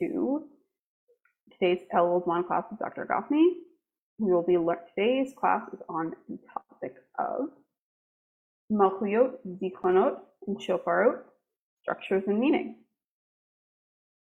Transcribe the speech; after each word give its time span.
to 0.00 0.44
today's 1.52 1.80
Elul 1.94 2.24
Zman 2.24 2.46
class 2.46 2.64
with 2.70 2.78
Dr. 2.78 3.06
Gafni. 3.06 3.52
We 4.18 4.32
will 4.32 4.42
be 4.42 4.56
learning 4.56 4.84
today's 4.96 5.32
class 5.38 5.62
is 5.72 5.80
on 5.88 6.12
the 6.28 6.38
topic 6.52 6.94
of 7.18 7.48
Malchuyot, 8.72 9.32
Zichronot, 9.46 10.16
and 10.46 10.58
Shofarot, 10.58 11.20
structures 11.82 12.24
and 12.26 12.38
meaning. 12.38 12.76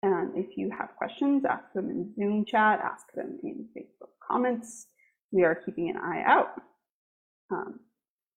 And 0.02 0.36
if 0.38 0.58
you 0.58 0.72
have 0.72 0.96
questions, 0.98 1.44
ask 1.46 1.66
them 1.74 1.90
in 1.90 2.14
Zoom 2.16 2.46
chat, 2.46 2.80
ask 2.80 3.12
them 3.14 3.40
in 3.44 3.68
Facebook 3.78 4.12
comments. 4.26 4.88
We 5.32 5.44
are 5.44 5.56
keeping 5.56 5.90
an 5.90 5.98
eye 5.98 6.24
out. 6.26 6.50
Um, 7.52 7.80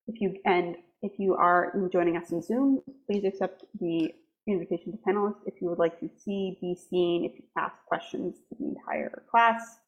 if 0.06 0.20
you 0.20 0.36
and 0.44 0.76
if 1.02 1.12
you 1.18 1.34
are 1.34 1.72
joining 1.92 2.16
us 2.16 2.32
in 2.32 2.42
Zoom, 2.42 2.80
please 3.06 3.24
accept 3.24 3.64
the 3.80 4.12
invitation 4.48 4.92
to 4.92 4.98
panelists 5.06 5.42
if 5.46 5.54
you 5.60 5.68
would 5.68 5.78
like 5.78 5.98
to 6.00 6.08
see, 6.18 6.58
be 6.60 6.74
seen, 6.74 7.24
if 7.24 7.32
you 7.38 7.44
ask 7.56 7.74
questions 7.86 8.36
to 8.48 8.56
the 8.58 8.66
entire 8.66 9.22
class. 9.30 9.78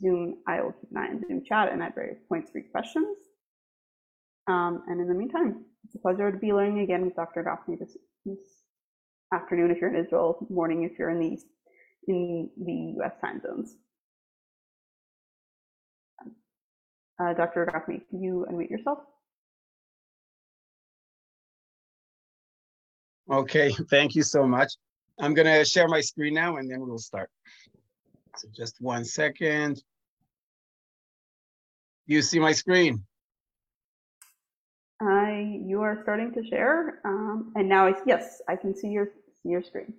Zoom, 0.00 0.38
I 0.46 0.60
will 0.62 0.72
keep 0.72 0.90
an 0.90 0.96
eye 0.98 1.08
on 1.08 1.20
Zoom 1.20 1.42
chat 1.44 1.72
and 1.72 1.82
at 1.82 1.94
various 1.94 2.18
points 2.28 2.50
read 2.54 2.70
questions. 2.72 3.16
Um, 4.48 4.82
and 4.88 5.00
in 5.00 5.08
the 5.08 5.14
meantime, 5.14 5.64
it's 5.84 5.94
a 5.94 5.98
pleasure 5.98 6.30
to 6.30 6.38
be 6.38 6.52
learning 6.52 6.80
again 6.80 7.04
with 7.04 7.16
Dr. 7.16 7.44
Gafni 7.44 7.78
this, 7.78 7.96
this 8.24 8.38
afternoon 9.32 9.70
if 9.70 9.78
you're 9.80 9.94
in 9.94 10.04
Israel, 10.04 10.46
morning 10.50 10.84
if 10.84 10.98
you're 10.98 11.10
in 11.10 11.20
the 11.20 11.38
in 12.08 12.50
the 12.56 13.02
US 13.02 13.14
time 13.20 13.40
zones. 13.40 13.74
Uh, 17.20 17.32
Dr. 17.34 17.66
Gafni, 17.66 18.02
can 18.08 18.22
you 18.22 18.46
unmute 18.50 18.70
yourself? 18.70 18.98
Okay, 23.30 23.70
thank 23.90 24.14
you 24.14 24.22
so 24.22 24.46
much. 24.46 24.72
I'm 25.18 25.34
gonna 25.34 25.64
share 25.64 25.88
my 25.88 26.00
screen 26.00 26.34
now 26.34 26.56
and 26.56 26.70
then 26.70 26.80
we'll 26.80 26.98
start. 26.98 27.30
So 28.36 28.48
just 28.54 28.76
one 28.80 29.04
second. 29.04 29.82
You 32.06 32.22
see 32.22 32.38
my 32.38 32.52
screen? 32.52 33.04
I, 35.00 35.60
you 35.64 35.82
are 35.82 35.98
starting 36.02 36.32
to 36.32 36.46
share, 36.46 37.00
um, 37.04 37.52
and 37.54 37.68
now 37.68 37.86
I, 37.86 37.94
yes, 38.06 38.40
I 38.48 38.56
can 38.56 38.74
see 38.74 38.88
your 38.88 39.10
your 39.44 39.62
screen. 39.62 39.92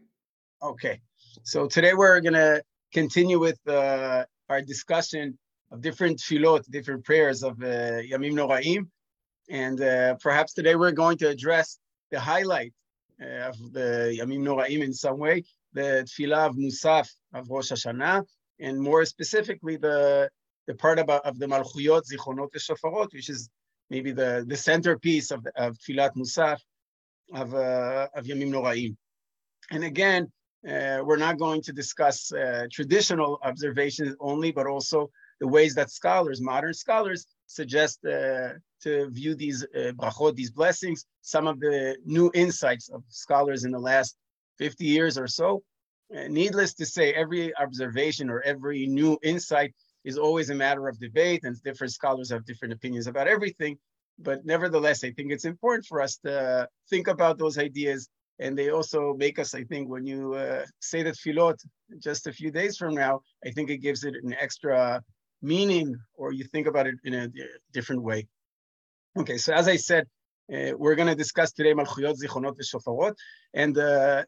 Okay, 0.63 0.99
so 1.43 1.67
today 1.67 1.93
we're 1.93 2.19
gonna 2.21 2.61
continue 2.93 3.39
with 3.39 3.59
uh, 3.67 4.25
our 4.49 4.61
discussion 4.61 5.37
of 5.71 5.81
different 5.81 6.19
filot, 6.19 6.65
different 6.71 7.03
prayers 7.03 7.43
of 7.43 7.61
uh, 7.61 8.01
Yamim 8.09 8.33
Noraim, 8.33 8.87
and 9.49 9.81
uh, 9.81 10.15
perhaps 10.15 10.53
today 10.53 10.75
we're 10.75 10.91
going 10.91 11.17
to 11.17 11.27
address 11.27 11.77
the 12.09 12.19
highlight 12.19 12.73
of 13.19 13.55
the 13.73 14.17
Yamim 14.19 14.41
Noraim 14.41 14.83
in 14.83 14.93
some 14.93 15.17
way, 15.17 15.43
the 15.73 16.07
Tfilah 16.07 16.49
of 16.49 16.55
Musaf 16.55 17.09
of 17.33 17.49
Rosh 17.49 17.71
Hashanah, 17.71 18.23
and 18.59 18.79
more 18.79 19.05
specifically 19.05 19.77
the 19.77 20.29
the 20.67 20.75
part 20.75 20.99
about 20.99 21.25
of 21.25 21.39
the 21.39 21.47
Malchuyot 21.47 22.03
Zichronot 22.11 22.51
Shofarot, 22.55 23.13
which 23.13 23.29
is 23.29 23.49
maybe 23.89 24.11
the, 24.11 24.45
the 24.47 24.57
centerpiece 24.57 25.31
of, 25.31 25.47
of 25.55 25.77
Tfilat 25.77 26.13
Musaf 26.15 26.59
of, 27.33 27.53
uh, 27.53 28.07
of 28.13 28.25
Yamim 28.25 28.51
Noraim. 28.51 28.95
And 29.71 29.83
again, 29.83 30.31
uh, 30.67 31.01
we're 31.03 31.17
not 31.17 31.39
going 31.39 31.61
to 31.61 31.73
discuss 31.73 32.31
uh, 32.33 32.67
traditional 32.71 33.39
observations 33.43 34.15
only, 34.19 34.51
but 34.51 34.67
also 34.67 35.09
the 35.39 35.47
ways 35.47 35.75
that 35.75 35.89
scholars, 35.89 36.41
modern 36.41 36.73
scholars, 36.73 37.25
suggest 37.45 38.03
uh, 38.05 38.49
to 38.83 39.09
view 39.09 39.35
these 39.35 39.63
uh, 39.63 39.91
brachot, 39.93 40.35
these 40.35 40.51
blessings, 40.51 41.05
some 41.21 41.47
of 41.47 41.59
the 41.59 41.97
new 42.05 42.31
insights 42.33 42.89
of 42.89 43.03
scholars 43.09 43.63
in 43.63 43.71
the 43.71 43.79
last 43.79 44.15
50 44.57 44.85
years 44.85 45.17
or 45.17 45.27
so. 45.27 45.63
Uh, 46.15 46.27
needless 46.29 46.73
to 46.75 46.85
say, 46.85 47.13
every 47.13 47.55
observation 47.57 48.29
or 48.29 48.41
every 48.41 48.85
new 48.85 49.17
insight 49.23 49.73
is 50.05 50.17
always 50.17 50.49
a 50.49 50.55
matter 50.55 50.87
of 50.87 50.97
debate, 50.99 51.41
and 51.43 51.61
different 51.63 51.91
scholars 51.91 52.29
have 52.31 52.45
different 52.45 52.73
opinions 52.73 53.07
about 53.07 53.27
everything. 53.27 53.77
But 54.19 54.45
nevertheless, 54.45 55.03
I 55.03 55.11
think 55.11 55.31
it's 55.31 55.45
important 55.45 55.85
for 55.85 56.01
us 56.01 56.17
to 56.19 56.67
think 56.89 57.07
about 57.07 57.37
those 57.37 57.57
ideas. 57.57 58.07
And 58.39 58.57
they 58.57 58.69
also 58.69 59.15
make 59.17 59.37
us, 59.39 59.53
I 59.53 59.63
think, 59.63 59.89
when 59.89 60.05
you 60.05 60.35
uh, 60.35 60.65
say 60.79 61.03
that 61.03 61.17
filot 61.17 61.61
just 61.99 62.27
a 62.27 62.31
few 62.31 62.51
days 62.51 62.77
from 62.77 62.93
now, 62.93 63.21
I 63.45 63.49
think 63.51 63.69
it 63.69 63.79
gives 63.79 64.03
it 64.03 64.15
an 64.23 64.33
extra 64.39 65.01
meaning, 65.41 65.95
or 66.15 66.31
you 66.31 66.45
think 66.45 66.67
about 66.67 66.87
it 66.87 66.95
in 67.03 67.13
a 67.13 67.29
different 67.73 68.01
way. 68.03 68.27
Okay, 69.17 69.37
so 69.37 69.51
as 69.51 69.67
I 69.67 69.77
said, 69.77 70.05
uh, 70.53 70.73
we're 70.77 70.93
going 70.93 71.07
to 71.07 71.15
discuss 71.15 71.51
today 71.51 71.73
Malchuyot, 71.73 72.21
Zichronot, 72.21 72.55
Shofarot. 72.61 73.15
And 73.55 73.75
uh, 73.75 74.23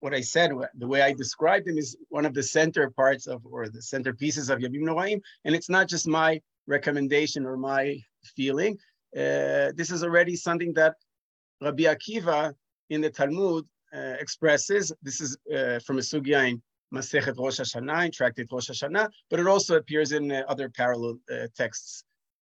what 0.00 0.12
I 0.12 0.20
said, 0.20 0.52
the 0.74 0.86
way 0.86 1.00
I 1.00 1.14
described 1.14 1.66
them 1.66 1.78
is 1.78 1.96
one 2.10 2.26
of 2.26 2.34
the 2.34 2.42
center 2.42 2.90
parts 2.90 3.26
of, 3.26 3.40
or 3.46 3.70
the 3.70 3.80
center 3.80 4.12
pieces 4.12 4.50
of 4.50 4.58
Yamim 4.58 4.82
Noraim. 4.82 5.22
And 5.46 5.54
it's 5.54 5.70
not 5.70 5.88
just 5.88 6.06
my 6.06 6.38
recommendation 6.66 7.46
or 7.46 7.56
my 7.56 7.98
feeling. 8.36 8.76
Uh, 9.16 9.72
this 9.74 9.90
is 9.90 10.04
already 10.04 10.36
something 10.36 10.74
that 10.74 10.96
Rabbi 11.62 11.84
Akiva 11.84 12.52
in 12.90 13.00
the 13.00 13.10
Talmud 13.10 13.64
uh, 13.94 14.16
expresses. 14.20 14.92
This 15.02 15.22
is 15.22 15.38
uh, 15.50 15.78
from 15.78 15.96
a 15.96 16.02
sugya 16.02 16.46
in 16.50 16.62
Masechet 16.94 17.38
Rosh 17.38 17.58
Hashanah, 17.58 18.04
in 18.04 18.10
Tractate 18.10 18.52
Rosh 18.52 18.68
Hashanah, 18.68 19.08
but 19.30 19.40
it 19.40 19.46
also 19.46 19.76
appears 19.76 20.12
in 20.12 20.30
uh, 20.30 20.42
other 20.46 20.68
parallel 20.68 21.16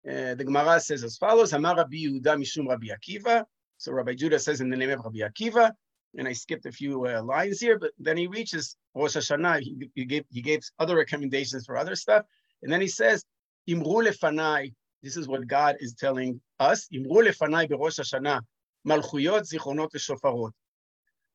uh, 0.10 0.36
the 0.36 0.44
Gemara 0.44 0.80
says 0.80 1.04
as 1.04 1.18
follows: 1.18 1.54
Amar 1.54 1.78
Rabbi 1.78 1.98
Yehuda 1.98 2.38
mishum 2.38 2.68
Rabbi 2.68 2.88
Akiva. 2.88 3.44
So 3.78 3.92
Rabbi 3.92 4.14
Judah 4.14 4.40
says 4.40 4.62
in 4.62 4.70
the 4.70 4.78
name 4.78 4.92
of 4.92 5.04
Rabbi 5.04 5.20
Akiva, 5.20 5.72
and 6.18 6.28
I 6.28 6.34
skipped 6.34 6.66
a 6.66 6.72
few 6.72 7.06
uh, 7.08 7.22
lines 7.24 7.60
here, 7.60 7.80
but 7.80 7.92
then 8.00 8.18
he 8.18 8.28
reaches 8.28 8.78
Rosh 8.96 9.18
Hashanah. 9.18 9.62
He, 9.62 9.90
he, 9.96 10.06
gave, 10.06 10.26
he 10.30 10.42
gave 10.42 10.62
other 10.80 10.96
recommendations 10.96 11.66
for 11.66 11.78
other 11.78 11.96
stuff. 11.96 12.26
And 12.62 12.72
then 12.72 12.82
he 12.82 12.88
says, 12.88 13.26
Imru 13.68 14.08
lefanai, 14.08 14.74
this 15.02 15.18
is 15.18 15.28
what 15.28 15.48
God 15.48 15.78
is 15.80 15.94
telling 15.96 16.40
us. 16.60 16.88
Imru 16.94 17.28
lefanai 17.28 17.70
berosh 17.70 18.00
Hashanah, 18.00 18.42
malchuyot, 18.88 19.52
zichronot, 19.52 19.92
shofarot. 19.96 20.52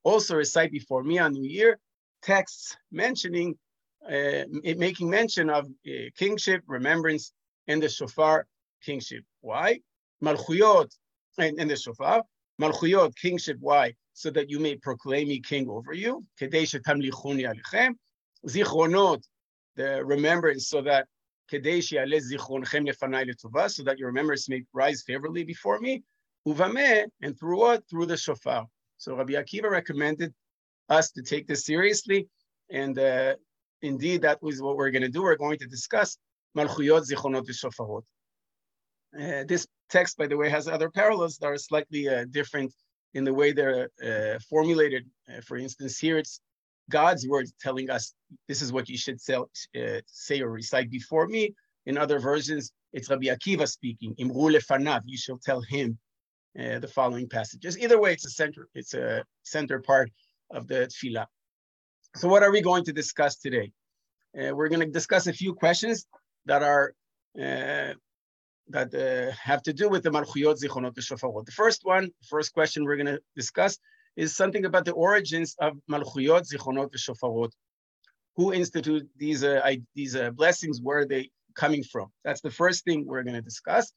Also 0.04 0.36
recite 0.36 0.70
before 0.70 1.02
me 1.02 1.18
on 1.18 1.32
New 1.32 1.48
Year 1.48 1.78
texts 2.22 2.76
mentioning, 2.90 3.56
uh, 4.06 4.44
making 4.76 5.10
mention 5.10 5.50
of 5.50 5.66
uh, 5.66 5.90
kingship, 6.16 6.62
remembrance, 6.66 7.32
and 7.66 7.82
the 7.82 7.88
shofar 7.88 8.46
kingship. 8.84 9.24
Why? 9.40 9.80
Malchuyot 10.22 10.90
and, 11.38 11.70
the 11.70 11.76
shofar. 11.76 12.22
Malchuyot, 12.60 13.14
kingship. 13.16 13.58
Why? 13.60 13.94
so 14.18 14.30
that 14.30 14.50
you 14.50 14.58
may 14.58 14.74
proclaim 14.74 15.28
me 15.28 15.38
king 15.38 15.68
over 15.70 15.92
you. 15.92 16.26
Zichronot, 18.46 19.22
the 19.76 20.04
remembrance, 20.04 20.68
so 20.68 20.82
that 20.82 21.06
so 21.50 21.56
that 23.84 23.96
your 23.96 24.08
remembrance 24.08 24.48
may 24.48 24.64
rise 24.72 25.02
favorably 25.06 25.44
before 25.44 25.78
me. 25.78 26.02
Uvame, 26.46 27.06
and 27.22 27.38
through 27.38 27.58
what? 27.58 27.88
Through 27.88 28.06
the 28.06 28.16
shofar. 28.16 28.66
So 28.96 29.14
Rabbi 29.14 29.34
Akiva 29.34 29.70
recommended 29.70 30.34
us 30.88 31.12
to 31.12 31.22
take 31.22 31.46
this 31.46 31.64
seriously. 31.64 32.28
And 32.70 32.98
uh, 32.98 33.36
indeed, 33.82 34.22
that 34.22 34.42
was 34.42 34.60
what 34.60 34.76
we're 34.76 34.90
going 34.90 35.02
to 35.02 35.08
do. 35.08 35.22
We're 35.22 35.36
going 35.36 35.58
to 35.58 35.66
discuss 35.66 36.18
Malchuyot, 36.56 37.08
Zichronot, 37.08 37.46
Shofarot. 37.48 38.02
Uh, 39.16 39.44
this 39.46 39.66
text, 39.88 40.18
by 40.18 40.26
the 40.26 40.36
way, 40.36 40.48
has 40.48 40.68
other 40.68 40.90
parallels 40.90 41.38
that 41.38 41.46
are 41.46 41.56
slightly 41.56 42.08
uh, 42.08 42.24
different 42.30 42.72
in 43.14 43.24
the 43.24 43.32
way 43.32 43.52
they're 43.52 43.88
uh, 44.04 44.38
formulated. 44.50 45.06
Uh, 45.28 45.40
for 45.40 45.56
instance, 45.56 45.98
here 45.98 46.18
it's 46.18 46.40
God's 46.90 47.26
words 47.26 47.52
telling 47.60 47.90
us 47.90 48.14
this 48.48 48.62
is 48.62 48.72
what 48.72 48.88
you 48.88 48.98
should 48.98 49.20
say, 49.20 49.34
uh, 49.34 50.00
say 50.06 50.40
or 50.40 50.50
recite 50.50 50.90
before 50.90 51.26
me. 51.26 51.54
In 51.86 51.96
other 51.96 52.18
versions, 52.18 52.72
it's 52.92 53.08
Rabbi 53.08 53.26
Akiva 53.26 53.66
speaking. 53.66 54.14
Imru 54.16 54.54
lefanav, 54.54 55.02
you 55.06 55.16
shall 55.16 55.38
tell 55.38 55.62
him 55.62 55.98
the 56.54 56.90
following 56.92 57.28
passages. 57.28 57.78
Either 57.78 58.00
way, 58.00 58.12
it's 58.12 58.26
a 58.26 58.30
center. 58.30 58.68
It's 58.74 58.92
a 58.92 59.24
center 59.44 59.80
part 59.80 60.10
of 60.50 60.66
the 60.66 60.88
tefillah. 60.88 61.26
So, 62.16 62.26
what 62.28 62.42
are 62.42 62.50
we 62.50 62.60
going 62.60 62.84
to 62.84 62.92
discuss 62.92 63.36
today? 63.36 63.70
We're 64.34 64.68
going 64.68 64.80
to 64.80 64.86
discuss 64.86 65.28
a 65.28 65.32
few 65.32 65.54
questions 65.54 66.06
that 66.46 66.62
are 66.62 66.94
uh, 67.40 67.94
that 68.70 68.94
uh, 68.94 69.32
have 69.32 69.62
to 69.62 69.72
do 69.72 69.88
with 69.88 70.02
the 70.02 70.10
Malchuyot 70.10 70.60
Zichronot, 70.62 70.94
Shofarot. 70.98 71.46
The 71.46 71.52
first 71.52 71.80
one, 71.84 72.10
first 72.28 72.52
question 72.52 72.84
we're 72.84 72.96
going 72.96 73.06
to 73.06 73.20
discuss 73.36 73.78
is 74.16 74.34
something 74.34 74.64
about 74.64 74.84
the 74.84 74.92
origins 74.92 75.56
of 75.60 75.72
Malchuyot 75.90 76.44
Zichronot, 76.50 76.90
Shofarot. 76.96 77.50
Who 78.36 78.52
instituted 78.52 79.08
these 79.16 79.42
uh, 79.42 79.74
these 79.94 80.14
uh, 80.14 80.30
blessings? 80.30 80.80
Where 80.80 80.98
are 81.00 81.06
they 81.06 81.30
coming 81.54 81.82
from? 81.82 82.08
That's 82.24 82.40
the 82.40 82.50
first 82.50 82.84
thing 82.84 83.04
we're 83.04 83.24
going 83.24 83.34
to 83.34 83.42
discuss. 83.42 83.92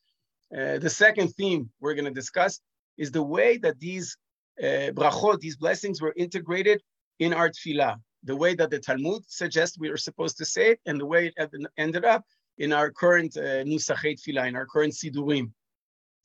Uh, 0.55 0.79
the 0.79 0.89
second 0.89 1.29
theme 1.29 1.69
we're 1.79 1.93
going 1.93 2.05
to 2.13 2.19
discuss 2.23 2.59
is 2.97 3.11
the 3.11 3.23
way 3.23 3.57
that 3.57 3.79
these 3.79 4.17
uh, 4.61 4.89
brachot, 4.97 5.39
these 5.39 5.57
blessings, 5.57 6.01
were 6.01 6.13
integrated 6.17 6.81
in 7.19 7.33
our 7.33 7.49
tefillah. 7.49 7.97
The 8.23 8.35
way 8.35 8.53
that 8.55 8.69
the 8.69 8.79
Talmud 8.79 9.23
suggests 9.27 9.77
we 9.79 9.89
are 9.89 9.97
supposed 9.97 10.37
to 10.37 10.45
say 10.45 10.71
it, 10.71 10.79
and 10.85 10.99
the 10.99 11.05
way 11.05 11.31
it 11.35 11.51
ended 11.77 12.05
up 12.05 12.23
in 12.57 12.73
our 12.73 12.91
current 12.91 13.35
uh, 13.37 13.63
Nusachet 13.63 14.17
Tefillah, 14.19 14.47
in 14.47 14.55
our 14.55 14.65
current 14.65 14.93
Sidurim. 14.93 15.51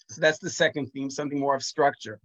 So 0.09 0.21
that's 0.21 0.39
the 0.39 0.51
second 0.51 0.87
theme, 0.87 1.11
something 1.11 1.39
more 1.39 1.55
of 1.55 1.63
structure. 1.63 2.21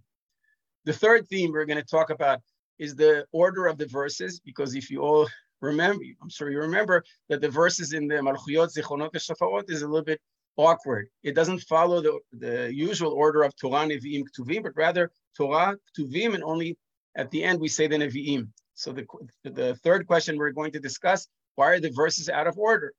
The 0.85 0.93
third 0.93 1.27
theme 1.27 1.51
we're 1.51 1.65
going 1.65 1.77
to 1.77 1.83
talk 1.83 2.09
about 2.09 2.41
is 2.79 2.95
the 2.95 3.25
order 3.31 3.67
of 3.67 3.77
the 3.77 3.87
verses, 3.87 4.39
because 4.39 4.75
if 4.75 4.89
you 4.89 5.01
all 5.01 5.27
remember, 5.61 6.03
I'm 6.21 6.29
sure 6.29 6.49
you 6.49 6.59
remember 6.59 7.03
that 7.29 7.41
the 7.41 7.49
verses 7.49 7.93
in 7.93 8.07
the 8.07 8.15
Malchuyot, 8.15 8.73
Zichronot, 8.75 9.11
and 9.13 9.21
Shofarot 9.21 9.69
is 9.69 9.83
a 9.83 9.87
little 9.87 10.03
bit 10.03 10.19
awkward. 10.57 11.07
It 11.23 11.35
doesn't 11.35 11.59
follow 11.61 12.01
the, 12.01 12.19
the 12.33 12.73
usual 12.73 13.13
order 13.13 13.43
of 13.43 13.55
Torah, 13.55 13.85
Nevi'im, 13.85 14.23
Ktuvim, 14.31 14.63
but 14.63 14.75
rather 14.75 15.11
Torah, 15.37 15.77
Ktuvim, 15.97 16.33
and 16.33 16.43
only 16.43 16.77
at 17.15 17.29
the 17.31 17.43
end 17.43 17.59
we 17.59 17.67
say 17.67 17.87
the 17.87 17.97
Nevi'im. 17.97 18.49
So 18.73 18.91
the, 18.91 19.05
the 19.43 19.75
third 19.75 20.07
question 20.07 20.37
we're 20.37 20.51
going 20.51 20.71
to 20.71 20.79
discuss, 20.79 21.27
why 21.55 21.69
are 21.69 21.79
the 21.79 21.91
verses 21.91 22.29
out 22.29 22.47
of 22.47 22.57
order? 22.57 22.93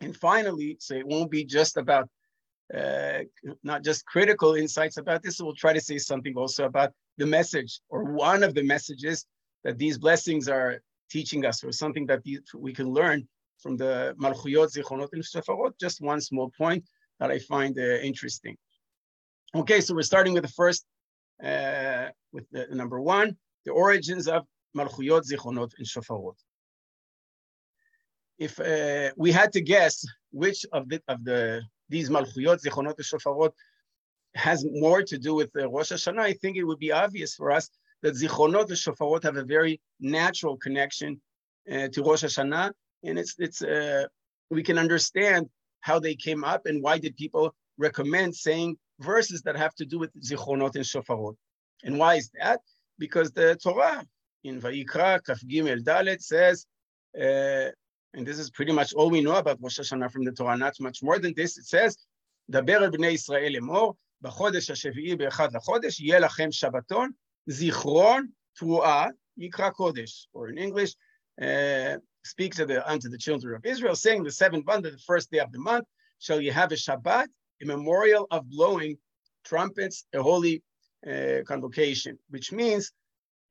And 0.00 0.16
finally, 0.16 0.76
so 0.80 0.94
it 0.94 1.06
won't 1.06 1.30
be 1.30 1.44
just 1.44 1.76
about 1.76 2.08
uh, 2.74 3.20
not 3.62 3.84
just 3.84 4.04
critical 4.06 4.54
insights 4.54 4.96
about 4.96 5.22
this, 5.22 5.40
we'll 5.40 5.54
try 5.54 5.72
to 5.72 5.80
say 5.80 5.98
something 5.98 6.34
also 6.36 6.64
about 6.64 6.92
the 7.16 7.26
message 7.26 7.80
or 7.88 8.04
one 8.04 8.42
of 8.42 8.54
the 8.54 8.62
messages 8.62 9.26
that 9.64 9.78
these 9.78 9.98
blessings 9.98 10.48
are 10.48 10.80
teaching 11.10 11.44
us 11.44 11.62
or 11.62 11.72
something 11.72 12.06
that 12.06 12.22
we 12.54 12.72
can 12.72 12.88
learn 12.88 13.26
from 13.58 13.76
the 13.76 14.14
Malchuyot, 14.20 14.72
Zichronot, 14.74 15.08
and 15.12 15.22
Shofarot. 15.22 15.72
Just 15.80 16.00
one 16.00 16.20
small 16.20 16.50
point 16.58 16.84
that 17.20 17.30
I 17.30 17.38
find 17.38 17.78
uh, 17.78 17.82
interesting. 18.10 18.56
Okay, 19.54 19.80
so 19.80 19.94
we're 19.94 20.02
starting 20.02 20.34
with 20.34 20.42
the 20.42 20.52
first, 20.52 20.84
uh, 21.42 22.08
with 22.32 22.46
the 22.50 22.66
number 22.72 23.00
one, 23.00 23.36
the 23.64 23.72
origins 23.72 24.28
of 24.28 24.44
Malchuyot, 24.76 25.22
Zichronot, 25.30 25.72
and 25.78 25.86
Shofarot. 25.86 26.36
If 28.38 28.60
uh, 28.60 29.12
we 29.16 29.32
had 29.32 29.52
to 29.52 29.60
guess 29.60 30.04
which 30.30 30.66
of 30.72 30.88
the 30.88 31.02
of 31.08 31.24
the 31.24 31.62
these 31.88 32.10
Malchuyot, 32.10 32.62
Zichronot, 32.62 32.96
and 32.96 33.06
Shofarot 33.06 33.52
has 34.34 34.66
more 34.70 35.02
to 35.02 35.16
do 35.18 35.34
with 35.34 35.50
uh, 35.56 35.68
Rosh 35.70 35.92
Hashanah, 35.92 36.20
I 36.20 36.34
think 36.34 36.56
it 36.56 36.64
would 36.64 36.78
be 36.78 36.92
obvious 36.92 37.34
for 37.34 37.50
us 37.50 37.70
that 38.02 38.14
Zichronot 38.14 38.68
and 38.68 38.82
Shofarot 38.84 39.22
have 39.22 39.36
a 39.36 39.44
very 39.44 39.80
natural 40.00 40.56
connection 40.58 41.20
uh, 41.72 41.88
to 41.88 42.02
Rosh 42.02 42.24
Hashanah, 42.24 42.72
and 43.04 43.18
it's 43.18 43.34
it's 43.38 43.62
uh, 43.62 44.04
we 44.50 44.62
can 44.62 44.78
understand 44.78 45.48
how 45.80 45.98
they 45.98 46.14
came 46.14 46.44
up 46.44 46.66
and 46.66 46.82
why 46.82 46.98
did 46.98 47.16
people 47.16 47.54
recommend 47.78 48.34
saying 48.34 48.76
verses 49.00 49.42
that 49.42 49.56
have 49.56 49.74
to 49.76 49.84
do 49.84 49.98
with 49.98 50.12
Zichronot 50.20 50.74
and 50.74 50.84
shofarot. 50.84 51.36
And 51.84 51.98
why 51.98 52.14
is 52.16 52.30
that? 52.40 52.60
Because 52.98 53.30
the 53.32 53.56
Torah 53.56 54.04
in 54.44 54.60
Vayikra 54.60 55.24
Kaf 55.24 55.40
Gimel 55.40 55.82
Dalet 55.82 56.22
says, 56.22 56.66
uh, 57.20 57.70
and 58.16 58.26
this 58.26 58.38
is 58.38 58.50
pretty 58.50 58.72
much 58.72 58.94
all 58.94 59.10
we 59.10 59.20
know 59.20 59.36
about 59.36 59.58
Rosh 59.60 59.78
Hashanah 59.78 60.10
from 60.10 60.24
the 60.24 60.32
Torah, 60.32 60.56
not 60.56 60.74
much 60.80 61.02
more 61.02 61.18
than 61.18 61.34
this. 61.34 61.58
It 61.58 61.66
says, 61.66 61.98
"Daber 62.50 62.82
אל 62.82 62.90
בני 62.90 63.06
ישראל 63.06 63.52
לאמור, 63.52 63.94
בחודש 64.22 64.70
השביעי 64.70 65.16
באחד 65.16 65.48
yelachem 65.52 66.50
shabbaton 66.50 66.50
zichron 66.50 66.50
שבתון, 66.50 67.10
זיכרון, 67.46 68.26
תרועה, 68.56 69.08
Kodesh." 69.78 70.26
or 70.32 70.48
in 70.48 70.56
English, 70.56 70.94
uh, 71.42 71.96
speak 72.24 72.54
to 72.54 72.64
the, 72.64 72.90
unto 72.90 73.10
the 73.10 73.18
children 73.18 73.54
of 73.54 73.66
Israel, 73.66 73.94
saying 73.94 74.24
the 74.24 74.32
seventh 74.32 74.64
month, 74.64 74.84
the 74.84 74.98
first 75.06 75.30
day 75.30 75.38
of 75.38 75.52
the 75.52 75.58
month, 75.58 75.84
shall 76.18 76.40
you 76.40 76.52
have 76.52 76.72
a 76.72 76.76
Shabbat, 76.76 77.28
a 77.62 77.66
memorial 77.66 78.26
of 78.30 78.48
blowing 78.48 78.96
trumpets, 79.44 80.06
a 80.14 80.22
holy 80.22 80.62
uh, 81.06 81.42
convocation, 81.46 82.18
which 82.30 82.50
means 82.50 82.92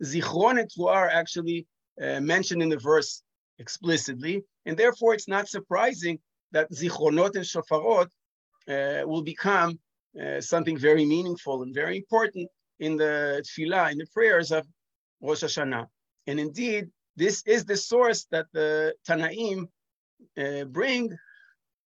Zichron 0.03 0.59
and 0.59 0.69
Truah 0.71 0.95
are 1.03 1.09
actually 1.09 1.68
uh, 2.01 2.19
mentioned 2.19 2.63
in 2.63 2.69
the 2.69 2.77
verse 2.77 3.21
explicitly, 3.60 4.44
and 4.66 4.78
therefore 4.78 5.13
it's 5.13 5.28
not 5.28 5.48
surprising 5.48 6.19
that 6.52 6.72
Zichronot 6.72 7.36
and 7.36 7.46
Shofarot 7.46 8.07
uh, 8.68 9.07
will 9.07 9.22
become 9.24 9.80
uh, 10.22 10.42
something 10.42 10.78
very 10.78 11.06
meaningful 11.06 11.63
and 11.63 11.74
very 11.74 11.98
important 11.98 12.50
in 12.80 12.98
the 12.98 13.44
tefillah, 13.46 13.92
in 13.92 13.98
the 13.98 14.07
prayers 14.13 14.52
of 14.52 14.66
Rosh 15.22 15.44
Hashanah. 15.44 15.86
And 16.28 16.40
indeed, 16.40 16.86
this 17.16 17.44
is 17.46 17.66
the 17.66 17.78
source 17.78 18.25
that 18.31 18.48
the 18.54 18.94
Tanaim 19.07 19.68
uh, 20.38 20.66
bring 20.66 21.10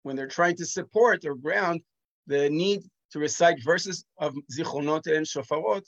when 0.03 0.17
they're 0.17 0.27
trying 0.27 0.57
to 0.57 0.67
support 0.67 1.25
or 1.25 1.35
ground 1.35 1.81
the 2.27 2.49
need 2.49 2.83
to 3.13 3.19
recite 3.19 3.63
verses 3.65 4.05
of 4.19 4.35
Zichronot 4.57 5.07
and 5.15 5.27
Shofarot 5.27 5.83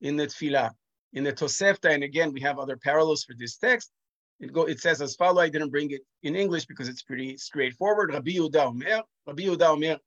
in 0.00 0.16
the 0.16 0.26
Tefillah. 0.26 0.70
In 1.12 1.24
the 1.24 1.32
Tosefta, 1.32 1.92
and 1.92 2.04
again, 2.04 2.32
we 2.32 2.40
have 2.40 2.58
other 2.58 2.76
parallels 2.76 3.24
for 3.24 3.34
this 3.36 3.56
text. 3.56 3.90
It, 4.39 4.51
go, 4.51 4.63
it 4.63 4.79
says 4.79 5.01
as 5.01 5.15
follows, 5.15 5.43
I 5.43 5.49
didn't 5.49 5.69
bring 5.69 5.91
it 5.91 6.01
in 6.23 6.35
English 6.35 6.65
because 6.65 6.89
it's 6.89 7.03
pretty 7.03 7.37
straightforward. 7.37 8.13
Rabbi 8.13 8.31
Yehuda 8.31 8.65
Omer, 8.67 9.01
Rabbi 9.25 9.43
Yehuda 9.43 9.69
Omer, 9.69 9.97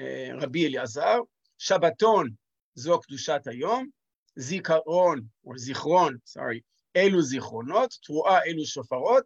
uh, 0.00 0.38
Rabbi 0.40 0.66
Eliezer, 0.66 1.20
Shabbaton 1.58 2.36
זו 2.74 3.00
קדושת 3.00 3.40
היום, 3.46 3.88
זיכרון, 4.36 5.20
or 5.46 5.56
זיכרון, 5.56 6.16
sorry, 6.26 6.60
אלו 6.96 7.22
זיכרונות, 7.22 7.94
תרועה 8.02 8.44
אלו 8.46 8.64
שופרות, 8.64 9.24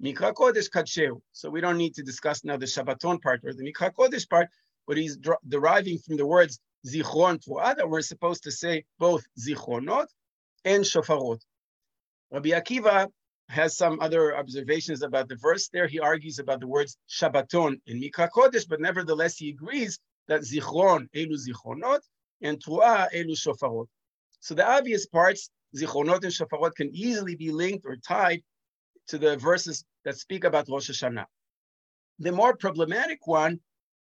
מקרא 0.00 0.32
קודש 0.32 0.68
קדשהו. 0.68 1.20
So 1.32 1.50
we 1.50 1.60
don't 1.60 1.78
need 1.78 1.94
to 1.94 2.02
discuss 2.02 2.44
now 2.44 2.56
the 2.56 2.66
Shabbaton 2.66 3.20
part 3.22 3.40
or 3.44 3.52
the 3.52 3.62
מקרא 3.62 3.88
קודש 3.88 4.26
part, 4.26 4.48
but 4.86 4.96
he's 4.96 5.18
deriving 5.48 5.98
from 5.98 6.16
the 6.16 6.26
words 6.26 6.58
זיכרון, 6.86 7.36
תרועה, 7.36 7.74
that 7.76 7.88
we're 7.88 8.02
supposed 8.02 8.42
to 8.42 8.50
say 8.50 8.82
both 8.98 9.24
זיכרונות 9.38 10.06
and 10.64 10.84
shofarot. 10.84 11.40
Rabbi 12.32 12.50
Akiva 12.50 13.08
has 13.51 13.75
some 13.75 13.99
other 13.99 14.37
observations 14.37 15.01
about 15.03 15.27
the 15.27 15.35
verse 15.35 15.67
there. 15.67 15.87
He 15.87 15.99
argues 15.99 16.39
about 16.39 16.61
the 16.61 16.67
words 16.67 16.97
Shabbaton 17.09 17.79
in 17.85 18.01
Mikra 18.01 18.29
Kodesh, 18.29 18.67
but 18.67 18.79
nevertheless 18.79 19.35
he 19.37 19.49
agrees 19.49 19.99
that 20.27 20.41
Zichron, 20.41 21.07
Elu 21.13 21.37
Zichronot, 21.45 21.99
and 22.41 22.63
Truah, 22.63 23.11
Elu 23.13 23.35
Shofarot. 23.37 23.87
So 24.39 24.55
the 24.55 24.65
obvious 24.67 25.05
parts, 25.05 25.49
Zichronot 25.75 26.23
and 26.23 26.33
Shofarot, 26.33 26.75
can 26.75 26.89
easily 26.93 27.35
be 27.35 27.51
linked 27.51 27.85
or 27.85 27.97
tied 27.97 28.41
to 29.09 29.17
the 29.17 29.35
verses 29.37 29.83
that 30.05 30.17
speak 30.17 30.45
about 30.45 30.69
Rosh 30.69 30.89
Hashanah. 30.89 31.25
The 32.19 32.31
more 32.31 32.55
problematic 32.55 33.27
one 33.27 33.59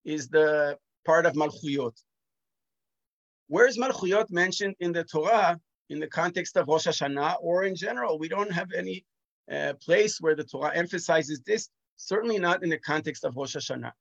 is 0.05 0.29
the 0.29 0.79
part 1.05 1.27
of 1.27 1.35
Malchuyot. 1.35 1.97
Where 3.49 3.67
is 3.67 3.77
Malchuyot 3.79 4.31
mentioned 4.31 4.75
in 4.81 4.93
the 4.93 5.05
Torah 5.05 5.61
in 5.91 6.01
the 6.01 6.07
context 6.07 6.57
of 6.57 6.69
Rosh 6.69 6.87
Hashanah 6.87 7.37
or 7.43 7.65
in 7.65 7.77
general? 7.77 8.19
We 8.19 8.29
don't 8.29 8.51
have 8.51 8.73
any 8.73 9.05
uh, 9.51 9.75
place 9.83 10.21
where 10.21 10.35
the 10.35 10.45
Torah 10.45 10.75
emphasizes 10.75 11.41
this, 11.41 11.69
certainly 11.97 12.39
not 12.39 12.63
in 12.63 12.71
the 12.71 12.79
context 12.79 13.25
of 13.25 13.37
Rosh 13.37 13.57
Hashanah. 13.57 13.93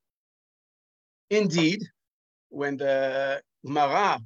Indeed, 1.30 1.84
when 2.50 2.78
the 2.78 3.42
Gemara 3.66 4.20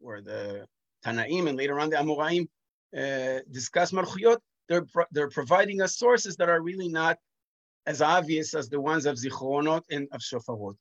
or 0.00 0.20
the 0.20 0.66
Tanaim 1.04 1.48
and 1.48 1.58
later 1.58 1.78
on 1.78 1.90
the 1.90 1.96
Amoraim 1.96 2.48
uh, 2.96 3.40
discuss 3.50 3.92
Malchuyot, 3.92 4.38
they're, 4.68 4.86
they're 5.12 5.30
providing 5.30 5.82
us 5.82 5.96
sources 5.96 6.36
that 6.36 6.48
are 6.48 6.60
really 6.60 6.88
not 6.88 7.18
as 7.86 8.02
obvious 8.02 8.54
as 8.54 8.68
the 8.68 8.80
ones 8.80 9.06
of 9.06 9.16
Zichronot 9.16 9.82
and 9.90 10.08
of 10.12 10.20
Shofarot. 10.20 10.74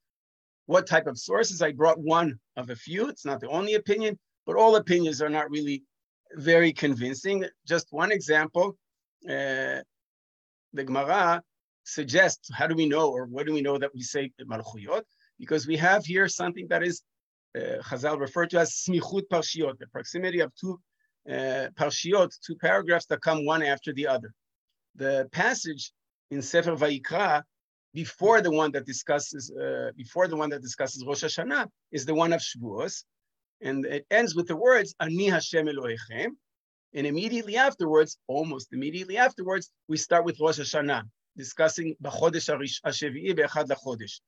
What 0.66 0.88
type 0.88 1.06
of 1.06 1.20
sources? 1.20 1.62
I 1.62 1.72
brought 1.72 2.00
one 2.00 2.40
of 2.58 2.72
a 2.72 2.76
few. 2.76 3.08
It's 3.10 3.26
not 3.26 3.40
the 3.40 3.50
only 3.50 3.76
opinion, 3.76 4.18
but 4.48 4.56
all 4.56 4.76
opinions 4.76 5.22
are 5.22 5.30
not 5.30 5.52
really 5.52 5.84
very 6.34 6.74
convincing. 6.74 7.46
Just 7.68 7.88
one 7.92 8.12
example, 8.12 8.76
uh, 9.30 9.82
the 10.74 10.84
Gemara 10.84 11.42
suggests, 11.84 12.50
how 12.54 12.68
do 12.68 12.76
we 12.76 12.88
know, 12.88 13.10
or 13.10 13.26
what 13.26 13.46
do 13.46 13.54
we 13.54 13.62
know 13.62 13.78
that 13.78 13.94
we 13.94 14.02
say 14.02 14.32
Malchuyot? 14.42 15.04
Because 15.40 15.68
we 15.68 15.78
have 15.78 16.06
here 16.06 16.28
something 16.28 16.68
that 16.70 16.84
is 16.84 17.02
uh, 17.58 17.82
Chazal 17.82 18.20
referred 18.20 18.50
to 18.52 18.60
as 18.60 18.72
smichut 18.72 19.24
parshiot, 19.32 19.78
the 19.80 19.88
proximity 19.88 20.40
of 20.42 20.52
two 20.56 20.80
uh, 21.30 21.68
parshiot, 21.80 22.32
two 22.46 22.56
paragraphs 22.56 23.06
that 23.08 23.22
come 23.22 23.46
one 23.46 23.64
after 23.64 23.94
the 23.94 24.08
other. 24.08 24.32
The 24.96 25.28
passage 25.32 25.92
in 26.32 26.42
Sefer 26.42 26.76
Vayikra 26.76 27.44
before 27.94 28.42
the 28.42 28.52
one 28.52 28.72
that 28.74 28.86
discusses 28.86 29.52
uh, 29.52 29.92
before 29.96 30.28
the 30.28 30.36
one 30.36 30.50
that 30.50 30.62
discusses 30.62 31.04
Rosh 31.08 31.24
Hashanah 31.24 31.68
is 31.92 32.06
the 32.06 32.14
one 32.14 32.34
of 32.34 32.42
Shavuos, 32.42 33.04
and 33.62 33.86
it 33.86 34.06
ends 34.12 34.36
with 34.36 34.48
the 34.48 34.56
words 34.56 34.94
Ani 35.00 35.30
Hashem 35.30 35.68
Elohechem, 35.68 36.32
and 36.96 37.06
immediately 37.06 37.58
afterwards, 37.58 38.18
almost 38.28 38.72
immediately 38.72 39.18
afterwards, 39.18 39.70
we 39.90 39.98
start 39.98 40.24
with 40.24 40.40
Rosh 40.40 40.60
Hashanah, 40.60 41.04
discussing 41.38 41.96
B'chodesh 42.02 42.50
Hashevi'i 42.86 43.36
Be'echad 43.36 43.68
LaChodesh. 43.68 44.22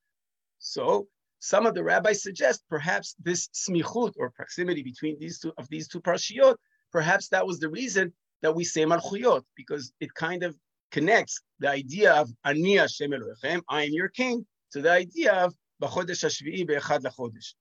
So 0.59 1.07
some 1.39 1.65
of 1.65 1.73
the 1.73 1.83
rabbis 1.83 2.21
suggest 2.21 2.63
perhaps 2.69 3.15
this 3.23 3.47
smichut 3.53 4.13
or 4.17 4.31
proximity 4.31 4.83
between 4.83 5.17
these 5.17 5.39
two 5.39 5.53
of 5.57 5.69
these 5.69 5.87
two 5.87 6.01
parshiot, 6.01 6.55
perhaps 6.91 7.29
that 7.29 7.47
was 7.47 7.59
the 7.59 7.69
reason 7.69 8.11
that 8.41 8.53
we 8.53 8.65
say 8.65 8.83
malchuyot 8.83 9.43
because 9.55 9.93
it 10.01 10.13
kind 10.13 10.43
of 10.43 10.55
connects 10.91 11.41
the 11.59 11.69
idea 11.69 12.13
of 12.13 12.29
ani 12.43 12.75
Hashem 12.75 13.11
Elohechem, 13.11 13.61
I 13.69 13.83
am 13.83 13.91
your 13.93 14.09
king, 14.09 14.45
to 14.73 14.81
the 14.81 14.91
idea 14.91 15.31
of 15.33 15.53
b'chodesh 15.81 16.25
hashvi'i 16.25 16.67
be'echad 16.67 17.01
lachodesh. 17.03 17.53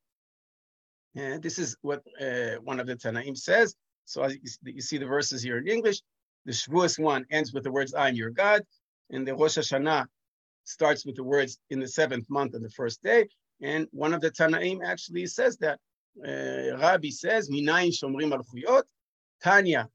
And 1.14 1.42
this 1.42 1.58
is 1.58 1.76
what 1.82 2.02
uh, 2.20 2.56
one 2.62 2.80
of 2.80 2.86
the 2.86 2.96
Tanaim 2.96 3.36
says. 3.36 3.75
So 4.06 4.22
as 4.22 4.38
you 4.62 4.80
see 4.80 4.98
the 4.98 5.06
verses 5.06 5.42
here 5.42 5.58
in 5.58 5.68
English, 5.68 6.00
the 6.46 6.52
Shavuos 6.52 6.98
one 6.98 7.26
ends 7.30 7.52
with 7.52 7.64
the 7.64 7.72
words 7.72 7.92
"I 7.92 8.08
am 8.08 8.14
your 8.14 8.30
God," 8.30 8.62
and 9.10 9.26
the 9.26 9.34
Rosh 9.34 9.58
Hashanah 9.58 10.06
starts 10.64 11.04
with 11.04 11.16
the 11.16 11.25
words 11.25 11.58
"in 11.70 11.80
the 11.80 11.88
seventh 11.88 12.30
month 12.30 12.54
on 12.54 12.62
the 12.62 12.70
first 12.70 13.02
day." 13.02 13.28
And 13.60 13.88
one 13.90 14.14
of 14.14 14.20
the 14.20 14.30
Tanaim 14.30 14.78
actually 14.84 15.26
says 15.26 15.58
that. 15.58 15.78
Uh, 16.16 16.78
Rabbi 16.78 17.10
says, 17.10 17.50
"Minayin 17.50 17.92
shomrim 17.92 18.32
alchuyot." 18.32 18.84
Tanya, 19.42 19.88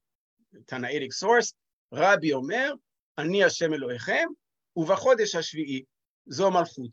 Tanaitic 0.66 1.12
source, 1.12 1.52
Rabbi 1.90 2.30
Omer, 2.30 2.74
Ani 3.18 3.40
Hashem 3.40 3.72
Elohechem, 3.72 4.26
Uvachodesh 4.78 5.34
HaShvi'i, 5.34 5.84
Zo 6.30 6.50
Malchut. 6.50 6.92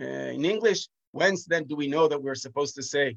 Uh, 0.00 0.04
in 0.36 0.44
English, 0.44 0.88
whence 1.12 1.44
then 1.44 1.64
do 1.64 1.76
we 1.76 1.86
know 1.88 2.08
that 2.08 2.22
we're 2.22 2.34
supposed 2.34 2.74
to 2.76 2.82
say 2.82 3.16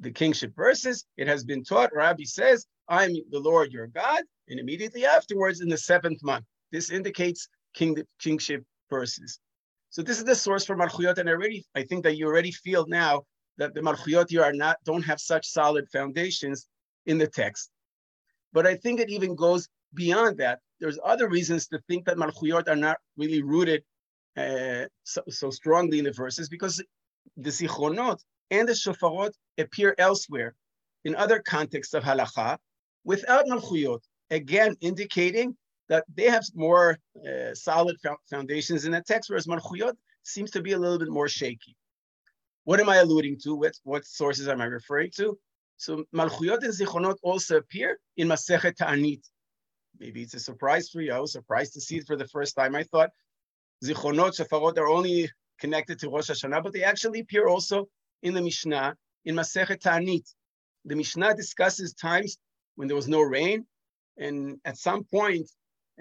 the 0.00 0.10
kingship 0.10 0.54
verses? 0.56 1.04
It 1.16 1.28
has 1.28 1.44
been 1.44 1.62
taught, 1.64 1.94
Rabbi 1.94 2.24
says, 2.24 2.66
I'm 2.88 3.12
the 3.30 3.38
Lord 3.38 3.72
your 3.72 3.86
God, 3.86 4.22
and 4.48 4.58
immediately 4.58 5.06
afterwards 5.06 5.60
in 5.60 5.68
the 5.68 5.78
seventh 5.78 6.22
month. 6.22 6.44
This 6.72 6.90
indicates 6.90 7.48
king, 7.74 7.96
kingship 8.18 8.64
verses. 8.88 9.38
So 9.90 10.02
this 10.02 10.18
is 10.18 10.24
the 10.24 10.34
source 10.34 10.64
for 10.64 10.76
Malchuyot, 10.76 11.18
and 11.18 11.28
I 11.28 11.32
already, 11.32 11.64
I 11.74 11.82
think 11.82 12.04
that 12.04 12.16
you 12.16 12.26
already 12.26 12.52
feel 12.52 12.86
now 12.86 13.22
that 13.58 13.74
the 13.74 13.80
Malchuyot 13.80 14.30
here 14.30 14.42
are 14.42 14.52
not, 14.52 14.76
don't 14.84 15.02
have 15.02 15.20
such 15.20 15.46
solid 15.46 15.88
foundations 15.92 16.66
in 17.06 17.18
the 17.18 17.26
text. 17.26 17.70
But 18.52 18.66
I 18.66 18.76
think 18.76 19.00
it 19.00 19.10
even 19.10 19.34
goes 19.34 19.68
beyond 19.94 20.38
that. 20.38 20.60
There's 20.80 20.98
other 21.04 21.28
reasons 21.28 21.66
to 21.68 21.80
think 21.88 22.06
that 22.06 22.16
Malchuyot 22.16 22.68
are 22.68 22.76
not 22.76 22.98
really 23.16 23.42
rooted 23.42 23.82
uh, 24.36 24.86
so, 25.02 25.22
so, 25.28 25.50
strongly 25.50 25.98
in 25.98 26.04
the 26.04 26.12
verses 26.12 26.48
because 26.48 26.82
the 27.36 27.50
Zichronot 27.50 28.18
and 28.50 28.68
the 28.68 28.72
Shofarot 28.72 29.32
appear 29.58 29.94
elsewhere 29.98 30.54
in 31.04 31.14
other 31.14 31.40
contexts 31.40 31.94
of 31.94 32.02
halacha 32.02 32.58
without 33.04 33.46
Malchuyot, 33.46 34.00
again 34.30 34.76
indicating 34.80 35.56
that 35.88 36.04
they 36.14 36.24
have 36.24 36.44
more 36.54 36.98
uh, 37.28 37.54
solid 37.54 37.96
foundations 38.28 38.84
in 38.84 38.92
the 38.92 39.02
text, 39.02 39.28
whereas 39.28 39.46
Malchuyot 39.46 39.94
seems 40.22 40.50
to 40.52 40.62
be 40.62 40.72
a 40.72 40.78
little 40.78 40.98
bit 40.98 41.08
more 41.08 41.28
shaky. 41.28 41.76
What 42.64 42.78
am 42.78 42.88
I 42.88 42.96
alluding 42.96 43.38
to? 43.44 43.54
What, 43.54 43.74
what 43.82 44.04
sources 44.04 44.46
am 44.46 44.60
I 44.60 44.66
referring 44.66 45.10
to? 45.16 45.38
So 45.78 46.04
Malchuyot 46.14 46.62
and 46.62 46.72
Zichronot 46.72 47.16
also 47.22 47.56
appear 47.56 47.98
in 48.16 48.28
Masechet 48.28 48.76
Ta'anit. 48.76 49.22
Maybe 49.98 50.22
it's 50.22 50.34
a 50.34 50.40
surprise 50.40 50.90
for 50.90 51.00
you. 51.00 51.12
I 51.12 51.18
was 51.18 51.32
surprised 51.32 51.72
to 51.74 51.80
see 51.80 51.96
it 51.96 52.06
for 52.06 52.16
the 52.16 52.28
first 52.28 52.54
time. 52.54 52.74
I 52.74 52.84
thought 52.84 53.10
Zichronot, 53.84 54.38
Shofarot 54.38 54.78
are 54.78 54.88
only 54.88 55.30
connected 55.58 55.98
to 56.00 56.10
Rosh 56.10 56.30
Hashanah, 56.30 56.62
but 56.62 56.72
they 56.72 56.84
actually 56.84 57.20
appear 57.20 57.48
also 57.48 57.88
in 58.22 58.34
the 58.34 58.42
Mishnah, 58.42 58.96
in 59.24 59.34
Masechet 59.34 59.80
Ta'anit. 59.80 60.26
The 60.84 60.96
Mishnah 60.96 61.34
discusses 61.34 61.94
times 61.94 62.38
when 62.76 62.88
there 62.88 62.96
was 62.96 63.08
no 63.08 63.20
rain, 63.20 63.66
and 64.16 64.58
at 64.64 64.78
some 64.78 65.04
point, 65.04 65.50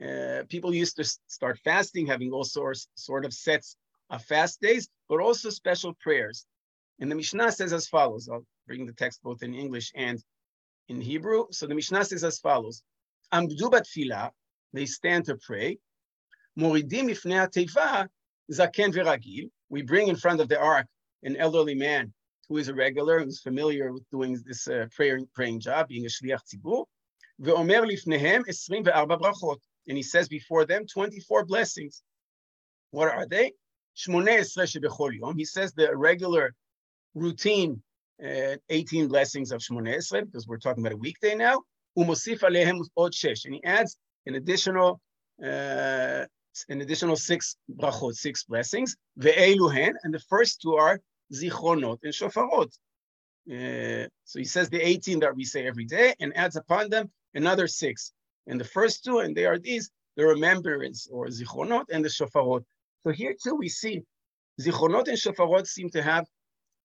uh, 0.01 0.43
people 0.47 0.73
used 0.73 0.95
to 0.95 1.03
start 1.27 1.59
fasting, 1.63 2.07
having 2.07 2.31
all 2.31 2.43
sorts 2.43 2.87
sort 2.95 3.25
of 3.25 3.33
sets 3.33 3.75
of 4.09 4.23
fast 4.23 4.61
days, 4.61 4.87
but 5.09 5.19
also 5.19 5.49
special 5.49 5.93
prayers. 5.99 6.45
And 6.99 7.11
the 7.11 7.15
Mishnah 7.15 7.51
says 7.51 7.73
as 7.73 7.87
follows. 7.87 8.29
I'll 8.29 8.45
bring 8.67 8.85
the 8.85 8.93
text 8.93 9.21
both 9.23 9.43
in 9.43 9.53
English 9.53 9.91
and 9.95 10.23
in 10.87 11.01
Hebrew. 11.01 11.45
So 11.51 11.67
the 11.67 11.75
Mishnah 11.75 12.05
says 12.05 12.23
as 12.23 12.39
follows: 12.39 12.81
Amdu 13.33 13.69
batfila, 13.71 14.31
they 14.73 14.85
stand 14.85 15.25
to 15.25 15.35
pray. 15.35 15.77
Moridim 16.57 17.09
ifnei 17.09 17.47
teva 17.49 18.07
zaken 18.51 18.93
veragil. 18.93 19.49
We 19.69 19.81
bring 19.81 20.07
in 20.07 20.15
front 20.15 20.41
of 20.41 20.49
the 20.49 20.59
ark 20.59 20.87
an 21.23 21.35
elderly 21.37 21.75
man 21.75 22.13
who 22.47 22.57
is 22.57 22.67
a 22.67 22.73
regular, 22.73 23.19
who's 23.19 23.41
familiar 23.41 23.91
with 23.93 24.03
doing 24.11 24.37
this 24.45 24.67
uh, 24.67 24.87
prayer, 24.95 25.19
praying 25.35 25.59
job, 25.59 25.87
being 25.87 26.05
a 26.05 26.09
shliach 26.09 26.39
tzibur. 26.47 26.85
Ve'omer 27.41 27.85
lifnehem 27.89 28.43
24 28.43 29.07
brachot 29.07 29.57
and 29.87 29.97
he 29.97 30.03
says 30.03 30.27
before 30.27 30.65
them 30.65 30.85
24 30.85 31.45
blessings. 31.45 32.03
What 32.91 33.09
are 33.09 33.25
they? 33.25 33.53
He 33.95 35.45
says 35.45 35.73
the 35.73 35.89
regular 35.93 36.53
routine 37.15 37.81
uh, 38.23 38.55
18 38.69 39.07
blessings 39.07 39.51
of 39.51 39.61
Shmoneh 39.61 39.97
Esrei, 39.97 40.25
because 40.25 40.47
we're 40.47 40.57
talking 40.57 40.85
about 40.85 40.93
a 40.93 40.97
weekday 40.97 41.35
now. 41.35 41.61
Shesh, 41.97 43.45
and 43.45 43.53
he 43.53 43.63
adds 43.63 43.97
an 44.25 44.35
additional 44.35 45.01
uh, 45.43 46.25
an 46.69 46.81
additional 46.81 47.15
six 47.15 47.55
brachot, 47.79 48.15
six 48.15 48.43
blessings. 48.43 48.95
Ve'eluhen, 49.19 49.93
and 50.03 50.13
the 50.13 50.19
first 50.19 50.61
two 50.61 50.75
are 50.75 50.99
zichronot 51.33 51.99
and 52.03 52.13
shofarot. 52.13 52.71
Uh, 53.51 54.07
so 54.25 54.39
he 54.39 54.45
says 54.45 54.69
the 54.69 54.81
18 54.81 55.19
that 55.19 55.35
we 55.35 55.43
say 55.43 55.65
every 55.65 55.85
day 55.85 56.13
and 56.19 56.35
adds 56.35 56.55
upon 56.55 56.89
them 56.89 57.09
another 57.33 57.67
six 57.67 58.13
and 58.47 58.59
the 58.59 58.65
first 58.65 59.03
two, 59.03 59.19
and 59.19 59.35
they 59.35 59.45
are 59.45 59.57
these, 59.57 59.89
the 60.17 60.25
remembrance 60.25 61.07
or 61.11 61.27
zichronot 61.27 61.85
and 61.91 62.03
the 62.03 62.09
shofarot. 62.09 62.63
So 63.01 63.11
here 63.11 63.35
too 63.41 63.55
we 63.55 63.69
see 63.69 64.01
zichronot 64.61 65.07
and 65.07 65.17
shofarot 65.17 65.67
seem 65.67 65.89
to 65.91 66.01
have 66.01 66.25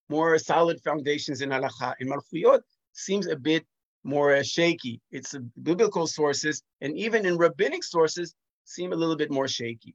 more 0.09 0.39
solid 0.39 0.81
foundations 0.83 1.41
in 1.41 1.51
halacha. 1.51 1.95
In 2.01 2.09
malchuyot 2.09 2.61
seems 2.93 3.27
a 3.27 3.37
bit 3.37 3.65
more 4.05 4.37
uh, 4.37 4.43
shaky. 4.43 5.01
It's 5.11 5.35
biblical 5.63 6.07
sources, 6.07 6.63
and 6.83 6.97
even 6.97 7.25
in 7.27 7.39
rabbinic 7.39 7.83
sources 7.83 8.35
seem 8.65 8.93
a 8.93 8.97
little 8.97 9.17
bit 9.17 9.31
more 9.31 9.49
shaky. 9.49 9.95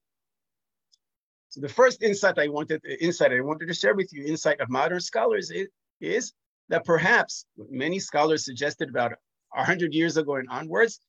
So 1.49 1.61
the 1.61 1.69
first 1.69 2.03
insight 2.03 2.38
I 2.38 2.47
wanted, 2.47 2.81
insight 2.99 3.33
I 3.33 3.41
wanted 3.41 3.67
to 3.67 3.73
share 3.73 3.95
with 3.95 4.13
you, 4.13 4.23
insight 4.25 4.61
of 4.61 4.69
modern 4.69 4.99
scholars 4.99 5.49
is, 5.49 5.67
is 5.99 6.33
that 6.69 6.85
perhaps 6.85 7.45
many 7.69 7.99
scholars 7.99 8.45
suggested 8.45 8.89
about 8.89 9.13
100 9.53 9.93
years 9.93 10.17
ago 10.17 10.35
and 10.35 10.47
onwards, 10.49 10.99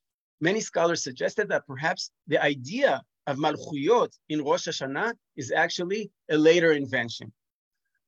many 0.40 0.60
scholars 0.60 1.04
suggested 1.04 1.48
that 1.50 1.66
perhaps 1.66 2.10
the 2.26 2.42
idea 2.42 3.02
of 3.26 3.36
Malchuyot 3.36 4.10
in 4.30 4.42
Rosh 4.42 4.66
Hashanah 4.66 5.12
is 5.36 5.52
actually 5.52 6.10
a 6.30 6.38
later 6.38 6.72
invention. 6.72 7.32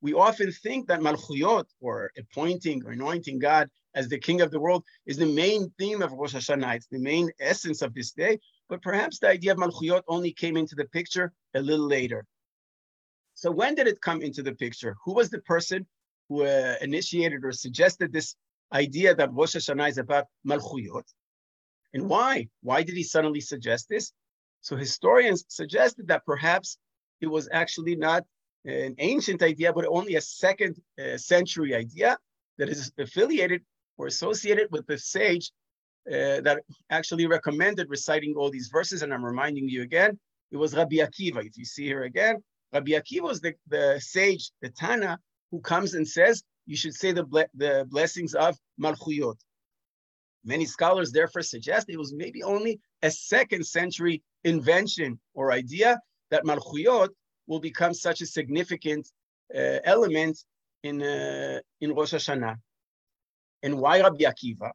We 0.00 0.14
often 0.14 0.50
think 0.50 0.88
that 0.88 1.00
Malchuyot, 1.00 1.66
or 1.80 2.10
appointing 2.18 2.82
or 2.84 2.92
anointing 2.92 3.38
God 3.38 3.68
as 3.94 4.08
the 4.08 4.18
king 4.18 4.40
of 4.40 4.50
the 4.50 4.58
world, 4.58 4.84
is 5.06 5.18
the 5.18 5.26
main 5.26 5.70
theme 5.78 6.02
of 6.02 6.12
Rosh 6.12 6.34
Hashanah. 6.34 6.76
It's 6.76 6.88
the 6.88 6.98
main 6.98 7.30
essence 7.38 7.82
of 7.82 7.94
this 7.94 8.12
day. 8.12 8.38
But 8.72 8.80
perhaps 8.80 9.18
the 9.18 9.28
idea 9.28 9.52
of 9.52 9.58
Malchuyot 9.58 10.02
only 10.08 10.32
came 10.32 10.56
into 10.56 10.74
the 10.74 10.86
picture 10.86 11.30
a 11.52 11.60
little 11.60 11.86
later. 11.86 12.24
So 13.34 13.50
when 13.50 13.74
did 13.74 13.86
it 13.86 14.00
come 14.00 14.22
into 14.22 14.42
the 14.42 14.54
picture? 14.54 14.96
Who 15.04 15.12
was 15.12 15.28
the 15.28 15.42
person 15.42 15.86
who 16.30 16.44
uh, 16.44 16.76
initiated 16.80 17.44
or 17.44 17.52
suggested 17.52 18.14
this 18.14 18.34
idea 18.72 19.14
that 19.14 19.30
Rosh 19.34 19.56
Hashanah 19.56 19.90
is 19.90 19.98
about 19.98 20.24
Malchuyot? 20.48 21.04
And 21.92 22.08
why? 22.08 22.48
Why 22.62 22.82
did 22.82 22.96
he 22.96 23.02
suddenly 23.02 23.42
suggest 23.42 23.90
this? 23.90 24.10
So 24.62 24.74
historians 24.74 25.44
suggested 25.48 26.08
that 26.08 26.24
perhaps 26.24 26.78
it 27.20 27.26
was 27.26 27.50
actually 27.52 27.96
not 27.96 28.24
an 28.64 28.94
ancient 28.96 29.42
idea, 29.42 29.74
but 29.74 29.84
only 29.84 30.14
a 30.14 30.22
second 30.22 30.80
uh, 30.98 31.18
century 31.18 31.74
idea 31.74 32.16
that 32.56 32.70
is 32.70 32.90
affiliated 32.96 33.60
or 33.98 34.06
associated 34.06 34.68
with 34.70 34.86
the 34.86 34.96
sage 34.96 35.52
uh, 36.10 36.40
that 36.40 36.62
actually 36.90 37.26
recommended 37.26 37.88
reciting 37.88 38.34
all 38.36 38.50
these 38.50 38.68
verses. 38.68 39.02
And 39.02 39.12
I'm 39.12 39.24
reminding 39.24 39.68
you 39.68 39.82
again, 39.82 40.18
it 40.50 40.56
was 40.56 40.74
Rabbi 40.74 40.96
Akiva. 40.96 41.44
If 41.44 41.56
you 41.56 41.64
see 41.64 41.84
here 41.84 42.02
again, 42.02 42.42
Rabbi 42.72 42.92
Akiva 42.92 43.22
was 43.22 43.40
the, 43.40 43.54
the 43.68 44.00
sage, 44.00 44.50
the 44.62 44.70
Tana, 44.70 45.18
who 45.50 45.60
comes 45.60 45.94
and 45.94 46.06
says, 46.06 46.42
you 46.66 46.76
should 46.76 46.94
say 46.94 47.12
the, 47.12 47.24
ble- 47.24 47.52
the 47.54 47.86
blessings 47.88 48.34
of 48.34 48.56
Malchuyot. 48.80 49.36
Many 50.44 50.64
scholars 50.64 51.12
therefore 51.12 51.42
suggest 51.42 51.88
it 51.88 51.98
was 51.98 52.12
maybe 52.12 52.42
only 52.42 52.80
a 53.02 53.10
second 53.10 53.64
century 53.64 54.22
invention 54.44 55.20
or 55.34 55.52
idea 55.52 56.00
that 56.30 56.44
Malchuyot 56.44 57.10
will 57.46 57.60
become 57.60 57.94
such 57.94 58.20
a 58.22 58.26
significant 58.26 59.08
uh, 59.54 59.78
element 59.84 60.38
in, 60.82 61.02
uh, 61.02 61.60
in 61.80 61.94
Rosh 61.94 62.14
Hashanah. 62.14 62.56
And 63.62 63.78
why 63.78 64.00
Rabbi 64.00 64.24
Akiva? 64.24 64.72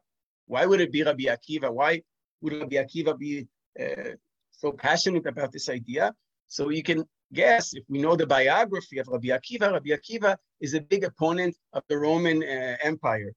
Why 0.48 0.66
would 0.66 0.80
it 0.80 0.90
be 0.90 1.02
Rabbi 1.02 1.24
Akiva? 1.24 1.70
Why 1.72 2.02
would 2.40 2.54
Rabbi 2.54 2.76
Akiva 2.76 3.16
be 3.16 3.46
uh, 3.80 4.12
so 4.50 4.72
passionate 4.72 5.26
about 5.26 5.52
this 5.52 5.68
idea? 5.68 6.14
So 6.48 6.70
you 6.70 6.82
can 6.82 7.04
guess, 7.32 7.74
if 7.74 7.84
we 7.88 7.98
know 8.00 8.16
the 8.16 8.26
biography 8.26 8.98
of 8.98 9.06
Rabbi 9.08 9.28
Akiva, 9.28 9.70
Rabbi 9.72 9.90
Akiva 9.90 10.36
is 10.60 10.72
a 10.74 10.80
big 10.80 11.04
opponent 11.04 11.54
of 11.74 11.82
the 11.88 11.98
Roman 11.98 12.42
uh, 12.42 12.76
Empire. 12.82 13.32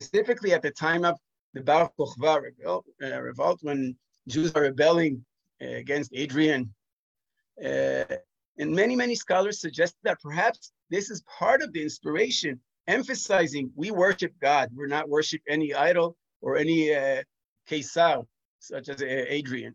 Specifically 0.00 0.52
at 0.52 0.62
the 0.62 0.70
time 0.70 1.04
of 1.04 1.16
the 1.52 1.62
Bar 1.62 1.90
revolt, 1.98 2.86
uh, 3.02 3.20
revolt 3.20 3.58
when 3.62 3.96
Jews 4.28 4.52
are 4.54 4.62
rebelling 4.62 5.24
uh, 5.60 5.66
against 5.66 6.12
Adrian. 6.14 6.72
Uh, 7.62 8.04
and 8.58 8.72
many, 8.72 8.94
many 8.94 9.16
scholars 9.16 9.60
suggest 9.60 9.96
that 10.04 10.20
perhaps 10.22 10.72
this 10.90 11.10
is 11.10 11.22
part 11.38 11.60
of 11.60 11.72
the 11.72 11.82
inspiration, 11.82 12.60
emphasizing 12.90 13.70
we 13.76 13.90
worship 13.90 14.32
God. 14.40 14.70
We're 14.74 14.86
not 14.86 15.08
worship 15.08 15.40
any 15.48 15.74
idol 15.74 16.16
or 16.42 16.56
any 16.56 16.94
uh, 16.94 17.22
such 18.58 18.88
as 18.88 19.00
uh, 19.00 19.06
Adrian. 19.38 19.74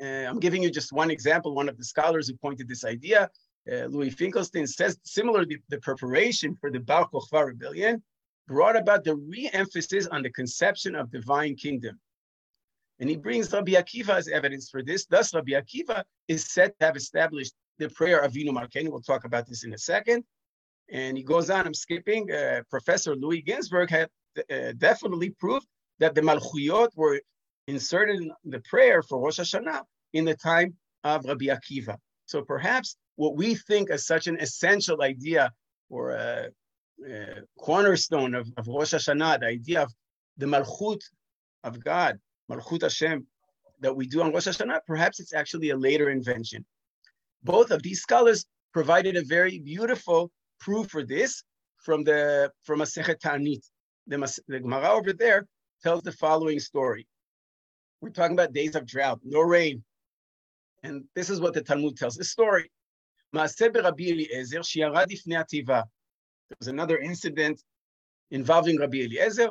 Uh, 0.00 0.26
I'm 0.28 0.38
giving 0.38 0.62
you 0.62 0.70
just 0.70 0.92
one 0.92 1.10
example. 1.10 1.54
One 1.54 1.68
of 1.68 1.76
the 1.76 1.84
scholars 1.84 2.28
who 2.28 2.34
pointed 2.36 2.68
this 2.68 2.84
idea, 2.84 3.30
uh, 3.70 3.86
Louis 3.86 4.10
Finkelstein, 4.10 4.66
says 4.66 4.98
similarly, 5.04 5.58
the 5.68 5.78
preparation 5.78 6.54
for 6.60 6.70
the 6.70 6.80
Bar 6.80 7.08
Kochva 7.08 7.46
rebellion 7.46 8.02
brought 8.46 8.76
about 8.76 9.04
the 9.04 9.16
re-emphasis 9.16 10.06
on 10.08 10.22
the 10.22 10.30
conception 10.30 10.94
of 10.94 11.10
divine 11.10 11.54
kingdom. 11.54 11.98
And 12.98 13.08
he 13.08 13.16
brings 13.16 13.52
Rabbi 13.52 13.72
Akiva 13.72 14.16
as 14.16 14.28
evidence 14.28 14.68
for 14.68 14.82
this. 14.82 15.06
Thus, 15.06 15.34
Rabbi 15.34 15.52
Akiva 15.52 16.04
is 16.28 16.52
said 16.52 16.72
to 16.78 16.86
have 16.86 16.96
established 16.96 17.54
the 17.78 17.88
prayer 17.88 18.20
of 18.20 18.32
Avinu 18.32 18.50
Malkeinu. 18.50 18.90
We'll 18.90 19.00
talk 19.00 19.24
about 19.24 19.46
this 19.46 19.64
in 19.64 19.72
a 19.72 19.78
second. 19.78 20.24
And 20.90 21.16
he 21.16 21.22
goes 21.22 21.50
on, 21.50 21.66
I'm 21.66 21.74
skipping. 21.74 22.30
Uh, 22.32 22.62
Professor 22.70 23.14
Louis 23.14 23.42
Ginzberg 23.42 23.90
had 23.90 24.08
uh, 24.50 24.72
definitely 24.76 25.30
proved 25.30 25.66
that 26.00 26.14
the 26.14 26.20
Malchuyot 26.20 26.90
were 26.96 27.20
inserted 27.68 28.20
in 28.20 28.32
the 28.44 28.60
prayer 28.60 29.02
for 29.02 29.20
Rosh 29.20 29.38
Hashanah 29.38 29.82
in 30.12 30.24
the 30.24 30.34
time 30.34 30.74
of 31.04 31.24
Rabbi 31.24 31.46
Akiva. 31.46 31.96
So 32.26 32.42
perhaps 32.42 32.96
what 33.16 33.36
we 33.36 33.54
think 33.54 33.90
as 33.90 34.06
such 34.06 34.26
an 34.26 34.38
essential 34.40 35.02
idea 35.02 35.52
or 35.88 36.10
a, 36.10 36.48
a 37.06 37.42
cornerstone 37.58 38.34
of, 38.34 38.48
of 38.56 38.66
Rosh 38.66 38.94
Hashanah, 38.94 39.40
the 39.40 39.46
idea 39.46 39.82
of 39.82 39.92
the 40.38 40.46
Malchut 40.46 41.00
of 41.64 41.82
God, 41.82 42.18
Malchut 42.50 42.82
Hashem, 42.82 43.26
that 43.80 43.94
we 43.94 44.06
do 44.06 44.22
on 44.22 44.32
Rosh 44.32 44.48
Hashanah, 44.48 44.80
perhaps 44.86 45.20
it's 45.20 45.34
actually 45.34 45.70
a 45.70 45.76
later 45.76 46.10
invention. 46.10 46.64
Both 47.42 47.70
of 47.70 47.82
these 47.82 48.00
scholars 48.00 48.44
provided 48.72 49.16
a 49.16 49.22
very 49.22 49.58
beautiful 49.58 50.30
proof 50.60 50.90
for 50.90 51.04
this 51.04 51.42
from 51.78 52.04
the 52.04 52.52
from 52.62 52.80
Masechet 52.80 53.20
Ta'anit. 53.20 53.64
The, 54.06 54.40
the 54.48 54.60
Gemara 54.60 54.90
over 54.90 55.12
there 55.12 55.46
tells 55.82 56.02
the 56.02 56.12
following 56.12 56.60
story. 56.60 57.06
We're 58.00 58.10
talking 58.10 58.34
about 58.34 58.52
days 58.52 58.76
of 58.76 58.86
drought, 58.86 59.20
no 59.24 59.40
rain. 59.40 59.82
And 60.82 61.04
this 61.14 61.28
is 61.28 61.40
what 61.40 61.54
the 61.54 61.62
Talmud 61.62 61.96
tells. 61.96 62.14
The 62.14 62.24
story. 62.24 62.70
There 63.32 63.48
was 66.58 66.68
another 66.68 66.98
incident 66.98 67.62
involving 68.30 68.78
Rabbi 68.78 68.98
Eliezer, 68.98 69.50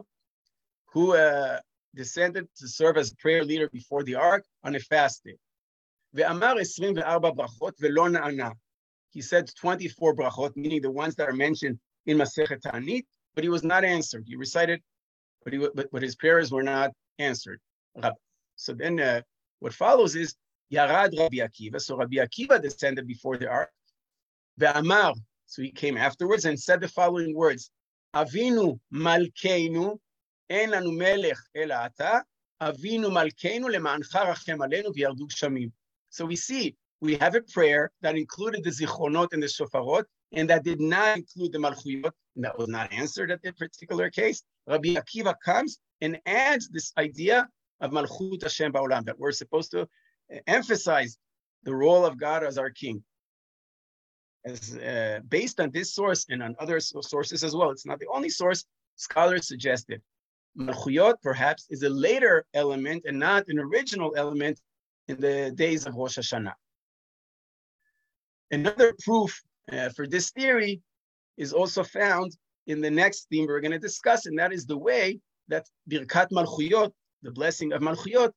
who 0.91 1.15
uh, 1.15 1.59
descended 1.95 2.47
to 2.57 2.67
serve 2.67 2.97
as 2.97 3.13
prayer 3.13 3.45
leader 3.45 3.69
before 3.69 4.03
the 4.03 4.15
ark 4.15 4.43
on 4.63 4.75
a 4.75 4.79
fast 4.79 5.23
day. 5.23 5.37
He 9.11 9.21
said 9.21 9.49
24 9.59 10.15
brachot, 10.15 10.55
meaning 10.55 10.81
the 10.81 10.91
ones 10.91 11.15
that 11.15 11.27
are 11.27 11.33
mentioned 11.33 11.79
in 12.05 12.17
Masechet 12.17 12.61
Ta'anit. 12.61 13.05
but 13.35 13.43
he 13.43 13.49
was 13.49 13.63
not 13.63 13.83
answered. 13.83 14.25
He 14.27 14.35
recited, 14.35 14.81
but, 15.43 15.53
he, 15.53 15.59
but, 15.59 15.87
but 15.91 16.01
his 16.01 16.15
prayers 16.15 16.51
were 16.51 16.63
not 16.63 16.91
answered. 17.17 17.59
Uh, 18.01 18.11
so 18.55 18.73
then 18.73 18.99
uh, 18.99 19.21
what 19.59 19.73
follows 19.73 20.15
is 20.15 20.35
Yarad 20.71 21.17
Rabbi 21.17 21.37
Akiva. 21.37 21.79
So 21.81 21.97
Rabbi 21.97 22.17
Akiva 22.17 22.61
descended 22.61 23.07
before 23.07 23.37
the 23.37 23.47
ark. 23.47 23.71
Ve'amar, 24.59 25.15
so 25.45 25.61
he 25.61 25.71
came 25.71 25.97
afterwards 25.97 26.45
and 26.45 26.59
said 26.59 26.81
the 26.81 26.87
following 26.87 27.33
words, 27.35 27.71
Avinu 28.15 28.79
Malkeinu, 28.93 29.97
En 30.49 30.73
Anu 30.73 30.91
Melech 30.91 31.37
elata. 31.55 32.23
Avinu 32.61 33.09
Malkeinu 33.09 33.69
Shamim. 35.29 35.71
So 36.09 36.25
we 36.25 36.35
see 36.35 36.75
we 37.01 37.15
have 37.15 37.35
a 37.35 37.41
prayer 37.41 37.91
that 38.01 38.15
included 38.15 38.63
the 38.63 38.69
zichronot 38.69 39.33
and 39.33 39.41
the 39.41 39.47
shofarot, 39.47 40.03
and 40.33 40.49
that 40.49 40.63
did 40.63 40.79
not 40.79 41.17
include 41.17 41.51
the 41.53 41.57
malchuyot, 41.57 42.11
and 42.35 42.43
that 42.45 42.57
was 42.57 42.67
not 42.67 42.91
answered 42.91 43.31
at 43.31 43.41
that 43.43 43.57
particular 43.57 44.09
case. 44.09 44.43
Rabbi 44.67 44.89
Akiva 44.89 45.35
comes 45.43 45.79
and 46.01 46.19
adds 46.25 46.69
this 46.69 46.91
idea 46.97 47.47
of 47.81 47.91
malchut 47.91 48.43
Hashem 48.43 48.73
ba'olam, 48.73 49.05
that 49.05 49.17
we're 49.17 49.31
supposed 49.31 49.71
to 49.71 49.87
emphasize 50.47 51.17
the 51.63 51.73
role 51.73 52.05
of 52.05 52.19
God 52.19 52.43
as 52.43 52.57
our 52.57 52.69
king. 52.69 53.03
As 54.45 54.77
uh, 54.77 55.19
based 55.27 55.59
on 55.59 55.71
this 55.71 55.93
source 55.93 56.25
and 56.29 56.41
on 56.41 56.55
other 56.59 56.79
sources 56.79 57.43
as 57.43 57.55
well, 57.55 57.71
it's 57.71 57.85
not 57.85 57.99
the 57.99 58.07
only 58.13 58.29
source. 58.29 58.65
Scholars 58.95 59.47
suggested 59.47 60.01
malchuyot 60.57 61.15
perhaps 61.21 61.67
is 61.69 61.83
a 61.83 61.89
later 61.89 62.45
element 62.53 63.03
and 63.05 63.17
not 63.17 63.47
an 63.47 63.59
original 63.59 64.13
element 64.17 64.59
in 65.07 65.19
the 65.19 65.51
days 65.55 65.85
of 65.85 65.95
Rosh 65.95 66.17
Hashanah. 66.17 66.53
Another 68.51 68.93
proof 69.03 69.41
uh, 69.71 69.89
for 69.89 70.07
this 70.07 70.31
theory 70.31 70.81
is 71.37 71.53
also 71.53 71.83
found 71.83 72.35
in 72.67 72.81
the 72.81 72.89
next 72.89 73.27
theme 73.29 73.45
we're 73.47 73.61
going 73.61 73.71
to 73.71 73.79
discuss, 73.79 74.25
and 74.25 74.37
that 74.37 74.51
is 74.51 74.65
the 74.65 74.77
way 74.77 75.19
that 75.47 75.65
Birkat 75.89 76.29
Malchuyot, 76.31 76.91
the 77.23 77.31
blessing 77.31 77.73
of 77.73 77.81
Malchuyot, 77.81 78.31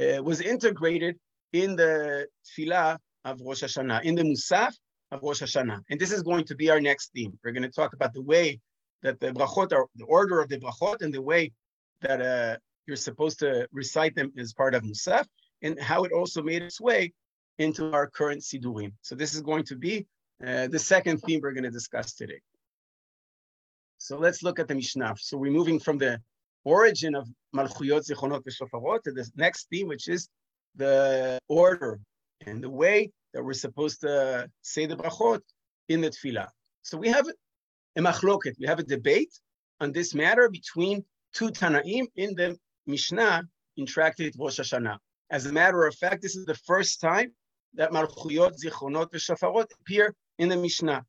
uh, 0.00 0.22
was 0.22 0.40
integrated 0.40 1.16
in 1.52 1.76
the 1.76 2.26
Tfilah 2.46 2.98
of 3.24 3.40
Rosh 3.40 3.64
Hashanah, 3.64 4.02
in 4.02 4.14
the 4.14 4.22
Musaf 4.22 4.72
of 5.12 5.20
Rosh 5.22 5.42
Hashanah. 5.42 5.80
And 5.90 5.98
this 5.98 6.12
is 6.12 6.22
going 6.22 6.44
to 6.44 6.54
be 6.54 6.70
our 6.70 6.80
next 6.80 7.12
theme. 7.14 7.38
We're 7.42 7.52
going 7.52 7.62
to 7.62 7.70
talk 7.70 7.94
about 7.94 8.12
the 8.12 8.22
way 8.22 8.60
that 9.02 9.20
the 9.20 9.32
brachot 9.32 9.72
are, 9.72 9.86
the 9.96 10.04
order 10.04 10.40
of 10.40 10.48
the 10.48 10.58
brachot, 10.58 11.02
and 11.02 11.12
the 11.12 11.22
way 11.22 11.52
that 12.02 12.20
uh, 12.20 12.56
you're 12.86 12.96
supposed 12.96 13.38
to 13.40 13.68
recite 13.72 14.14
them 14.14 14.32
as 14.36 14.52
part 14.52 14.74
of 14.74 14.82
Musaf, 14.82 15.26
and 15.62 15.80
how 15.80 16.04
it 16.04 16.12
also 16.12 16.42
made 16.42 16.62
its 16.62 16.80
way 16.80 17.12
into 17.58 17.92
our 17.92 18.06
current 18.06 18.42
Sidurim. 18.42 18.92
So 19.02 19.14
this 19.14 19.34
is 19.34 19.40
going 19.40 19.64
to 19.64 19.76
be 19.76 20.06
uh, 20.46 20.68
the 20.68 20.78
second 20.78 21.18
theme 21.18 21.40
we're 21.42 21.52
going 21.52 21.64
to 21.64 21.70
discuss 21.70 22.14
today. 22.14 22.40
So 23.98 24.18
let's 24.18 24.42
look 24.42 24.58
at 24.58 24.68
the 24.68 24.74
Mishnah. 24.74 25.14
So 25.18 25.38
we're 25.38 25.52
moving 25.52 25.80
from 25.80 25.98
the 25.98 26.20
origin 26.64 27.14
of 27.14 27.28
Malchuyot, 27.54 28.06
Zichronot, 28.08 28.42
Shofarot 28.44 29.02
to 29.04 29.12
the 29.12 29.28
next 29.36 29.68
theme, 29.70 29.88
which 29.88 30.08
is 30.08 30.28
the 30.74 31.38
order 31.48 31.98
and 32.46 32.62
the 32.62 32.70
way 32.70 33.10
that 33.32 33.42
we're 33.42 33.54
supposed 33.54 34.00
to 34.02 34.48
say 34.62 34.86
the 34.86 34.96
brachot 34.96 35.40
in 35.88 36.00
the 36.02 36.10
tefillah. 36.10 36.48
So 36.82 36.98
we 36.98 37.08
have 37.08 37.26
a 37.96 38.00
machloket, 38.00 38.54
we 38.60 38.66
have 38.66 38.78
a 38.78 38.82
debate 38.82 39.32
on 39.80 39.92
this 39.92 40.14
matter 40.14 40.48
between 40.50 41.04
two 41.32 41.50
Tanaim 41.50 42.06
in 42.16 42.34
the 42.34 42.58
Mishnah 42.86 43.42
in 43.76 43.86
Tractate 43.86 44.34
Rosh 44.38 44.60
Hashanah. 44.60 44.98
As 45.30 45.46
a 45.46 45.52
matter 45.52 45.86
of 45.86 45.94
fact, 45.94 46.22
this 46.22 46.36
is 46.36 46.44
the 46.44 46.54
first 46.54 47.00
time 47.00 47.32
Malchuyot, 47.78 48.56
Zichronot, 48.62 49.12
and 49.12 49.20
Shofarot 49.20 49.66
appear 49.80 50.14
in 50.38 50.48
the 50.48 50.56
Mishnah 50.56 51.04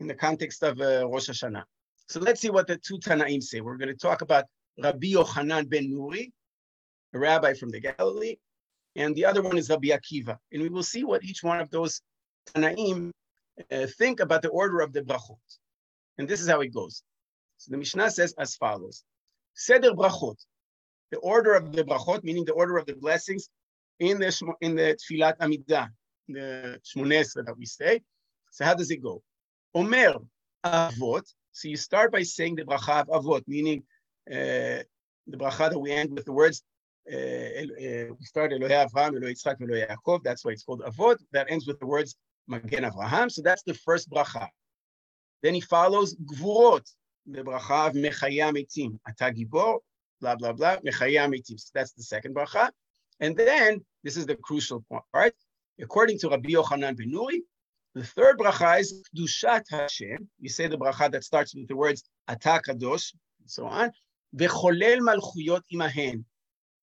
in 0.00 0.06
the 0.06 0.14
context 0.14 0.62
of 0.62 0.80
uh, 0.80 1.08
Rosh 1.08 1.30
Hashanah. 1.30 1.64
So 2.08 2.20
let's 2.20 2.40
see 2.40 2.50
what 2.50 2.66
the 2.66 2.76
two 2.76 2.98
Tanaim 2.98 3.42
say. 3.42 3.60
We're 3.60 3.76
going 3.76 3.88
to 3.88 3.94
talk 3.94 4.22
about 4.22 4.44
Rabbi 4.82 5.08
Yochanan 5.08 5.68
ben 5.68 5.90
Nuri, 5.90 6.30
a 7.14 7.18
rabbi 7.18 7.54
from 7.54 7.70
the 7.70 7.80
Galilee, 7.80 8.36
and 8.94 9.14
the 9.14 9.24
other 9.24 9.42
one 9.42 9.58
is 9.58 9.70
Rabbi 9.70 9.88
Akiva. 9.88 10.36
And 10.52 10.62
we 10.62 10.68
will 10.68 10.82
see 10.82 11.04
what 11.04 11.24
each 11.24 11.42
one 11.42 11.60
of 11.60 11.70
those 11.70 12.00
Tanaim 12.54 13.10
uh, 13.70 13.86
think 13.98 14.20
about 14.20 14.42
the 14.42 14.50
order 14.50 14.80
of 14.80 14.92
the 14.92 15.02
brachot. 15.02 15.38
And 16.18 16.28
this 16.28 16.40
is 16.40 16.48
how 16.48 16.60
it 16.60 16.72
goes. 16.72 17.02
So 17.58 17.70
the 17.70 17.78
Mishnah 17.78 18.10
says 18.10 18.34
as 18.38 18.54
follows: 18.56 19.02
Seder 19.54 19.92
brachot, 19.92 20.36
the 21.10 21.18
order 21.18 21.54
of 21.54 21.72
the 21.72 21.84
brachot, 21.84 22.22
meaning 22.22 22.44
the 22.44 22.52
order 22.52 22.76
of 22.76 22.86
the 22.86 22.94
blessings 22.94 23.48
in 23.98 24.18
the 24.18 24.54
in 24.60 24.74
the 24.76 24.98
Tfilat 25.00 25.38
Amidah, 25.38 25.88
the 26.28 26.80
Shmonesra 26.84 27.44
that 27.46 27.56
we 27.56 27.66
say. 27.66 28.02
So 28.50 28.64
how 28.64 28.74
does 28.74 28.90
it 28.90 29.02
go? 29.02 29.22
Omer 29.74 30.14
avot. 30.64 31.26
So 31.52 31.68
you 31.68 31.76
start 31.76 32.12
by 32.12 32.22
saying 32.22 32.56
the 32.56 32.64
bracha 32.64 33.08
of 33.08 33.24
avot, 33.24 33.42
meaning 33.46 33.82
uh, 34.30 34.82
the 35.26 35.36
bracha 35.36 35.70
that 35.70 35.78
we 35.78 35.92
end 35.92 36.10
with 36.12 36.24
the 36.24 36.32
words. 36.32 36.62
Uh, 37.10 37.16
uh, 37.16 38.14
we 38.18 38.24
start 38.24 38.50
Elohei 38.50 38.84
Avraham, 38.84 39.12
Elohei 39.12 39.32
Yitzchak, 39.32 39.60
Elohei 39.60 39.88
Yaakov. 39.88 40.22
That's 40.24 40.44
why 40.44 40.52
it's 40.52 40.64
called 40.64 40.82
avot. 40.82 41.18
That 41.32 41.50
ends 41.50 41.66
with 41.66 41.78
the 41.78 41.86
words 41.86 42.16
Magen 42.48 42.84
Avraham. 42.84 43.30
So 43.30 43.42
that's 43.42 43.62
the 43.62 43.74
first 43.74 44.10
bracha. 44.10 44.48
Then 45.42 45.54
he 45.54 45.60
follows 45.60 46.16
gvurot, 46.16 46.90
the 47.26 47.42
bracha 47.42 47.88
of 47.88 47.94
Mechaya 47.94 48.52
Mitim. 48.52 48.98
Ata 49.06 49.32
blah 50.20 50.34
blah 50.36 50.52
blah. 50.52 50.76
Mechaya 50.78 51.28
Mitim. 51.32 51.58
So 51.60 51.70
that's 51.74 51.92
the 51.92 52.02
second 52.02 52.34
bracha. 52.34 52.70
And 53.20 53.36
then 53.36 53.84
this 54.04 54.16
is 54.16 54.26
the 54.26 54.36
crucial 54.36 54.84
part. 55.12 55.34
According 55.80 56.18
to 56.20 56.28
Rabbi 56.28 56.50
Yochanan 56.50 56.96
ben 56.96 57.12
Nuri, 57.12 57.40
the 57.94 58.04
third 58.04 58.38
bracha 58.38 58.80
is 58.80 59.02
Dushat 59.16 59.64
Hashem. 59.70 60.28
You 60.38 60.48
say 60.48 60.66
the 60.68 60.76
bracha 60.76 61.10
that 61.12 61.24
starts 61.24 61.54
with 61.54 61.68
the 61.68 61.76
words 61.76 62.04
Ata 62.28 62.60
Kadosh, 62.66 63.14
and 63.40 63.50
so 63.50 63.66
on. 63.66 63.90
Vecholel 64.36 65.00
Malchuyot 65.00 65.62
Imahen. 65.72 66.24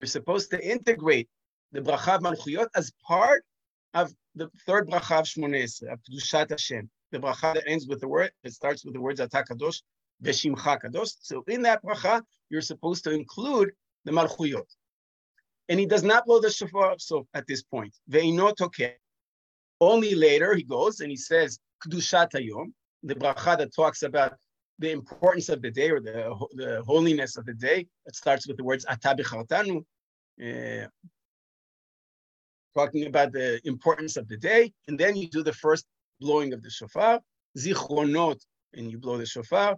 You're 0.01 0.07
supposed 0.07 0.49
to 0.51 0.67
integrate 0.67 1.29
the 1.71 1.81
bracha 1.81 2.15
of 2.15 2.21
Malchuyot 2.21 2.67
as 2.75 2.91
part 3.05 3.43
of 3.93 4.11
the 4.35 4.49
third 4.65 4.89
bracha 4.89 5.19
of 5.19 5.25
Shmones, 5.25 5.83
of 5.83 5.99
Dushat 6.11 6.49
Hashem. 6.49 6.89
The 7.11 7.19
bracha 7.19 7.53
that 7.53 7.63
ends 7.67 7.87
with 7.87 8.01
the 8.01 8.07
word, 8.07 8.31
it 8.43 8.53
starts 8.53 8.83
with 8.83 8.95
the 8.95 9.01
words 9.01 9.19
Ata 9.19 9.43
Kadosh, 9.49 9.81
Kadosh. 10.23 11.13
So 11.21 11.43
in 11.47 11.61
that 11.61 11.83
bracha, 11.83 12.23
you're 12.49 12.61
supposed 12.61 13.03
to 13.03 13.11
include 13.11 13.71
the 14.05 14.11
Malchuyot 14.11 14.65
and 15.69 15.79
he 15.79 15.85
does 15.85 16.03
not 16.03 16.25
blow 16.25 16.39
the 16.39 16.49
shofar 16.49 16.95
so 16.99 17.27
at 17.33 17.47
this 17.47 17.63
point. 17.63 17.93
Only 19.81 20.15
later 20.15 20.55
he 20.55 20.63
goes 20.63 20.99
and 20.99 21.09
he 21.09 21.17
says 21.17 21.59
kedushat 21.85 22.31
hayom, 22.31 22.73
the 23.03 23.15
bracha 23.15 23.57
that 23.57 23.75
talks 23.75 24.03
about 24.03 24.35
the 24.79 24.91
importance 24.91 25.49
of 25.49 25.61
the 25.61 25.71
day 25.71 25.89
or 25.89 25.99
the, 25.99 26.35
the 26.53 26.83
holiness 26.85 27.37
of 27.37 27.45
the 27.45 27.53
day. 27.53 27.87
It 28.05 28.15
starts 28.15 28.47
with 28.47 28.57
the 28.57 28.63
words 28.63 28.85
ata 28.89 29.15
b'chartanu, 29.15 29.83
uh, 30.43 30.87
talking 32.73 33.05
about 33.05 33.31
the 33.31 33.65
importance 33.67 34.17
of 34.17 34.27
the 34.27 34.37
day, 34.37 34.73
and 34.87 34.99
then 34.99 35.15
you 35.15 35.29
do 35.29 35.43
the 35.43 35.53
first 35.53 35.85
blowing 36.19 36.53
of 36.53 36.63
the 36.63 36.69
shofar, 36.69 37.19
zichronot, 37.57 38.39
and 38.73 38.89
you 38.89 38.97
blow 38.97 39.17
the 39.17 39.25
shofar, 39.25 39.77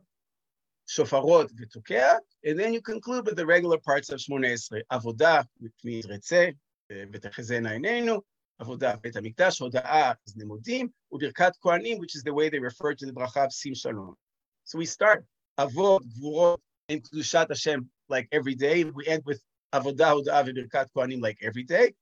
shofarot 0.87 1.49
v'tukeah, 1.53 2.19
and 2.43 2.59
then 2.59 2.73
you 2.73 2.81
conclude 2.81 3.25
with 3.25 3.35
the 3.35 3.45
regular 3.45 3.77
parts 3.77 4.09
of 4.09 4.19
Shmone 4.19 4.45
Esrei, 4.45 4.81
avodah, 4.91 5.45
which 5.57 5.73
means 5.83 6.05
retse, 6.05 6.53
ותחזינה 6.91 7.71
עינינו, 7.71 8.21
avodah, 8.61 9.01
בית 9.01 9.15
המקדש, 9.15 9.61
הודאה, 9.61 10.13
is 10.27 10.35
nemodim, 10.35 10.89
u'birkat 11.13 11.53
kohanim, 11.63 11.99
which 11.99 12.15
is 12.15 12.23
the 12.23 12.33
way 12.33 12.49
they 12.49 12.59
refer 12.59 12.93
to 12.93 13.05
the 13.05 13.11
bracha 13.11 13.45
of 13.45 13.53
sim 13.53 13.73
shalom. 13.73 14.15
So 14.63 14.77
we 14.77 14.85
start 14.85 15.25
avot, 15.59 16.01
gvurot, 16.19 16.59
and 16.89 17.01
kedushat 17.03 17.49
Hashem 17.49 17.89
like 18.07 18.27
every 18.31 18.55
day. 18.55 18.83
We 18.83 19.07
end 19.07 19.23
with 19.25 19.41
avodah, 19.73 20.23
hodaah, 20.23 20.45
v'birkat 20.47 20.87
kohanim 20.95 21.21
like 21.21 21.39
every 21.41 21.63
day. 21.63 21.93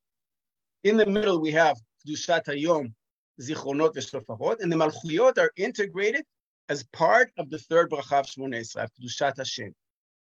In 0.82 0.98
the 0.98 1.06
middle, 1.06 1.40
we 1.40 1.52
have 1.52 1.78
kedushat 2.06 2.44
hayom, 2.44 2.92
zichronot 3.40 3.94
v'shofarot, 3.94 4.60
and 4.60 4.70
the 4.70 4.76
malchuyot 4.76 5.38
are 5.38 5.50
integrated 5.56 6.24
as 6.69 6.83
part 6.83 7.31
of 7.37 7.49
the 7.49 7.57
third 7.57 7.89
bracha 7.89 8.19
of 8.19 8.25
Shmoneh 8.25 8.59
Esrei, 8.59 8.87
Kedushat 8.99 9.37
Hashem. 9.37 9.73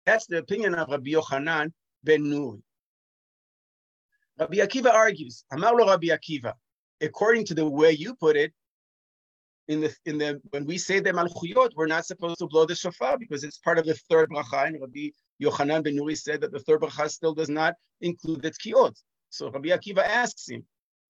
That's 0.05 0.27
the 0.27 0.37
opinion 0.37 0.75
of 0.75 0.89
Rabbi 0.89 1.11
Yochanan 1.11 1.71
ben 2.03 2.23
Nuri. 2.23 2.61
Rabbi 4.39 4.57
Akiva 4.57 4.93
argues, 4.93 5.43
Amar 5.51 5.75
lo 5.75 5.85
Rabbi 5.87 6.07
Akiva, 6.07 6.53
according 7.01 7.45
to 7.45 7.53
the 7.53 7.67
way 7.67 7.91
you 7.91 8.15
put 8.15 8.37
it, 8.37 8.53
in 9.67 9.81
the 9.81 9.93
in 10.05 10.17
the 10.17 10.39
when 10.51 10.65
we 10.65 10.77
say 10.77 11.01
the 11.01 11.11
malchuyot, 11.11 11.71
we're 11.75 11.87
not 11.87 12.05
supposed 12.05 12.39
to 12.39 12.47
blow 12.47 12.65
the 12.65 12.73
shofar 12.73 13.17
because 13.17 13.43
it's 13.43 13.57
part 13.57 13.77
of 13.77 13.85
the 13.85 13.95
third 14.09 14.29
bracha. 14.29 14.67
And 14.67 14.79
Rabbi 14.79 15.09
Yochanan 15.43 15.83
ben 15.83 15.97
Nuri 15.97 16.17
said 16.17 16.39
that 16.41 16.53
the 16.53 16.59
third 16.59 16.81
bracha 16.81 17.09
still 17.09 17.33
does 17.33 17.49
not 17.49 17.73
include 17.99 18.41
the 18.41 18.51
tkiyot. 18.51 18.95
So 19.29 19.51
Rabbi 19.51 19.69
Akiva 19.69 20.03
asks 20.07 20.47
him, 20.49 20.63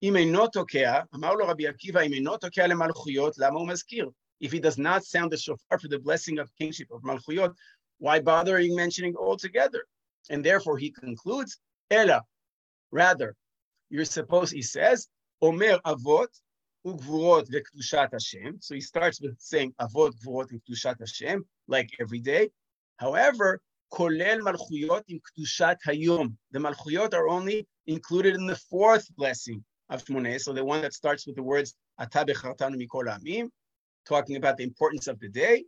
אם 0.03 0.15
אינו 0.15 0.47
תוקע, 0.47 1.01
אמר 1.15 1.33
לו 1.33 1.47
רבי 1.47 1.67
עקיבא, 1.67 2.01
אם 2.01 2.13
אינו 2.13 2.37
תוקע 2.37 2.67
למלכויות, 2.67 3.37
למה 3.37 3.59
הוא 3.59 3.67
מזכיר? 3.67 4.09
if 4.42 4.50
he 4.50 4.58
does 4.58 4.76
not 4.76 5.04
sound 5.04 5.30
the 5.30 5.36
shofar 5.36 5.78
for 5.78 5.86
the 5.86 6.00
blessing 6.00 6.40
of 6.40 6.50
kingship 6.58 6.88
of 6.90 7.02
malchuyot, 7.02 7.54
why 7.98 8.18
bothering 8.20 8.74
mentioning 8.74 9.14
altogether? 9.16 9.84
And 10.30 10.44
therefore 10.44 10.78
he 10.78 10.90
concludes, 10.90 11.58
Ella, 11.92 12.22
rather, 12.90 13.36
you're 13.88 14.04
supposed, 14.04 14.52
he 14.52 14.62
says, 14.62 15.06
Omer 15.40 15.78
avot 15.86 16.26
ugvurot 16.84 17.48
vekdushat 17.54 18.08
Hashem. 18.12 18.58
So 18.60 18.74
he 18.74 18.80
starts 18.80 19.20
with 19.20 19.36
saying 19.38 19.74
avot, 19.80 20.12
gvurot, 20.20 20.50
and 20.50 20.60
kdushat 20.68 20.98
Hashem, 20.98 21.44
like 21.68 21.90
every 22.00 22.18
day. 22.18 22.50
However, 22.96 23.60
kolel 23.92 24.40
malchuyot 24.40 25.04
in 25.06 25.20
kdushat 25.20 25.76
hayom. 25.86 26.34
The 26.50 26.58
malchuyot 26.58 27.14
are 27.14 27.28
only 27.28 27.68
included 27.86 28.34
in 28.34 28.48
the 28.48 28.56
fourth 28.56 29.06
blessing 29.14 29.62
of 29.88 30.04
Shmoneh, 30.04 30.40
so 30.40 30.52
the 30.52 30.64
one 30.64 30.82
that 30.82 30.94
starts 30.94 31.28
with 31.28 31.36
the 31.36 31.42
words 31.44 31.76
Ata 32.00 32.24
bechartanu 32.24 32.76
mikol 32.76 33.06
amim, 33.06 33.50
talking 34.05 34.35
about 34.37 34.57
the 34.57 34.63
importance 34.63 35.07
of 35.07 35.19
the 35.19 35.29
day, 35.29 35.63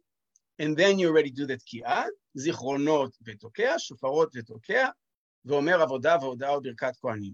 and 0.60 0.76
then 0.76 1.00
you 1.00 1.08
already 1.08 1.32
do 1.32 1.46
the 1.46 1.58
תקיעה, 1.58 2.06
זיכרונות 2.36 3.18
ותוקע, 3.26 3.76
שופרות 3.78 4.36
ותוקע, 4.36 4.89
ואומר 5.46 5.82
עבודה 5.82 6.18
והודעה 6.22 6.58
וברכת 6.58 6.94
כהנים. 7.02 7.34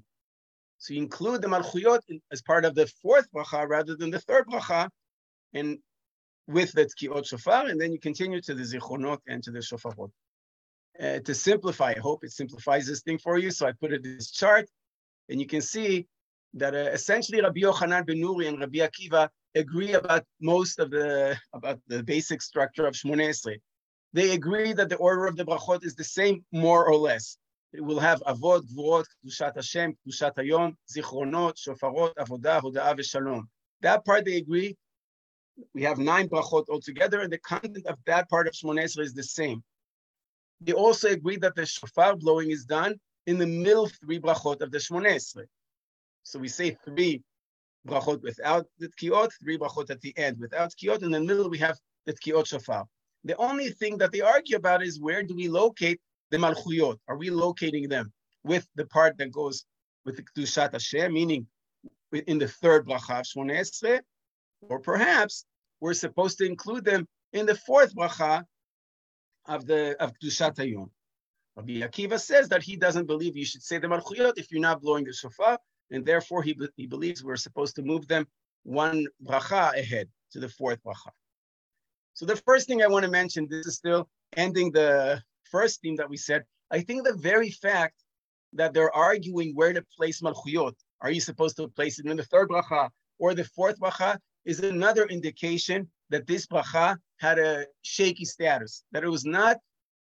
So 0.77 0.93
you 0.93 1.01
include 1.01 1.41
the 1.41 1.47
malchuyot 1.47 2.01
as 2.31 2.41
part 2.41 2.65
of 2.65 2.75
the 2.75 2.87
fourth 3.01 3.27
bracha 3.31 3.67
rather 3.67 3.95
than 3.95 4.11
the 4.11 4.19
third 4.19 4.45
bracha, 4.47 4.89
and 5.53 5.79
with 6.47 6.71
the 6.73 6.85
tkiot 6.85 7.25
shofar, 7.25 7.67
and 7.67 7.79
then 7.79 7.91
you 7.91 7.99
continue 7.99 8.41
to 8.41 8.53
the 8.53 8.63
zichronot 8.63 9.19
and 9.27 9.43
to 9.43 9.51
the 9.51 9.59
shofarot. 9.59 10.11
Uh, 10.99 11.19
to 11.19 11.33
simplify, 11.33 11.93
I 11.95 11.99
hope 11.99 12.23
it 12.23 12.31
simplifies 12.31 12.87
this 12.87 13.01
thing 13.01 13.17
for 13.17 13.37
you. 13.37 13.51
So 13.51 13.67
I 13.67 13.73
put 13.73 13.91
it 13.91 14.05
in 14.05 14.15
this 14.15 14.31
chart, 14.31 14.69
and 15.29 15.39
you 15.39 15.47
can 15.47 15.61
see 15.61 16.07
that 16.53 16.73
uh, 16.73 16.89
essentially 16.99 17.41
Rabbi 17.41 17.61
Yochanan 17.61 18.05
ben 18.05 18.17
Nuri 18.17 18.47
and 18.47 18.59
Rabbi 18.59 18.79
Akiva 18.79 19.29
agree 19.54 19.92
about 19.94 20.24
most 20.40 20.78
of 20.78 20.90
the 20.90 21.36
about 21.52 21.80
the 21.88 22.02
basic 22.02 22.42
structure 22.42 22.86
of 22.86 22.94
Shmoneh 22.94 23.30
Esrei. 23.30 23.58
They 24.12 24.32
agree 24.32 24.72
that 24.72 24.88
the 24.88 24.96
order 24.96 25.26
of 25.26 25.36
the 25.36 25.44
brachot 25.44 25.84
is 25.84 25.94
the 25.94 26.04
same, 26.04 26.44
more 26.52 26.86
or 26.86 26.96
less. 26.96 27.36
It 27.72 27.80
will 27.80 28.00
have 28.00 28.20
avot, 28.26 28.62
gvurot, 28.72 29.04
kedushat 29.24 29.54
Hashem, 29.54 29.96
kedushat 30.06 30.34
Hayom, 30.36 30.74
zichronot, 30.92 31.54
shofarot, 31.56 32.14
avodah, 32.14 32.60
hoda'ah, 32.60 32.98
v'shalom. 32.98 33.42
That 33.82 34.04
part 34.04 34.24
they 34.24 34.36
agree. 34.36 34.76
We 35.74 35.82
have 35.82 35.98
nine 35.98 36.28
brachot 36.28 36.64
altogether, 36.68 37.20
and 37.20 37.32
the 37.32 37.38
content 37.38 37.86
of 37.86 37.98
that 38.06 38.28
part 38.28 38.48
of 38.48 38.54
Shmoneh 38.54 38.84
Esrei 38.84 39.04
is 39.04 39.14
the 39.14 39.22
same. 39.22 39.62
They 40.60 40.72
also 40.72 41.08
agree 41.08 41.36
that 41.38 41.54
the 41.54 41.66
shofar 41.66 42.16
blowing 42.16 42.50
is 42.50 42.64
done 42.64 42.96
in 43.26 43.38
the 43.38 43.46
middle 43.46 43.88
three 43.88 44.18
brachot 44.18 44.60
of 44.60 44.70
the 44.70 44.78
Shmoneh 44.78 45.16
Esrei. 45.16 45.46
So 46.22 46.38
we 46.38 46.48
say 46.48 46.76
three 46.84 47.22
brachot 47.86 48.22
without 48.22 48.66
the 48.78 48.88
tkiot, 48.88 49.30
three 49.42 49.58
brachot 49.58 49.90
at 49.90 50.00
the 50.00 50.16
end 50.16 50.38
without 50.38 50.70
tkiot, 50.70 51.02
in 51.02 51.10
the 51.10 51.20
middle 51.20 51.48
we 51.48 51.58
have 51.58 51.78
the 52.06 52.12
tkiot 52.12 52.46
shofar. 52.46 52.84
The 53.24 53.36
only 53.36 53.70
thing 53.70 53.98
that 53.98 54.12
they 54.12 54.20
argue 54.20 54.56
about 54.56 54.82
is 54.82 55.00
where 55.00 55.22
do 55.22 55.34
we 55.34 55.48
locate 55.48 56.00
the 56.30 56.38
malchuyot? 56.38 56.98
Are 57.08 57.16
we 57.16 57.30
locating 57.30 57.88
them 57.88 58.12
with 58.44 58.66
the 58.76 58.86
part 58.86 59.18
that 59.18 59.32
goes 59.32 59.64
with 60.04 60.16
the 60.16 60.22
kedushat 60.22 60.72
Hashem, 60.72 61.12
meaning 61.12 61.46
in 62.12 62.38
the 62.38 62.48
third 62.48 62.86
bracha 62.86 63.20
of 63.20 63.26
Shmoneh 63.26 63.60
Esrei, 63.60 64.00
or 64.62 64.78
perhaps 64.78 65.44
we're 65.80 65.94
supposed 65.94 66.38
to 66.38 66.46
include 66.46 66.84
them 66.84 67.06
in 67.32 67.46
the 67.46 67.54
fourth 67.54 67.94
bracha 67.94 68.44
of 69.46 69.66
the 69.66 70.02
of 70.02 70.12
kedushat 70.18 70.56
Hayom. 70.56 70.90
Rabbi 71.56 71.80
Akiva 71.80 72.18
says 72.18 72.48
that 72.48 72.62
he 72.62 72.76
doesn't 72.76 73.06
believe 73.06 73.36
you 73.36 73.44
should 73.44 73.62
say 73.62 73.78
the 73.78 73.88
malchuyot 73.88 74.34
if 74.38 74.50
you're 74.50 74.60
not 74.60 74.80
blowing 74.80 75.04
the 75.04 75.12
shofar, 75.12 75.58
and 75.90 76.04
therefore 76.04 76.42
he, 76.42 76.56
he 76.76 76.86
believes 76.86 77.24
we're 77.24 77.36
supposed 77.36 77.76
to 77.76 77.82
move 77.82 78.06
them 78.08 78.26
one 78.62 79.06
bracha 79.24 79.78
ahead 79.78 80.08
to 80.32 80.40
the 80.40 80.48
fourth 80.48 80.82
bracha. 80.84 81.10
So 82.14 82.26
the 82.26 82.36
first 82.36 82.66
thing 82.66 82.82
I 82.82 82.86
want 82.86 83.04
to 83.04 83.10
mention, 83.10 83.46
this 83.48 83.66
is 83.66 83.76
still 83.76 84.08
ending 84.36 84.70
the 84.72 85.22
first 85.50 85.80
theme 85.80 85.96
that 85.96 86.08
we 86.08 86.16
said. 86.16 86.44
I 86.70 86.80
think 86.80 87.04
the 87.04 87.14
very 87.14 87.50
fact 87.50 87.94
that 88.52 88.74
they're 88.74 88.94
arguing 88.94 89.54
where 89.54 89.72
to 89.72 89.82
place 89.96 90.20
malchuyot, 90.20 90.74
are 91.00 91.10
you 91.10 91.20
supposed 91.20 91.56
to 91.56 91.68
place 91.68 91.98
it 91.98 92.06
in 92.06 92.16
the 92.16 92.24
third 92.24 92.48
bracha 92.48 92.90
or 93.18 93.34
the 93.34 93.44
fourth 93.44 93.78
bracha, 93.80 94.18
is 94.44 94.60
another 94.60 95.04
indication 95.06 95.88
that 96.10 96.26
this 96.26 96.46
bracha 96.46 96.96
had 97.18 97.38
a 97.38 97.66
shaky 97.82 98.24
status, 98.24 98.84
that 98.92 99.04
it 99.04 99.08
was 99.08 99.24
not 99.24 99.58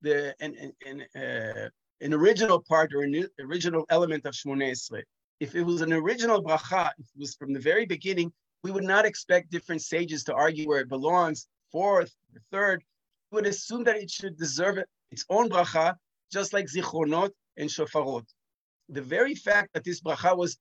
the 0.02 0.34
an, 0.40 0.72
an, 0.86 1.04
uh, 1.20 1.68
an 2.00 2.14
original 2.14 2.60
part 2.60 2.94
or 2.94 3.02
an 3.02 3.26
original 3.40 3.84
element 3.90 4.24
of 4.24 4.34
Shmoneh 4.34 4.72
Esrei 4.72 5.02
if 5.40 5.54
it 5.54 5.62
was 5.62 5.80
an 5.80 5.92
original 5.92 6.42
bracha, 6.44 6.90
if 6.98 7.06
it 7.06 7.18
was 7.18 7.34
from 7.34 7.52
the 7.52 7.58
very 7.58 7.86
beginning, 7.86 8.32
we 8.62 8.70
would 8.70 8.84
not 8.84 9.06
expect 9.06 9.50
different 9.50 9.82
sages 9.82 10.22
to 10.24 10.34
argue 10.34 10.68
where 10.68 10.80
it 10.80 10.88
belongs, 10.88 11.48
fourth, 11.72 12.14
third. 12.52 12.84
We 13.30 13.36
would 13.36 13.46
assume 13.46 13.84
that 13.84 13.96
it 13.96 14.10
should 14.10 14.36
deserve 14.36 14.78
its 15.10 15.24
own 15.30 15.48
bracha, 15.48 15.96
just 16.30 16.52
like 16.52 16.66
zichronot 16.66 17.30
and 17.56 17.70
shofarot. 17.70 18.26
The 18.90 19.02
very 19.02 19.34
fact 19.34 19.70
that 19.72 19.84
this 19.84 20.00
bracha 20.02 20.36
was 20.36 20.58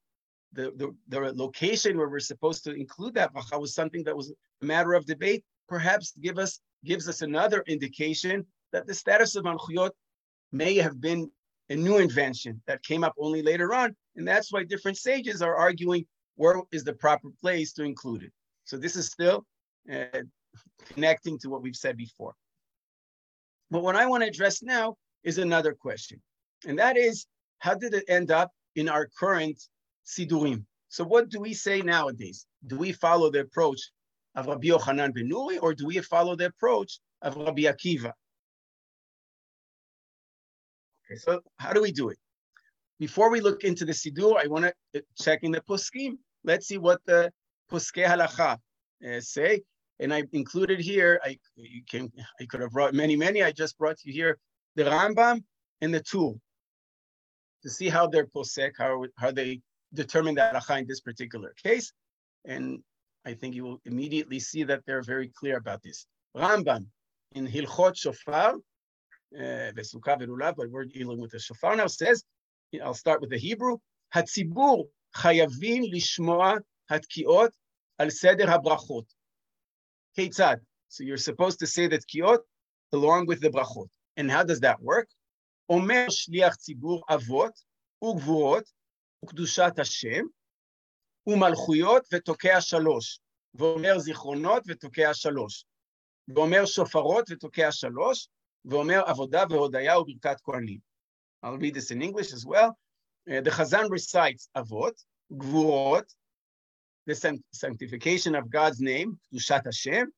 the, 0.53 0.71
the, 0.77 0.95
the 1.09 1.33
location 1.33 1.97
where 1.97 2.09
we're 2.09 2.19
supposed 2.19 2.63
to 2.63 2.73
include 2.73 3.15
that 3.15 3.33
bracha 3.33 3.59
was 3.59 3.75
something 3.75 4.03
that 4.05 4.15
was 4.15 4.31
a 4.61 4.65
matter 4.65 4.93
of 4.93 5.05
debate, 5.05 5.43
perhaps 5.67 6.13
give 6.21 6.39
us 6.39 6.59
gives 6.85 7.09
us 7.09 7.21
another 7.21 7.61
indication 7.67 8.45
that 8.71 8.87
the 8.87 8.93
status 8.93 9.35
of 9.35 9.43
malchuyot 9.43 9.91
may 10.53 10.75
have 10.75 11.01
been 11.01 11.29
a 11.69 11.75
new 11.75 11.97
invention 11.97 12.61
that 12.67 12.81
came 12.83 13.03
up 13.03 13.13
only 13.17 13.41
later 13.41 13.73
on. 13.73 13.95
And 14.19 14.27
that's 14.27 14.51
why 14.51 14.65
different 14.65 14.97
sages 14.97 15.41
are 15.41 15.55
arguing 15.55 16.05
where 16.36 16.62
is 16.73 16.84
the 16.84 16.91
proper 16.91 17.29
place 17.39 17.71
to 17.73 17.86
include 17.86 18.23
it. 18.23 18.34
So 18.65 18.75
this 18.75 18.97
is 18.97 19.10
still 19.10 19.45
uh, 19.89 20.23
connecting 20.89 21.39
to 21.39 21.49
what 21.49 21.62
we've 21.62 21.75
said 21.75 21.95
before. 21.95 22.34
But 23.71 23.82
what 23.82 23.95
I 23.95 24.08
want 24.08 24.23
to 24.23 24.29
address 24.29 24.62
now 24.62 24.97
is 25.23 25.38
another 25.38 25.73
question. 25.73 26.21
And 26.67 26.77
that 26.79 26.97
is, 26.97 27.27
how 27.60 27.75
did 27.75 27.93
it 27.93 28.03
end 28.10 28.29
up 28.29 28.51
in 28.75 28.89
our 28.89 29.08
current 29.17 29.58
Sidurim? 30.05 30.65
So 30.89 31.05
what 31.05 31.29
do 31.29 31.39
we 31.39 31.53
say 31.53 31.82
nowadays? 31.82 32.45
Do 32.67 32.77
we 32.77 32.91
follow 32.91 33.32
the 33.32 33.39
approach 33.39 33.79
of 34.36 34.47
Rabbi 34.47 34.67
Yochanan 34.67 35.13
ben 35.13 35.29
Nuri, 35.32 35.63
or 35.63 35.73
do 35.73 35.86
we 35.86 35.97
follow 35.99 36.36
the 36.36 36.47
approach 36.47 36.99
of 37.21 37.38
Rabbi 37.38 37.62
Akiva? 37.62 38.12
Okay, 41.05 41.17
so 41.17 41.39
how 41.58 41.71
do 41.71 41.82
we 41.82 41.93
do 41.93 42.10
it? 42.10 42.17
Before 42.99 43.29
we 43.31 43.39
look 43.39 43.63
into 43.63 43.85
the 43.85 43.93
Sidur, 43.93 44.35
I 44.38 44.47
want 44.47 44.71
to 44.93 45.03
check 45.17 45.39
in 45.43 45.51
the 45.51 45.62
Poskim. 45.62 46.17
Let's 46.43 46.67
see 46.67 46.77
what 46.77 46.99
the 47.05 47.31
Poskei 47.71 48.05
Halacha 48.05 48.57
uh, 49.07 49.21
say. 49.21 49.62
And 49.99 50.13
I 50.13 50.23
included 50.33 50.79
here, 50.79 51.19
I 51.23 51.38
you 51.55 51.83
can 51.89 52.12
I 52.39 52.45
could 52.45 52.62
have 52.62 52.71
brought 52.71 52.93
many, 52.93 53.15
many. 53.15 53.43
I 53.43 53.51
just 53.51 53.77
brought 53.77 53.97
you 54.03 54.13
here 54.13 54.38
the 54.75 54.83
Rambam 54.83 55.43
and 55.81 55.93
the 55.93 56.01
Tur 56.01 56.33
to 57.63 57.69
see 57.69 57.89
how 57.89 58.07
they're 58.07 58.27
posek, 58.27 58.71
how, 58.77 59.05
how 59.17 59.31
they 59.31 59.62
determine 59.93 60.35
the 60.35 60.41
halacha 60.41 60.79
in 60.79 60.88
this 60.88 61.01
particular 61.01 61.53
case. 61.62 61.91
And 62.45 62.79
I 63.25 63.33
think 63.33 63.55
you 63.55 63.63
will 63.63 63.81
immediately 63.85 64.39
see 64.39 64.63
that 64.63 64.81
they're 64.85 65.01
very 65.01 65.29
clear 65.39 65.57
about 65.57 65.81
this. 65.83 66.05
Rambam 66.35 66.85
in 67.33 67.45
Hilchot 67.45 67.97
Shofar, 67.97 68.55
Vesukah 69.35 70.19
Verulav, 70.19 70.55
but 70.55 70.69
we're 70.69 70.85
dealing 70.85 71.19
with 71.19 71.31
the 71.31 71.39
Shofar 71.39 71.75
now, 71.75 71.88
says, 71.88 72.23
I'll 72.82 72.94
start 72.94 73.20
with 73.20 73.30
the 73.30 73.38
Hebrew, 73.38 73.78
הציבור 74.12 74.88
חייבים 75.14 75.82
לשמוע 75.92 76.52
התקיעות 76.90 77.50
על 77.98 78.10
סדר 78.10 78.50
הברכות. 78.50 79.14
כיצד? 80.14 80.56
So 80.90 81.02
you're 81.02 81.24
supposed 81.30 81.58
to 81.58 81.66
say 81.66 81.88
the 81.88 81.98
תקיעות 81.98 82.40
along 82.94 83.26
with 83.26 83.40
the 83.40 83.50
brachot. 83.50 83.90
And 84.16 84.30
how 84.30 84.44
does 84.44 84.60
that 84.60 84.80
work? 84.80 85.08
אומר 85.68 86.06
שליח 86.10 86.54
ציבור 86.54 87.04
אבות 87.14 87.52
וגבורות 88.04 88.72
וקדושת 89.24 89.78
השם 89.78 90.24
ומלכויות 91.26 92.06
ותוקע 92.12 92.60
שלוש, 92.60 93.20
ואומר 93.54 93.98
זיכרונות 93.98 94.62
ותוקע 94.66 95.14
שלוש, 95.14 95.64
ואומר 96.28 96.66
שופרות 96.66 97.30
ותוקע 97.30 97.72
שלוש, 97.72 98.28
ואומר 98.64 99.00
עבודה 99.06 99.44
והודיה 99.50 99.98
וברכת 99.98 100.40
כהנים. 100.40 100.88
I'll 101.43 101.58
read 101.58 101.73
this 101.73 101.91
in 101.91 102.02
English 102.02 102.34
as 102.34 102.45
well. 102.45 102.78
Uh, 103.30 103.41
the 103.41 103.52
Chazan 103.52 103.89
recites 103.89 104.49
Avot, 104.56 104.93
Gvurot, 105.34 106.06
the 107.06 107.39
sanctification 107.52 108.36
of 108.36 108.49
God's 108.49 108.80
name, 108.80 109.19
Dushat 109.34 109.65
Hashem, 109.65 110.12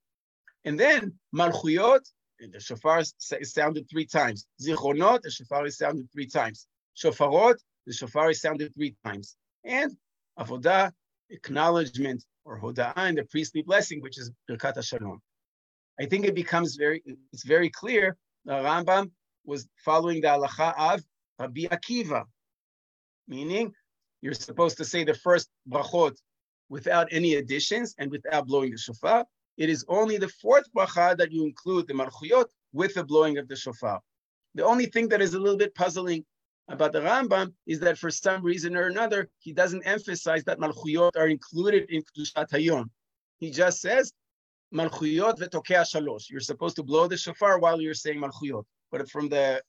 and 0.65 0.79
then 0.79 1.13
Malchuyot, 1.33 2.01
the 2.39 2.59
shofar 2.59 2.99
is 2.99 3.53
sounded 3.53 3.87
three 3.89 4.05
times. 4.05 4.45
Zichronot, 4.61 5.21
the 5.21 5.31
shofar 5.31 5.65
is 5.65 5.77
sounded 5.77 6.07
three 6.11 6.27
times. 6.27 6.67
Shofarot, 6.97 7.55
the 7.85 7.93
shofar 7.93 8.31
is 8.31 8.41
sounded 8.41 8.73
three 8.73 8.95
times. 9.05 9.35
And 9.63 9.95
Avodah, 10.39 10.91
acknowledgement 11.29 12.23
or 12.45 12.59
Hoda'ah, 12.59 12.93
and 12.95 13.17
the 13.17 13.25
priestly 13.25 13.61
blessing, 13.61 14.01
which 14.01 14.17
is 14.17 14.31
Birkat 14.49 14.83
Shalom. 14.83 15.21
I 15.99 16.05
think 16.05 16.25
it 16.25 16.35
becomes 16.35 16.75
very, 16.75 17.03
it's 17.31 17.45
very 17.45 17.69
clear 17.69 18.17
the 18.45 18.53
Rambam 18.53 19.11
was 19.45 19.67
following 19.85 20.21
the 20.21 20.27
halacha 20.27 20.73
of 20.77 21.03
Rabbi 21.41 21.61
Akiva, 21.61 22.23
meaning 23.27 23.73
you're 24.21 24.33
supposed 24.33 24.77
to 24.77 24.85
say 24.85 25.03
the 25.03 25.15
first 25.15 25.49
brachot 25.67 26.15
without 26.69 27.07
any 27.11 27.35
additions 27.35 27.95
and 27.97 28.11
without 28.11 28.45
blowing 28.45 28.71
the 28.71 28.77
shofar. 28.77 29.25
It 29.57 29.69
is 29.69 29.83
only 29.87 30.17
the 30.17 30.29
fourth 30.41 30.67
bracha 30.75 31.17
that 31.17 31.31
you 31.31 31.43
include 31.43 31.87
the 31.87 31.93
malchuyot 31.93 32.45
with 32.73 32.93
the 32.93 33.03
blowing 33.03 33.37
of 33.39 33.47
the 33.47 33.55
shofar. 33.55 33.99
The 34.55 34.65
only 34.65 34.85
thing 34.85 35.07
that 35.09 35.21
is 35.21 35.33
a 35.33 35.39
little 35.39 35.57
bit 35.57 35.73
puzzling 35.73 36.23
about 36.67 36.93
the 36.93 37.01
Rambam 37.01 37.53
is 37.65 37.79
that 37.79 37.97
for 37.97 38.11
some 38.11 38.43
reason 38.43 38.75
or 38.75 38.87
another, 38.87 39.29
he 39.39 39.51
doesn't 39.51 39.83
emphasize 39.83 40.43
that 40.45 40.59
malchuyot 40.59 41.17
are 41.17 41.27
included 41.27 41.89
in 41.89 42.03
Kedushat 42.03 42.49
Hayom. 42.51 42.85
He 43.39 43.49
just 43.49 43.81
says, 43.81 44.13
malchuyot 44.73 45.39
vetokea 45.39 45.83
shalosh. 45.91 46.29
You're 46.29 46.39
supposed 46.39 46.75
to 46.75 46.83
blow 46.83 47.07
the 47.07 47.17
shofar 47.17 47.59
while 47.59 47.81
you're 47.81 47.95
saying 47.95 48.19
malchuyot. 48.21 48.63
But 48.91 49.09
from 49.09 49.29
the 49.29 49.61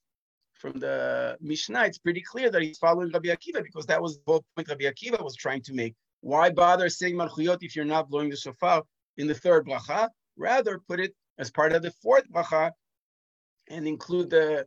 from 0.63 0.79
the 0.79 1.37
Mishnah, 1.41 1.85
it's 1.87 1.99
pretty 1.99 2.23
clear 2.23 2.49
that 2.49 2.63
he's 2.63 2.79
following 2.79 3.11
Rabbi 3.11 3.31
Akiva 3.37 3.63
because 3.65 3.85
that 3.87 4.01
was 4.01 4.17
the 4.17 4.23
whole 4.29 4.45
point 4.55 4.69
Rabbi 4.69 4.85
Akiva 4.85 5.23
was 5.23 5.35
trying 5.35 5.63
to 5.63 5.75
make. 5.75 5.95
Why 6.21 6.51
bother 6.51 6.89
saying 6.89 7.17
malchuyot 7.17 7.59
if 7.63 7.75
you're 7.75 7.85
not 7.97 8.09
blowing 8.09 8.31
the 8.31 8.37
shofar 8.37 8.85
in 9.17 9.27
the 9.27 9.35
third 9.35 9.67
bracha? 9.67 10.09
Rather, 10.37 10.81
put 10.89 11.01
it 11.01 11.13
as 11.39 11.51
part 11.51 11.73
of 11.73 11.83
the 11.83 11.91
fourth 12.03 12.31
bracha 12.31 12.71
and 13.69 13.89
include 13.89 14.31
the 14.31 14.65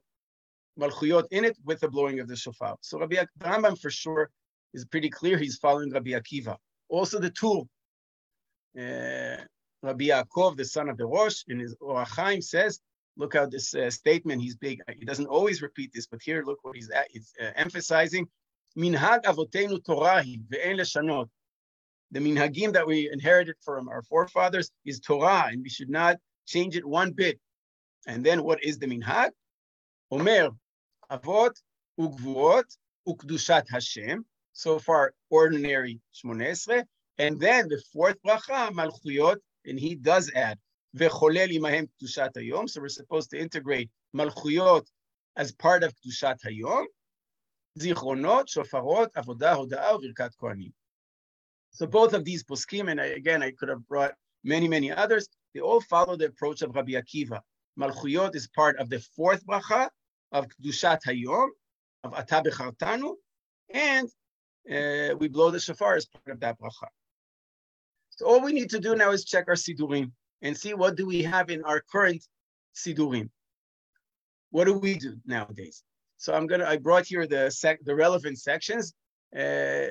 malchuyot 0.78 1.26
in 1.32 1.46
it 1.46 1.58
with 1.64 1.80
the 1.80 1.88
blowing 1.88 2.20
of 2.20 2.28
the 2.28 2.36
shofar. 2.36 2.76
So 2.82 3.00
Rabbi 3.00 3.24
Rambam 3.40 3.80
for 3.80 3.90
sure 3.90 4.30
is 4.74 4.84
pretty 4.84 5.10
clear 5.10 5.38
he's 5.38 5.58
following 5.58 5.92
Rabbi 5.92 6.12
Akiva. 6.12 6.58
Also 6.90 7.20
the 7.20 7.30
Tur. 7.30 7.62
Uh, 8.78 9.42
Rabbi 9.82 10.06
Yaakov, 10.06 10.58
the 10.58 10.66
son 10.66 10.90
of 10.90 10.98
the 10.98 11.06
Rosh, 11.06 11.44
in 11.48 11.60
his 11.60 11.76
Orach 11.76 12.08
Chaim 12.08 12.42
says, 12.42 12.82
look 13.18 13.34
how 13.36 13.46
this 13.46 13.74
uh, 13.74 13.90
statement, 13.90 14.42
he's 14.42 14.56
big. 14.56 14.82
He 14.98 15.06
doesn't 15.06 15.28
always 15.28 15.62
repeat 15.62 15.92
this, 15.94 16.08
but 16.08 16.22
here, 16.22 16.44
look 16.46 16.60
what 16.64 16.76
he's, 16.76 16.90
at, 16.90 17.08
he's 17.10 17.34
uh, 17.42 17.52
emphasizing. 17.56 18.28
Minhag 18.78 19.24
avotenu 19.24 19.80
Torahi 19.84 20.42
ve'en. 20.50 21.28
The 22.12 22.20
minhagim 22.20 22.74
that 22.74 22.86
we 22.86 23.10
inherited 23.12 23.56
from 23.64 23.90
our 23.90 24.04
forefathers 24.04 24.72
is 24.86 25.00
Torah, 25.00 25.48
and 25.50 25.62
we 25.64 25.70
should 25.70 25.90
not 25.90 26.18
change 26.46 26.76
it 26.76 26.86
one 26.86 27.12
bit. 27.12 27.40
And 28.08 28.24
then 28.24 28.44
what 28.44 28.64
is 28.64 28.78
the 28.78 28.86
minhag? 28.86 29.32
Omer, 30.12 30.50
avot 31.12 31.56
ugvuot 32.00 32.66
ukdushat 33.08 33.70
Hashem. 33.70 34.26
So 34.54 34.80
far, 34.80 35.14
ordinary 35.30 36.00
Shmonesre. 36.14 36.86
And 37.18 37.40
then 37.40 37.68
the 37.68 37.82
fourth 37.92 38.16
bracha, 38.26 38.72
malchuyot, 38.72 39.38
and 39.66 39.80
he 39.80 39.96
does 39.96 40.32
add 40.36 40.58
So 40.98 42.82
we're 42.82 42.88
supposed 42.88 43.30
to 43.32 43.38
integrate 43.38 43.90
malchuyot 44.16 44.86
as 45.36 45.52
part 45.52 45.84
of 45.84 45.94
kedushat 45.94 46.38
hayom. 46.46 46.86
Zichronot, 47.78 48.46
shofarot, 48.48 49.10
avodah, 49.18 49.68
hoda'ah, 49.70 50.02
virkat 50.02 50.32
kohanim. 50.42 50.72
So 51.72 51.86
both 51.86 52.14
of 52.14 52.24
these 52.24 52.46
poskim, 52.46 52.90
and 52.90 53.02
I, 53.02 53.08
again, 53.08 53.44
I 53.44 53.52
could 53.52 53.68
have 53.68 53.86
brought 53.90 54.14
many, 54.46 54.70
many 54.70 54.90
others, 54.90 55.28
they 55.54 55.60
all 55.60 55.82
follow 55.82 56.16
the 56.16 56.28
approach 56.28 56.62
of 56.62 56.74
Rabbi 56.74 56.94
Akiva. 56.94 57.42
Malchuyot 57.78 58.34
is 58.34 58.48
part 58.48 58.78
of 58.78 58.90
the 58.90 59.00
fourth 59.18 59.46
bracha 59.46 59.90
of 60.32 60.48
Kedushat 60.48 61.00
Hayom, 61.08 61.50
of 62.06 62.14
Ata 62.14 62.42
Bechartanu, 62.46 63.16
and 63.74 64.08
uh, 64.72 65.16
we 65.18 65.28
blow 65.28 65.52
the 65.52 65.60
shofar 65.60 65.96
as 65.96 66.06
part 66.06 66.34
of 66.34 66.40
that 66.40 66.58
bracha. 66.58 66.88
So 68.12 68.28
all 68.28 68.40
we 68.40 68.54
need 68.54 68.70
to 68.70 68.80
do 68.80 68.96
now 68.96 69.12
is 69.12 69.26
check 69.26 69.50
our 69.50 69.56
sidurim 69.56 70.14
and 70.42 70.58
see 70.58 70.74
what 70.74 70.96
do 70.96 71.06
we 71.06 71.24
have 71.24 71.50
in 71.50 71.64
our 71.64 71.82
current 71.82 72.26
sidurim. 72.76 73.30
What 74.52 74.66
do 74.66 74.74
we 74.74 74.96
do 74.96 75.18
nowadays? 75.26 75.84
So 76.18 76.34
I'm 76.34 76.48
gonna. 76.48 76.66
I 76.66 76.78
brought 76.78 77.06
here 77.06 77.28
the 77.28 77.50
sec, 77.50 77.80
the 77.84 77.96
relevant 77.96 78.40
sections. 78.40 78.94
Uh, 79.36 79.88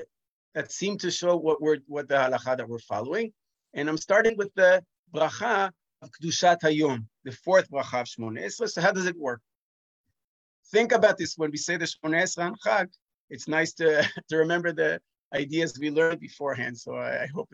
that 0.54 0.70
seem 0.70 0.96
to 0.98 1.10
show 1.10 1.36
what 1.36 1.60
we're 1.60 1.78
what 1.86 2.08
the 2.08 2.14
halacha 2.14 2.56
that 2.56 2.68
we're 2.68 2.78
following. 2.78 3.32
And 3.74 3.88
I'm 3.88 3.98
starting 3.98 4.36
with 4.36 4.54
the 4.54 4.82
bracha 5.12 5.70
of 6.00 6.10
Kedushat 6.10 6.60
Hayom, 6.60 7.06
the 7.24 7.32
fourth 7.32 7.70
bracha 7.70 8.02
of 8.02 8.06
Shmona 8.06 8.44
Esrei. 8.44 8.68
So 8.68 8.80
how 8.80 8.92
does 8.92 9.06
it 9.06 9.18
work? 9.18 9.40
Think 10.70 10.92
about 10.92 11.18
this 11.18 11.36
when 11.36 11.50
we 11.50 11.56
say 11.56 11.76
the 11.76 11.86
Shmona 11.86 12.22
Esrei 12.22 12.46
on 12.46 12.54
Chag. 12.64 12.88
It's 13.30 13.48
nice 13.48 13.72
to, 13.74 14.08
to 14.28 14.36
remember 14.36 14.72
the 14.72 15.00
ideas 15.34 15.78
we 15.78 15.90
learned 15.90 16.20
beforehand. 16.20 16.78
So 16.78 16.94
I, 16.94 17.24
I 17.24 17.26
hope 17.26 17.52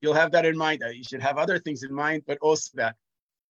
you'll 0.00 0.14
have 0.14 0.32
that 0.32 0.44
in 0.44 0.56
mind. 0.56 0.82
You 0.92 1.04
should 1.04 1.22
have 1.22 1.38
other 1.38 1.58
things 1.58 1.82
in 1.82 1.92
mind, 1.94 2.22
but 2.26 2.38
also 2.40 2.70
that. 2.74 2.96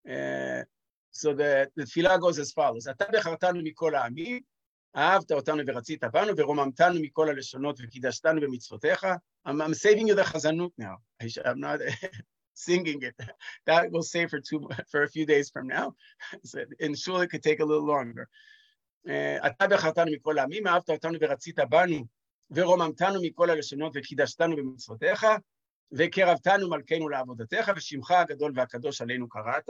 Uh, 0.08 0.62
so 1.10 1.32
the, 1.32 1.70
the 1.76 1.84
tefillah 1.84 2.20
goes 2.20 2.38
as 2.38 2.52
follows. 2.52 2.88
אהבת 4.96 5.32
אותנו 5.32 5.62
ורצית 5.66 6.04
בנו 6.04 6.32
ורוממתנו 6.36 7.00
מכל 7.00 7.28
הלשונות 7.28 7.78
וקידשתנו 7.82 8.40
במצוותיך. 8.40 9.06
I'm, 9.46 9.60
I'm 9.60 9.74
saving 9.74 10.06
you 10.06 10.14
the 10.14 10.22
chazanut 10.22 10.70
now. 10.78 10.96
I'm 11.44 11.60
not 11.60 11.80
singing 12.54 13.02
it. 13.02 13.14
That 13.66 13.90
will 13.90 14.02
save 14.02 14.30
for 14.30 14.40
two 14.40 14.68
for 14.90 15.02
a 15.02 15.08
few 15.08 15.26
days 15.26 15.50
from 15.50 15.66
now. 15.66 15.94
So, 16.44 16.64
and 16.80 16.96
sure 16.96 17.24
it 17.24 17.30
could 17.30 17.42
take 17.42 17.60
a 17.60 17.64
little 17.64 17.86
longer. 17.86 18.28
אתה 19.46 19.68
בחרתנו 19.68 20.10
מכל 20.12 20.38
העמים, 20.38 20.66
אהבת 20.66 20.90
אותנו 20.90 21.18
ורצית 21.20 21.58
בנו 21.58 22.04
ורוממתנו 22.50 23.22
מכל 23.22 23.50
הלשונות 23.50 23.92
וקידשתנו 23.94 24.56
במצוותיך 24.56 25.26
וקרבתנו 25.92 26.70
מלכנו 26.70 27.08
לעבודתך 27.08 27.72
ושמך 27.76 28.10
הגדול 28.10 28.52
והקדוש 28.54 29.00
עלינו 29.00 29.28
קראת. 29.28 29.68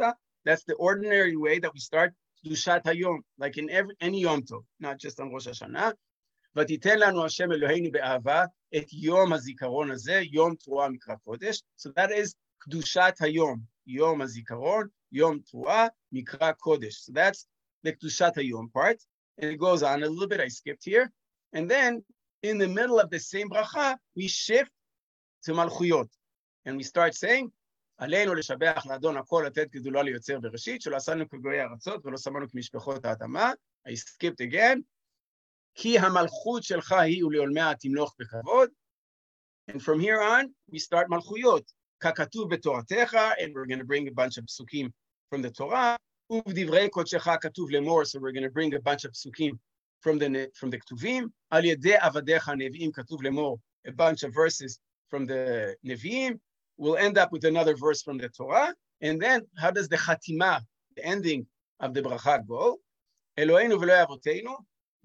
That's 0.48 0.64
the 0.70 0.76
ordinary 0.76 1.36
way 1.36 1.58
that 1.58 1.72
we 1.74 1.80
start 1.80 2.10
קדושת 2.44 2.80
היום, 2.84 3.20
like 3.40 3.56
in 3.56 3.68
every, 3.70 3.94
any 4.02 4.16
יום 4.16 4.40
טוב, 4.40 4.62
not 4.82 4.96
just 4.98 5.20
on 5.20 5.34
ראש 5.34 5.46
השנה. 5.46 5.90
ותיתן 6.56 6.98
לנו 6.98 7.24
השם 7.24 7.52
אלוהינו 7.52 7.90
באהבה 7.90 8.44
את 8.76 8.92
יום 8.92 9.32
הזיכרון 9.32 9.90
הזה, 9.90 10.20
יום 10.32 10.54
תרועה 10.54 10.88
מקרא 10.88 11.14
קודש. 11.14 11.62
So 11.80 11.90
that 11.98 12.10
is 12.10 12.34
קדושת 12.58 13.14
היום, 13.20 13.60
יום 13.86 14.22
הזיכרון, 14.22 14.88
יום 15.12 15.38
תרועה 15.38 15.86
מקרא 16.12 16.52
קודש. 16.52 17.10
So 17.10 17.12
that's 17.12 17.46
the 17.86 17.92
קדושת 17.92 18.32
היום 18.36 18.68
part. 18.76 18.96
And 19.40 19.50
it 19.50 19.58
goes 19.58 19.82
on 19.82 20.02
a 20.02 20.08
little 20.08 20.28
bit, 20.28 20.40
I 20.40 20.48
skipped 20.48 20.84
here. 20.84 21.10
And 21.52 21.70
then 21.70 22.04
in 22.42 22.58
the 22.58 22.68
middle 22.68 23.00
of 23.00 23.10
the 23.10 23.18
same 23.18 23.48
bracha, 23.48 23.96
we 24.16 24.28
shift 24.28 24.70
to 25.44 25.52
malchuyot. 25.52 26.08
And 26.66 26.76
we 26.76 26.82
start 26.82 27.14
saying, 27.14 27.50
עלינו 27.96 28.34
לשבח 28.34 28.86
לאדון 28.86 29.16
הכל 29.16 29.44
לתת 29.46 29.70
גדולה 29.70 30.02
ליוצר 30.02 30.40
בראשית, 30.40 30.82
שלא 30.82 30.96
עשינו 30.96 31.28
כגויי 31.28 31.62
ארצות 31.62 32.06
ולא 32.06 32.16
שמנו 32.16 32.50
כמשפחות 32.50 33.04
האדמה. 33.04 33.52
I 33.88 33.92
skipped 33.92 34.50
again. 34.50 34.80
כי 35.74 35.98
המלכות 35.98 36.62
שלך 36.62 36.92
היא 36.92 37.24
ולעולמיה 37.24 37.74
תמלוך 37.74 38.14
בכבוד. 38.18 38.70
And 39.70 39.82
from 39.82 40.00
here 40.00 40.20
on, 40.20 40.74
we 40.74 40.78
start 40.78 41.08
מלכויות. 41.08 41.72
ככתוב 42.00 42.54
בתורתך, 42.54 43.14
and 43.38 43.54
we're 43.54 43.66
going 43.66 43.78
to 43.78 43.84
bring 43.84 44.08
a 44.08 44.12
bunch 44.12 44.38
of 44.38 44.44
פסוקים 44.46 44.88
from 45.30 45.38
the 45.42 45.50
Torah. 45.50 45.96
ובדברי 46.30 46.88
קודשך 46.88 47.28
כתוב 47.40 47.70
לאמור, 47.70 48.02
so 48.02 48.18
we're 48.18 48.32
going 48.32 48.44
to 48.44 48.54
bring 48.54 48.74
a 48.74 48.80
bunch 48.80 49.04
of 49.04 49.12
פסוקים 49.12 49.54
from 50.00 50.18
the, 50.18 50.58
from 50.58 50.70
the 50.70 50.78
כתובים. 50.78 51.28
על 51.50 51.64
ידי 51.64 51.96
עבדיך 51.96 52.48
הנביאים 52.48 52.92
כתוב 52.92 53.22
לאמור, 53.22 53.58
a 53.88 53.90
bunch 53.90 54.28
of 54.28 54.34
verses 54.34 54.78
from 55.09 55.25
the 55.25 55.75
Nevi'im. 55.85 56.39
We'll 56.77 56.97
end 56.97 57.17
up 57.17 57.31
with 57.31 57.43
another 57.45 57.75
verse 57.75 58.01
from 58.01 58.17
the 58.17 58.29
Torah. 58.29 58.73
And 59.01 59.21
then 59.21 59.41
how 59.57 59.71
does 59.71 59.87
the 59.89 59.97
Chatima, 59.97 60.61
the 60.95 61.05
ending 61.05 61.47
of 61.79 61.93
the 61.93 62.01
bracha 62.01 62.45
go? 62.47 62.79
Eloheinu 63.37 63.79
v'lo 63.81 64.05
avoteinu, 64.05 64.55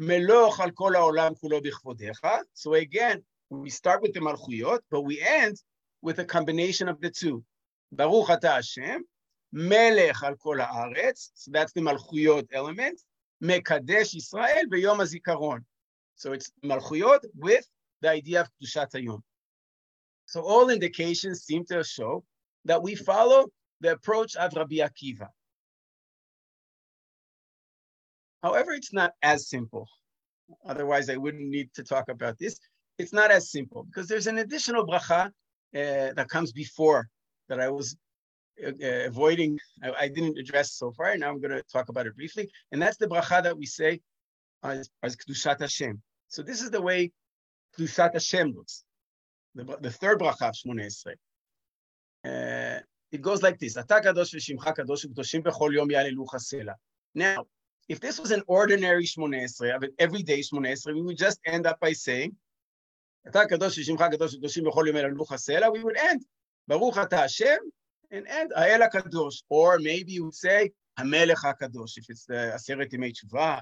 meloch 0.00 0.58
al 0.60 0.70
kol 0.72 0.92
ha'olam 0.92 1.34
kulo 1.40 1.60
b'chvodecha. 1.60 2.42
So 2.52 2.74
again, 2.74 3.22
we 3.50 3.70
start 3.70 4.02
with 4.02 4.12
the 4.12 4.20
Malchuyot, 4.20 4.80
but 4.90 5.02
we 5.02 5.20
end 5.20 5.56
with 6.02 6.18
a 6.18 6.24
combination 6.24 6.88
of 6.88 7.00
the 7.00 7.10
two. 7.10 7.44
Baruch 7.92 8.30
ata 8.30 8.48
Hashem, 8.48 9.04
melech 9.52 10.22
al 10.22 10.34
kol 10.36 10.58
ha'aretz. 10.58 11.30
So 11.34 11.50
that's 11.52 11.72
the 11.72 11.80
Malchuyot 11.80 12.48
element. 12.52 13.00
Mekadesh 13.42 14.16
Israel 14.16 14.64
v'yom 14.72 14.98
hazikaron. 14.98 15.60
So 16.16 16.32
it's 16.32 16.50
Malchuyot 16.64 17.24
with 17.36 17.66
the 18.00 18.10
idea 18.10 18.42
of 18.42 18.48
Kedushat 18.60 18.92
Hayom. 18.92 19.20
So 20.26 20.42
all 20.42 20.70
indications 20.70 21.42
seem 21.42 21.64
to 21.66 21.84
show 21.84 22.24
that 22.64 22.82
we 22.82 22.94
follow 22.94 23.48
the 23.80 23.92
approach 23.92 24.36
of 24.36 24.54
Rabbi 24.54 24.76
Akiva. 24.76 25.28
However, 28.42 28.72
it's 28.72 28.92
not 28.92 29.12
as 29.22 29.48
simple. 29.48 29.88
Otherwise, 30.66 31.08
I 31.08 31.16
wouldn't 31.16 31.48
need 31.48 31.72
to 31.74 31.82
talk 31.82 32.08
about 32.08 32.38
this. 32.38 32.58
It's 32.98 33.12
not 33.12 33.30
as 33.30 33.50
simple 33.50 33.84
because 33.84 34.06
there's 34.06 34.26
an 34.26 34.38
additional 34.38 34.86
bracha 34.86 35.26
uh, 35.26 35.30
that 35.72 36.28
comes 36.28 36.52
before 36.52 37.08
that 37.48 37.60
I 37.60 37.68
was 37.68 37.96
uh, 38.64 38.70
avoiding, 39.06 39.58
I, 39.82 39.92
I, 40.02 40.08
didn't 40.08 40.38
address 40.38 40.72
so 40.74 40.92
far. 40.92 41.16
Now 41.16 41.30
I'm 41.30 41.40
going 41.40 41.50
to 41.50 41.62
talk 41.72 41.88
about 41.88 42.06
it 42.06 42.14
briefly. 42.14 42.48
And 42.70 42.80
that's 42.80 42.96
the 42.96 43.08
bracha 43.08 43.42
that 43.42 43.58
we 43.58 43.66
say 43.66 44.00
as, 44.62 44.88
as 45.02 45.16
Kedushat 45.16 45.60
Hashem. 45.60 46.00
So 46.28 46.42
this 46.42 46.62
is 46.62 46.70
the 46.70 46.80
way 46.80 47.10
Kedushat 47.76 48.12
Hashem 48.12 48.52
looks. 48.52 48.83
The, 49.54 49.78
the 49.80 49.90
third 49.90 50.20
bracha 50.20 50.48
of 50.48 50.54
Shmona 50.54 50.86
Esrei. 50.86 51.14
Uh, 52.24 52.80
it 53.12 53.22
goes 53.22 53.42
like 53.42 53.58
this: 53.58 53.76
Ata 53.76 54.00
kadosh 54.04 54.34
v'shimcha 54.34 54.76
kadosh 54.76 55.06
v'kdoshim 55.06 55.42
b'chol 55.44 55.72
yom 55.72 55.88
yalelucha 55.88 56.40
sela. 56.40 56.74
Now, 57.14 57.46
if 57.88 58.00
this 58.00 58.18
was 58.18 58.30
an 58.30 58.42
ordinary 58.46 59.04
Shmona 59.04 59.42
Esrei, 59.44 59.74
an 59.74 59.90
everyday 59.98 60.40
Shmona 60.40 60.72
Esrei, 60.72 60.94
we 60.94 61.02
would 61.02 61.18
just 61.18 61.38
end 61.46 61.66
up 61.66 61.78
by 61.78 61.92
saying, 61.92 62.34
Ata 63.26 63.46
kadosh 63.50 63.78
v'shimcha 63.78 64.12
kadosh 64.12 64.36
v'kdoshim 64.36 64.64
b'chol 64.64 64.86
yom 64.86 64.96
yalelucha 64.96 65.38
sela. 65.38 65.72
We 65.72 65.84
would 65.84 65.96
end 65.96 66.24
Baruch 66.66 66.96
Ata 66.96 67.16
Hashem 67.18 67.58
and 68.10 68.26
end 68.28 68.52
Ha'el 68.56 68.80
HaKadosh. 68.80 69.42
Or 69.48 69.78
maybe 69.78 70.12
you 70.12 70.24
would 70.24 70.34
say 70.34 70.72
Hamelech 70.98 71.36
HaKadosh 71.36 71.98
if 71.98 72.06
it's 72.08 72.24
the 72.24 72.58
Tshuva. 72.58 73.60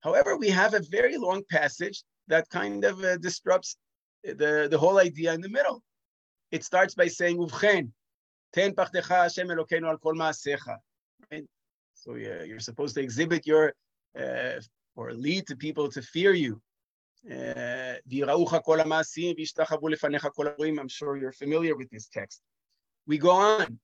However, 0.00 0.36
we 0.36 0.48
have 0.50 0.74
a 0.74 0.80
very 0.80 1.16
long 1.16 1.42
passage 1.50 2.02
that 2.28 2.48
kind 2.48 2.84
of 2.84 3.02
uh, 3.02 3.16
disrupts 3.18 3.76
the, 4.24 4.68
the 4.70 4.78
whole 4.78 4.98
idea 4.98 5.32
in 5.32 5.40
the 5.40 5.48
middle. 5.48 5.82
It 6.50 6.64
starts 6.64 6.94
by 6.94 7.08
saying 7.08 7.36
Ten 8.52 8.74
Hashem 8.76 9.48
Elokeinu 9.48 9.88
Al 9.88 9.98
Kol 9.98 10.14
Ma'asecha. 10.14 10.76
So 11.94 12.14
yeah, 12.14 12.42
you're 12.42 12.60
supposed 12.60 12.94
to 12.96 13.02
exhibit 13.02 13.46
your 13.46 13.72
uh, 14.18 14.60
or 14.96 15.12
lead 15.12 15.46
to 15.48 15.56
people 15.56 15.88
to 15.90 16.02
fear 16.02 16.32
you. 16.32 16.60
Uh, 17.28 17.94
I'm 20.78 20.88
sure 20.88 21.16
you're 21.16 21.32
familiar 21.32 21.74
with 21.76 21.90
this 21.90 22.06
text. 22.08 22.40
We 23.06 23.18
go 23.18 23.30
on. 23.30 23.78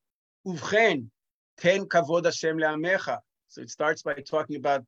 Uvchen, 0.47 1.11
ten 1.59 1.85
kavod 1.87 2.25
Hashem 2.25 2.57
le'amecha. 2.59 3.19
So 3.49 3.61
it 3.63 3.71
starts 3.71 4.03
by 4.03 4.15
talking 4.15 4.57
about 4.57 4.85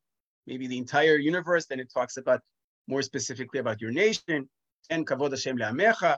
maybe 0.47 0.67
the 0.67 0.77
entire 0.77 1.17
universe, 1.17 1.65
then 1.65 1.79
it 1.79 1.91
talks 1.91 2.17
about 2.17 2.41
more 2.87 3.01
specifically 3.01 3.59
about 3.59 3.81
your 3.81 3.91
nation. 3.91 4.49
Ten 4.88 5.04
kavod 5.04 5.30
Hashem 5.30 5.56
le'amecha. 5.58 6.16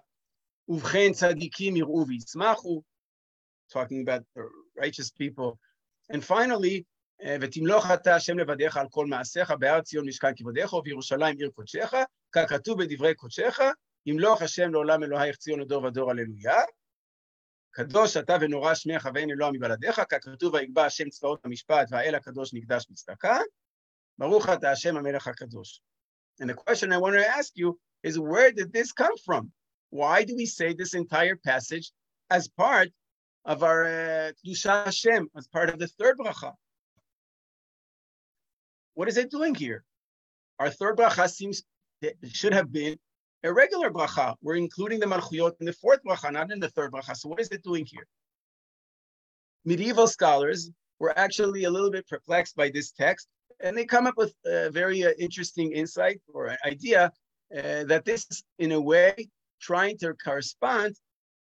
Uvchen 0.68 1.12
tzadikim 1.12 1.76
yir'u 1.76 2.04
v'yitzmachu. 2.06 2.82
Talking 3.72 4.02
about 4.02 4.22
the 4.34 4.42
righteous 4.76 5.10
people. 5.10 5.58
And 6.10 6.24
finally, 6.24 6.84
ותמלוך 7.40 7.86
אתה 7.94 8.14
השם 8.14 8.38
לבדיך 8.38 8.76
על 8.76 8.86
כל 8.90 9.06
מעשיך, 9.06 9.50
בהר 9.50 9.80
ציון 9.80 10.08
משכן 10.08 10.32
כבודיך 10.36 10.72
ובירושלים 10.72 11.36
עיר 11.36 11.50
קודשך, 11.50 11.94
ככתוב 12.32 12.82
בדברי 12.82 13.14
קודשך, 13.14 13.58
ימלוך 14.06 14.42
השם 14.42 14.72
לעולם 14.72 15.02
אלוהיך 15.02 15.36
ציון 15.36 15.60
לדור 15.60 15.84
ודור, 15.84 16.10
הללויה. 16.10 16.60
קדוש 17.70 18.16
אתה 18.16 18.36
ונורא 18.40 18.74
שמך 18.74 19.08
ואין 19.14 19.30
אלוה 19.30 19.52
מבלעדיך, 19.52 20.00
ככתוב 20.08 20.54
ויגבע 20.54 20.84
השם 20.84 21.08
צבאות 21.08 21.44
המשפט 21.44 21.88
והאל 21.90 22.14
הקדוש 22.14 22.54
נקדש 22.54 22.86
בצדקה. 22.90 23.38
ברוך 24.18 24.48
אתה 24.48 24.70
השם 24.70 24.96
המלך 24.96 25.26
הקדוש. 25.26 25.80
And 26.42 26.46
the 26.46 26.54
question 26.54 26.92
I 26.92 26.98
want 26.98 27.14
to 27.14 27.26
ask 27.38 27.52
you 27.56 27.78
is 28.05 28.19
where 28.19 28.51
did 28.51 28.71
this 28.71 28.91
come 28.91 29.17
from? 29.25 29.51
Why 29.89 30.23
do 30.23 30.35
we 30.35 30.45
say 30.45 30.73
this 30.73 30.93
entire 30.93 31.35
passage 31.35 31.91
as 32.29 32.47
part 32.47 32.89
of 33.45 33.63
our 33.63 33.81
uh, 33.85 34.31
Hashem, 34.63 35.29
as 35.35 35.47
part 35.47 35.69
of 35.71 35.79
the 35.79 35.87
third 35.87 36.15
bracha? 36.19 36.53
What 38.93 39.07
is 39.07 39.17
it 39.17 39.31
doing 39.31 39.55
here? 39.55 39.83
Our 40.59 40.69
third 40.69 40.97
bracha 40.97 41.27
seems 41.29 41.63
should 42.31 42.53
have 42.53 42.71
been 42.71 42.95
a 43.43 43.51
regular 43.51 43.89
bracha. 43.89 44.35
We're 44.43 44.61
including 44.67 44.99
the 44.99 45.07
malchuyot 45.07 45.53
in 45.59 45.65
the 45.65 45.73
fourth 45.73 46.01
bracha, 46.07 46.31
not 46.31 46.51
in 46.51 46.59
the 46.59 46.69
third 46.69 46.91
bracha. 46.91 47.15
So 47.17 47.27
what 47.29 47.39
is 47.39 47.49
it 47.49 47.63
doing 47.63 47.85
here? 47.87 48.05
Medieval 49.65 50.07
scholars 50.07 50.69
were 50.99 51.17
actually 51.17 51.63
a 51.63 51.71
little 51.71 51.89
bit 51.89 52.07
perplexed 52.07 52.55
by 52.55 52.69
this 52.69 52.91
text, 52.91 53.27
and 53.61 53.75
they 53.75 53.85
come 53.85 54.05
up 54.05 54.15
with 54.15 54.33
a 54.45 54.69
very 54.69 55.03
uh, 55.03 55.11
interesting 55.17 55.71
insight 55.71 56.21
or 56.31 56.45
an 56.47 56.57
idea 56.65 57.11
uh, 57.51 57.83
that 57.85 58.03
this 58.05 58.25
is, 58.29 58.43
in 58.59 58.71
a 58.71 58.81
way, 58.81 59.29
trying 59.61 59.97
to 59.99 60.13
correspond. 60.13 60.95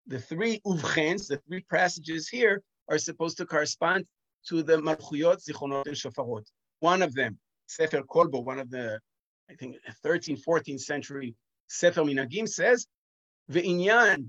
The 0.06 0.18
three 0.18 0.60
uvchens, 0.66 1.28
the 1.28 1.40
three 1.48 1.64
passages 1.70 2.28
here, 2.28 2.62
are 2.88 2.98
supposed 2.98 3.38
to 3.38 3.46
correspond 3.46 4.04
to 4.48 4.62
the 4.62 4.76
malchuyot, 4.76 5.42
zichronot, 5.46 5.86
and 5.86 5.96
shofarot. 5.96 6.44
One 6.80 7.02
of 7.02 7.14
them, 7.14 7.38
Sefer 7.66 8.02
Kolbo, 8.02 8.44
one 8.44 8.58
of 8.58 8.70
the, 8.70 9.00
I 9.50 9.54
think, 9.54 9.76
13th, 10.04 10.42
14th 10.46 10.80
century 10.80 11.34
Sefer 11.68 12.02
Minagim 12.02 12.48
says, 12.48 12.86
Ve'inyan, 13.50 14.28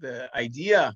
the 0.00 0.34
idea 0.36 0.94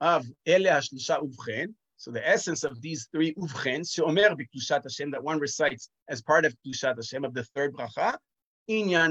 of 0.00 0.26
Ele 0.46 0.64
HaShlisha 0.64 1.22
Uvchen, 1.22 1.74
so 1.96 2.10
the 2.10 2.26
essence 2.26 2.64
of 2.64 2.80
these 2.80 3.08
three 3.12 3.34
Uvchen, 3.34 3.80
Sheomer 3.80 4.34
B'Kedushat 4.34 4.82
Hashem, 4.84 5.10
that 5.10 5.22
one 5.22 5.38
recites 5.38 5.90
as 6.08 6.22
part 6.22 6.44
of 6.44 6.54
Kedushat 6.64 6.96
Hashem 6.96 7.24
of 7.24 7.34
the 7.34 7.44
third 7.44 7.74
bracha, 7.74 8.16
They're 8.70 9.10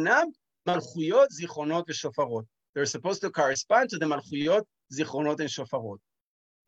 supposed 2.86 3.22
to 3.22 3.30
correspond 3.30 3.90
to 3.90 3.98
the 3.98 4.06
Malchuyot, 4.06 4.64
Zichronot, 4.94 5.40
and 5.42 5.50
Shofarot. 5.50 5.98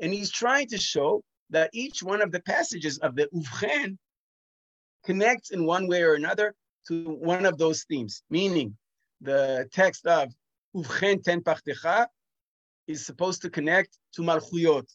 And 0.02 0.14
he's 0.14 0.30
trying 0.30 0.68
to 0.68 0.78
show 0.78 1.24
that 1.52 1.70
each 1.72 2.04
one 2.04 2.22
of 2.22 2.34
the 2.34 2.42
passages 2.42 2.98
of 2.98 3.16
the 3.16 3.30
Uvchen 3.34 3.98
connects 5.06 5.52
in 5.52 5.66
one 5.66 5.88
way 5.88 6.04
or 6.04 6.16
another 6.16 6.54
to 6.90 7.06
one 7.06 7.46
of 7.46 7.58
those 7.58 7.86
themes, 7.86 8.24
meaning 8.30 8.76
the 9.22 9.70
text 9.72 10.06
of 10.06 10.34
Uvchen 10.76 11.24
ten 11.24 11.40
pachtecha 11.42 12.08
is 12.88 13.06
supposed 13.06 13.42
to 13.44 13.50
connect 13.50 13.98
to 14.16 14.22
Malchuyot. 14.22 14.94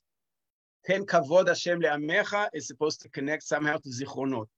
Ten 0.84 1.06
kavod 1.06 1.48
Hashem 1.48 1.80
le'amecha 1.80 2.50
is 2.52 2.66
supposed 2.66 3.00
to 3.00 3.08
connect 3.08 3.44
somehow 3.44 3.78
to 3.78 3.88
Zichronot. 3.88 4.48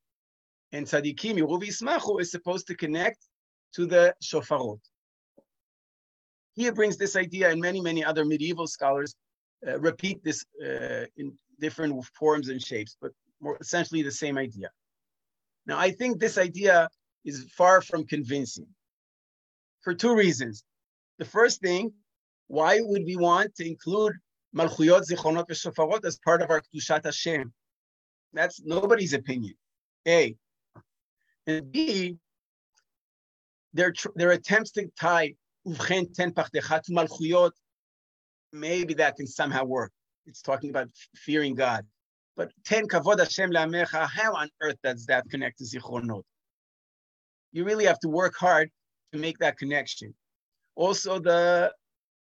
And 0.73 0.87
Tzadikim 0.87 1.39
Yeruv 1.39 1.63
Yismachu 1.63 2.21
is 2.21 2.31
supposed 2.31 2.67
to 2.67 2.75
connect 2.75 3.28
to 3.75 3.87
the 3.87 4.15
Shofarot. 4.23 4.81
He 6.55 6.71
brings 6.71 6.97
this 6.97 7.17
idea, 7.17 7.51
and 7.51 7.61
many, 7.61 7.81
many 7.81 8.05
other 8.05 8.25
medieval 8.25 8.67
scholars 8.67 9.15
uh, 9.67 9.79
repeat 9.79 10.23
this 10.25 10.45
uh, 10.65 11.05
in 11.17 11.33
different 11.61 12.05
forms 12.19 12.49
and 12.49 12.61
shapes, 12.63 12.97
but 13.01 13.13
essentially 13.61 14.03
the 14.03 14.11
same 14.11 14.39
idea. 14.39 14.69
Now, 15.67 15.79
I 15.79 15.91
think 15.91 16.19
this 16.19 16.39
idea 16.39 16.89
is 17.25 17.47
far 17.57 17.83
from 17.83 18.05
convincing 18.07 18.67
for 19.83 19.95
two 19.95 20.15
reasons. 20.15 20.65
The 21.19 21.25
first 21.25 21.61
thing, 21.61 21.93
why 22.47 22.81
would 22.81 23.05
we 23.05 23.17
want 23.17 23.55
to 23.57 23.67
include 23.67 24.15
Malchuyot, 24.57 25.03
zichonot 25.09 25.47
Zichronot, 25.47 25.51
Shofarot 25.51 26.05
as 26.05 26.19
part 26.19 26.43
of 26.43 26.51
our 26.51 26.63
Kedushat 26.63 27.05
Hashem? 27.05 27.53
That's 28.33 28.61
nobody's 28.65 29.13
opinion. 29.13 29.55
A. 30.07 30.37
And 31.47 31.71
B, 31.73 32.17
their, 33.75 33.93
their 34.17 34.31
attempts 34.33 34.71
to 34.73 34.89
tie 34.99 35.35
Uvchen 35.67 36.13
Ten 36.15 36.33
Malchuyot, 36.33 37.51
maybe 38.53 38.95
that 38.95 39.17
can 39.17 39.27
somehow 39.27 39.65
work. 39.65 39.93
It's 40.27 40.43
talking 40.43 40.71
about 40.71 40.89
fearing 41.15 41.55
God. 41.55 41.87
But 42.37 42.53
ten 42.65 42.87
kavod 42.87 43.19
Hashem 43.19 43.51
le'amecha, 43.51 44.09
how 44.09 44.35
on 44.35 44.49
earth 44.63 44.77
does 44.85 45.07
that 45.07 45.29
connect 45.31 45.59
to 45.59 45.65
zichronot? 45.65 46.23
You 47.53 47.65
really 47.65 47.87
have 47.87 47.99
to 48.01 48.09
work 48.09 48.37
hard 48.37 48.71
to 49.13 49.19
make 49.19 49.39
that 49.39 49.59
connection. 49.59 50.15
Also, 50.77 51.19
the 51.19 51.73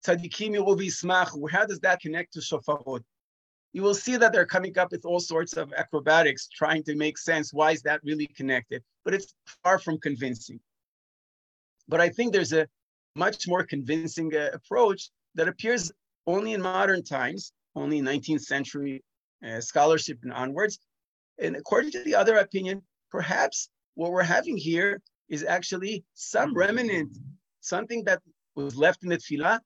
tzadikim 0.06 0.56
yismach, 0.56 1.52
how 1.52 1.66
does 1.66 1.80
that 1.82 2.00
connect 2.00 2.34
to 2.34 2.40
shofarot? 2.40 3.02
You 3.74 3.84
will 3.84 3.94
see 3.94 4.16
that 4.18 4.34
they're 4.34 4.46
coming 4.46 4.78
up 4.80 4.92
with 4.92 5.06
all 5.06 5.20
sorts 5.20 5.54
of 5.54 5.72
acrobatics, 5.74 6.48
trying 6.48 6.84
to 6.84 6.96
make 6.96 7.18
sense. 7.18 7.54
Why 7.54 7.72
is 7.72 7.82
that 7.84 8.00
really 8.04 8.28
connected? 8.28 8.82
But 9.06 9.14
it's 9.14 9.36
far 9.64 9.78
from 9.78 10.00
convincing. 10.00 10.60
But 11.88 12.02
I 12.02 12.10
think 12.10 12.34
there's 12.34 12.54
a 12.54 12.68
much 13.16 13.48
more 13.48 13.64
convincing 13.64 14.36
uh, 14.36 14.50
approach 14.54 15.10
that 15.36 15.48
appears 15.48 15.92
only 16.26 16.54
in 16.54 16.62
modern 16.62 17.04
times, 17.04 17.54
only 17.76 18.02
19th 18.02 18.42
century 18.42 19.04
uh, 19.46 19.62
scholarship 19.62 20.20
and 20.24 20.34
onwards. 20.34 20.80
And 21.40 21.56
according 21.56 21.92
to 21.92 22.04
the 22.04 22.16
other 22.16 22.38
opinion, 22.38 22.82
perhaps 23.12 23.70
what 23.96 24.12
we're 24.12 24.24
having 24.24 24.58
here 24.58 25.02
is 25.30 25.44
actually 25.44 26.04
some 26.14 26.54
remnant, 26.56 27.18
something 27.62 28.04
that 28.06 28.22
was 28.56 28.76
left 28.76 29.04
in 29.04 29.10
the 29.10 29.18
tefillah 29.18 29.60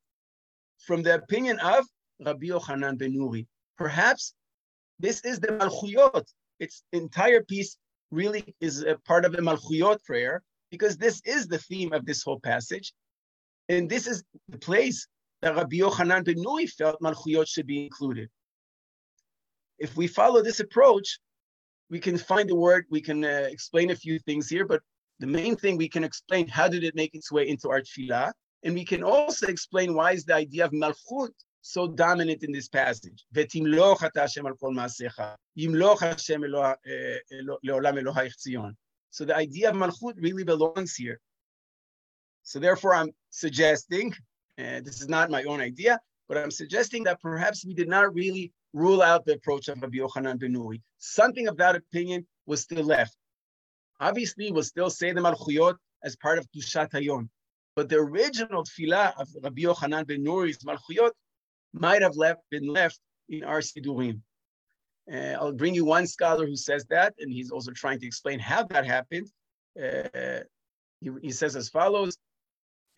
from 0.86 1.04
the 1.04 1.16
opinion 1.16 1.60
of 1.60 1.86
Rabbi 2.26 2.48
Yochanan 2.48 2.98
ben 2.98 3.14
Nuri. 3.14 3.48
Perhaps 3.78 4.34
this 5.00 5.22
is 5.22 5.40
the 5.40 5.48
Malchuyot. 5.48 6.26
Its 6.60 6.84
entire 6.92 7.44
piece 7.44 7.78
really 8.12 8.56
is 8.60 8.84
a 8.84 8.98
part 9.06 9.26
of 9.26 9.32
the 9.32 9.42
Malchuyot 9.42 10.04
prayer 10.04 10.44
because 10.72 10.98
this 10.98 11.22
is 11.26 11.48
the 11.48 11.58
theme 11.60 11.94
of 11.94 12.06
this 12.06 12.24
whole 12.24 12.40
passage. 12.40 12.94
And 13.70 13.90
this 13.90 14.08
is 14.08 14.24
the 14.50 14.58
place 14.58 15.08
that 15.42 15.56
Rabbi 15.56 15.78
Yochanan 15.78 16.24
ben 16.24 16.36
Nuri 16.36 16.70
felt 16.70 17.02
Malchuyot 17.02 17.48
should 17.48 17.68
be 17.68 17.84
included. 17.84 18.30
If 19.78 19.96
we 19.98 20.08
follow 20.08 20.42
this 20.42 20.60
approach, 20.60 21.20
we 21.90 22.00
can 22.00 22.18
find 22.18 22.50
the 22.50 22.56
word, 22.56 22.86
we 22.90 23.02
can 23.02 23.26
uh, 23.26 23.48
explain 23.50 23.92
a 23.92 23.96
few 23.96 24.18
things 24.20 24.48
here, 24.48 24.66
but 24.66 24.82
the 25.20 25.28
main 25.28 25.56
thing 25.56 25.78
we 25.78 25.90
can 25.90 26.04
explain 26.04 26.48
how 26.48 26.68
did 26.68 26.84
it 26.84 26.96
make 26.96 27.14
its 27.14 27.32
way 27.32 27.48
into 27.48 27.70
our 27.70 27.82
tefillah, 27.82 28.32
and 28.64 28.74
we 28.74 28.86
can 28.86 29.04
also 29.04 29.48
explain 29.48 29.94
why 29.94 30.14
is 30.14 30.24
the 30.24 30.36
idea 30.36 30.66
of 30.66 30.72
malchut 30.72 31.34
so 31.62 31.88
dominant 31.88 32.44
in 32.44 32.52
this 32.52 32.68
passage. 32.68 33.26
Vetimloch 33.34 34.04
ata 34.04 34.22
Hashem 34.22 34.46
al 34.46 34.56
kol 34.56 34.74
maasecha, 34.74 35.36
yimloch 35.58 36.00
Hashem 36.00 36.44
eh, 36.44 36.48
eh, 36.48 37.18
leolam 37.66 38.02
Elohaichzion. 38.02 38.74
So 39.12 39.26
the 39.26 39.36
idea 39.36 39.70
of 39.70 39.76
malchut 39.76 40.16
really 40.18 40.44
belongs 40.44 40.96
here. 40.96 41.20
So 42.44 42.60
therefore 42.60 42.96
I'm 42.96 43.12
suggesting, 43.30 44.14
uh, 44.58 44.80
this 44.82 45.02
is 45.02 45.10
not 45.10 45.30
my 45.30 45.44
own 45.44 45.62
idea, 45.62 46.00
but 46.28 46.38
I'm 46.38 46.50
suggesting 46.50 47.04
that 47.04 47.22
perhaps 47.22 47.66
we 47.66 47.74
did 47.74 47.90
not 47.90 48.14
really 48.14 48.54
rule 48.74 49.02
out 49.02 49.26
the 49.26 49.34
approach 49.34 49.68
of 49.68 49.82
Rabbi 49.82 49.98
Yochanan 49.98 50.40
ben 50.40 50.54
Nuri. 50.56 50.82
Something 50.98 51.48
of 51.50 51.58
that 51.58 51.76
opinion 51.76 52.26
was 52.46 52.62
still 52.62 52.86
left. 52.86 53.16
Obviously, 54.00 54.52
we'll 54.52 54.64
still 54.64 54.90
say 54.90 55.12
the 55.12 55.22
Malchuyot 55.22 55.76
as 56.04 56.16
part 56.16 56.40
of 56.40 56.48
Dushat 56.56 56.90
Hayom. 56.92 57.28
But 57.76 57.90
the 57.90 57.98
original 57.98 58.64
tefillah 58.64 59.14
of 59.20 59.28
Rabbi 59.44 59.62
Yochanan 59.64 60.08
ben 60.08 60.24
Nuri's 60.24 60.60
Malchuyot 60.60 61.12
might 61.74 62.02
have 62.02 62.16
left, 62.16 62.42
been 62.50 62.68
left 62.68 63.00
in 63.30 63.44
our 63.44 63.60
Sidurim. 63.60 64.22
Uh, 65.13 65.35
I'll 65.39 65.53
bring 65.53 65.75
you 65.75 65.85
one 65.85 66.07
scholar 66.07 66.47
who 66.47 66.57
says 66.57 66.85
that, 66.87 67.15
and 67.21 67.33
he's 67.33 67.51
also 67.51 67.71
trying 67.73 68.01
to 68.01 68.07
explain 68.07 68.39
how 68.39 68.65
that 68.65 68.85
happened. 68.85 69.29
Uh, 69.81 70.41
he, 71.01 71.11
he, 71.23 71.31
says 71.31 71.55
as 71.55 71.69
follows. 71.69 72.17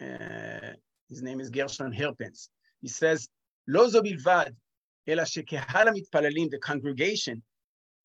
Uh, 0.01 0.72
his 1.11 1.22
name 1.22 1.41
is 1.41 1.51
Gershon 1.51 1.93
Herpens. 1.93 2.49
He 2.81 2.89
says, 2.89 3.29
לא 3.66 3.89
זו 3.89 4.03
בלבד, 4.03 4.51
אלא 5.09 5.24
שקהל 5.24 5.89
המתפללים, 5.89 6.49
the 6.49 6.68
congregation, 6.68 7.39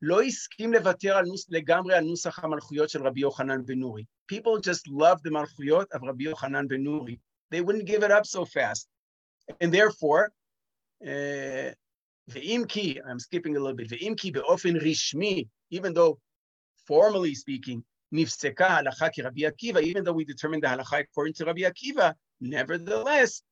לא 0.02 0.22
הסכים 0.22 0.74
לוותר 0.74 1.18
על 1.18 1.26
נוס, 1.26 1.46
לגמרי 1.50 1.96
על 1.96 2.04
נוסח 2.04 2.44
המלכויות 2.44 2.90
של 2.90 3.08
רבי 3.08 3.22
יוחנן 3.22 3.66
בן 3.66 3.80
נורי. 3.80 4.04
People 4.34 4.60
just 4.60 4.88
love 4.88 5.20
the 5.28 5.32
מלכויות 5.32 5.94
of 5.94 6.00
רבי 6.04 6.24
יוחנן 6.24 6.68
בן 6.68 6.84
נורי. 6.84 7.18
They 7.54 7.62
wouldn't 7.62 7.86
give 7.86 8.04
it 8.04 8.12
up 8.12 8.26
so 8.26 8.46
fast. 8.46 8.88
And 9.62 9.72
therefore, 9.74 10.32
uh, 11.06 11.72
Ve'imki, 12.31 12.99
I'm 13.09 13.19
skipping 13.19 13.57
a 13.57 13.61
little 13.61 13.77
bit. 13.77 13.89
Ve'imki 13.89 14.33
be'ofen 14.33 14.81
rishmi, 14.81 15.49
even 15.71 15.95
though 15.95 16.19
formally 16.87 17.35
speaking, 17.35 17.85
nifseka 18.15 18.83
halacha 18.83 19.13
ki 19.13 19.23
Rabbi 19.23 19.41
Akiva, 19.41 19.83
even 19.83 20.05
though 20.05 20.13
we 20.13 20.25
determined 20.25 20.63
the 20.63 20.69
halacha 20.69 21.01
according 21.01 21.35
to 21.35 21.45
Rabbi 21.45 21.63
Akiva, 21.63 22.15
nevertheless, 22.41 23.43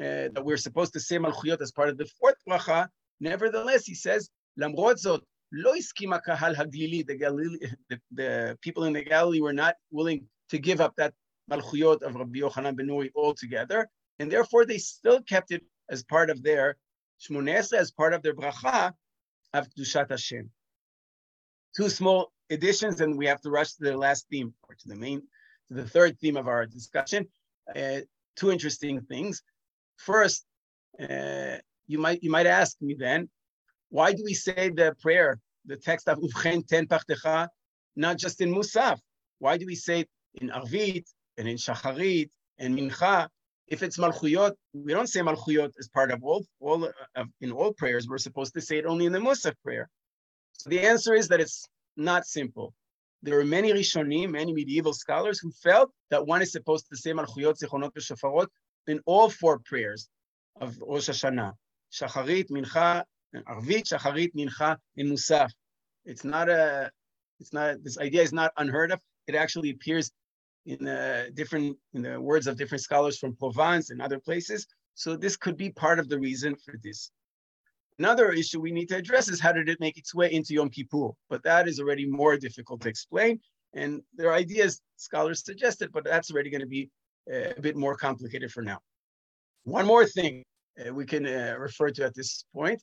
uh, 0.00 0.28
that 0.32 0.44
we're 0.44 0.56
supposed 0.56 0.92
to 0.92 1.00
say 1.00 1.18
malchuyot 1.18 1.60
as 1.60 1.72
part 1.72 1.88
of 1.88 1.98
the 1.98 2.06
fourth 2.20 2.36
bracha, 2.48 2.88
nevertheless, 3.20 3.84
he 3.84 3.94
says, 3.94 4.30
lamrot 4.58 4.96
zot, 5.04 5.20
lo 5.52 5.74
iskima 5.74 6.20
kahal 6.26 6.54
haglili, 6.54 7.06
the, 7.06 7.16
Galilee, 7.16 7.58
the, 7.88 8.00
the 8.12 8.58
people 8.62 8.84
in 8.84 8.92
the 8.92 9.02
Galilee 9.02 9.40
were 9.40 9.52
not 9.52 9.76
willing 9.90 10.26
to 10.50 10.58
give 10.58 10.80
up 10.80 10.94
that 10.96 11.14
malchuyot 11.50 12.02
of 12.02 12.16
Rabbi 12.16 12.40
Yochanan 12.40 12.76
ben 12.76 12.88
Nuri 12.88 13.10
altogether, 13.14 13.88
and 14.18 14.30
therefore 14.30 14.64
they 14.64 14.78
still 14.78 15.22
kept 15.22 15.52
it 15.52 15.62
as 15.90 16.02
part 16.02 16.30
of 16.30 16.42
their 16.42 16.76
Shmonesra, 17.20 17.78
as 17.78 17.90
part 17.90 18.14
of 18.14 18.22
their 18.22 18.34
bracha 18.34 18.92
of 19.52 19.68
Dushat 19.74 20.10
Hashem. 20.10 20.50
Two 21.76 21.88
small 21.88 22.32
additions, 22.50 23.00
and 23.00 23.16
we 23.16 23.26
have 23.26 23.40
to 23.42 23.50
rush 23.50 23.74
to 23.74 23.84
the 23.84 23.96
last 23.96 24.26
theme, 24.30 24.54
or 24.68 24.74
to 24.74 24.88
the 24.88 24.96
main, 24.96 25.22
to 25.68 25.74
the 25.74 25.86
third 25.86 26.18
theme 26.18 26.36
of 26.36 26.48
our 26.48 26.66
discussion. 26.66 27.26
Uh, 27.74 28.00
two 28.36 28.50
interesting 28.50 29.00
things. 29.02 29.42
First, 29.96 30.46
uh, 31.00 31.56
you 31.86 31.98
might 31.98 32.22
you 32.22 32.30
might 32.30 32.46
ask 32.46 32.76
me 32.80 32.94
then, 32.94 33.28
why 33.90 34.12
do 34.12 34.22
we 34.24 34.34
say 34.34 34.70
the 34.70 34.94
prayer, 35.00 35.40
the 35.66 35.76
text 35.76 36.08
of 36.08 36.18
Uvchen 36.18 36.66
Ten 36.66 36.86
Pachtecha, 36.86 37.48
not 37.96 38.16
just 38.18 38.40
in 38.40 38.54
Musaf? 38.54 38.98
Why 39.38 39.56
do 39.56 39.66
we 39.66 39.74
say 39.74 40.00
it 40.00 40.08
in 40.34 40.50
Arvit 40.50 41.06
and 41.36 41.48
in 41.48 41.56
Shacharit 41.56 42.30
and 42.58 42.78
Mincha? 42.78 43.28
If 43.68 43.82
it's 43.82 43.98
Malchuyot, 43.98 44.54
we 44.72 44.92
don't 44.92 45.08
say 45.08 45.20
Malchuyot 45.20 45.72
as 45.78 45.88
part 45.88 46.10
of 46.10 46.24
all, 46.24 46.44
all 46.60 46.84
uh, 47.16 47.24
in 47.40 47.52
all 47.52 47.72
prayers. 47.74 48.08
We're 48.08 48.18
supposed 48.18 48.54
to 48.54 48.60
say 48.60 48.78
it 48.78 48.86
only 48.86 49.04
in 49.06 49.12
the 49.12 49.18
Musaf 49.18 49.54
prayer. 49.62 49.88
So 50.54 50.70
the 50.70 50.80
answer 50.80 51.14
is 51.14 51.28
that 51.28 51.40
it's 51.40 51.66
not 51.96 52.26
simple. 52.26 52.72
There 53.22 53.38
are 53.40 53.44
many 53.44 53.72
Rishonim, 53.72 54.30
many 54.30 54.52
medieval 54.52 54.94
scholars 54.94 55.38
who 55.38 55.50
felt 55.50 55.90
that 56.10 56.26
one 56.26 56.40
is 56.40 56.52
supposed 56.52 56.86
to 56.90 56.96
say 56.96 57.12
Malchuyot, 57.12 57.58
Zichronot, 57.62 57.92
Shofarot 57.98 58.46
in 58.86 59.00
all 59.06 59.28
four 59.28 59.60
prayers 59.64 60.08
of 60.60 60.76
Rosh 60.80 61.10
Hashanah. 61.10 61.52
Shacharit, 61.92 62.50
Mincha, 62.50 63.02
and 63.32 63.44
Arvit, 63.46 63.84
Shacharit, 63.92 64.30
Mincha, 64.34 64.76
and 64.96 65.12
Musaf. 65.12 65.50
It's 66.04 66.24
not 66.24 66.48
a, 66.48 66.90
it's 67.40 67.52
not, 67.52 67.82
this 67.82 67.98
idea 67.98 68.22
is 68.22 68.32
not 68.32 68.52
unheard 68.56 68.92
of. 68.92 69.00
It 69.26 69.34
actually 69.34 69.70
appears 69.70 70.10
in 70.68 70.86
uh, 70.86 71.24
different, 71.34 71.76
in 71.94 72.02
the 72.02 72.20
words 72.20 72.46
of 72.46 72.56
different 72.56 72.82
scholars 72.82 73.18
from 73.18 73.34
Provence 73.34 73.90
and 73.90 74.02
other 74.02 74.20
places. 74.20 74.66
So 74.94 75.16
this 75.16 75.36
could 75.36 75.56
be 75.56 75.70
part 75.70 75.98
of 75.98 76.08
the 76.08 76.18
reason 76.18 76.54
for 76.56 76.74
this. 76.82 77.10
Another 77.98 78.30
issue 78.32 78.60
we 78.60 78.70
need 78.70 78.88
to 78.90 78.96
address 78.96 79.28
is 79.28 79.40
how 79.40 79.52
did 79.52 79.68
it 79.68 79.80
make 79.80 79.96
its 79.96 80.14
way 80.14 80.30
into 80.30 80.54
Yom 80.54 80.68
Kippur? 80.68 81.10
But 81.30 81.42
that 81.44 81.66
is 81.66 81.80
already 81.80 82.06
more 82.06 82.36
difficult 82.36 82.82
to 82.82 82.88
explain. 82.88 83.40
And 83.74 84.02
there 84.14 84.28
are 84.28 84.34
ideas 84.34 84.80
scholars 84.96 85.44
suggested, 85.44 85.90
but 85.92 86.04
that's 86.04 86.30
already 86.30 86.50
going 86.50 86.60
to 86.60 86.66
be 86.78 86.90
uh, 87.32 87.54
a 87.56 87.60
bit 87.60 87.76
more 87.76 87.96
complicated 87.96 88.52
for 88.52 88.62
now. 88.62 88.78
One 89.64 89.86
more 89.86 90.06
thing 90.06 90.44
uh, 90.78 90.92
we 90.92 91.06
can 91.06 91.24
refer 91.58 91.90
to 91.90 92.04
at 92.04 92.14
this 92.14 92.44
point. 92.54 92.80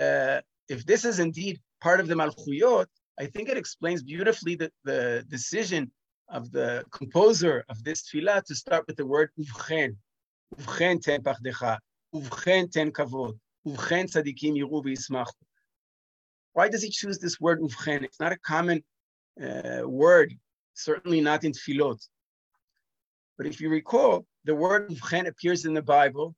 Uh, 0.00 0.40
if 0.68 0.84
this 0.86 1.04
is 1.04 1.18
indeed 1.18 1.60
part 1.80 2.00
of 2.00 2.08
the 2.08 2.14
Malchuyot, 2.14 2.86
I 3.18 3.26
think 3.26 3.48
it 3.48 3.56
explains 3.56 4.02
beautifully 4.02 4.56
the, 4.56 4.70
the 4.84 5.24
decision 5.28 5.90
of 6.28 6.50
the 6.50 6.84
composer 6.90 7.64
of 7.68 7.82
this 7.84 8.02
tefillah 8.02 8.44
to 8.44 8.54
start 8.54 8.86
with 8.86 8.96
the 8.96 9.06
word 9.06 9.30
uvchen. 9.38 9.96
Uvchen 10.56 11.02
ten 11.02 11.22
pachdecha, 11.22 11.78
uvchen 12.14 12.70
ten 12.70 12.90
kavod, 12.90 13.38
uvchen 13.66 14.04
tzadikim 14.10 14.54
yiru. 14.56 15.26
Why 16.52 16.68
does 16.68 16.82
he 16.82 16.90
choose 16.90 17.18
this 17.18 17.40
word 17.40 17.60
uvchen? 17.60 18.02
It's 18.02 18.20
not 18.20 18.32
a 18.32 18.38
common 18.38 18.82
uh, 19.42 19.82
word, 19.86 20.34
certainly 20.74 21.20
not 21.20 21.44
in 21.44 21.52
tefillot. 21.52 22.00
But 23.36 23.46
if 23.46 23.60
you 23.60 23.68
recall, 23.68 24.26
the 24.44 24.54
word 24.54 24.88
uvchen 24.88 25.26
appears 25.26 25.64
in 25.64 25.74
the 25.74 25.82
Bible 25.82 26.34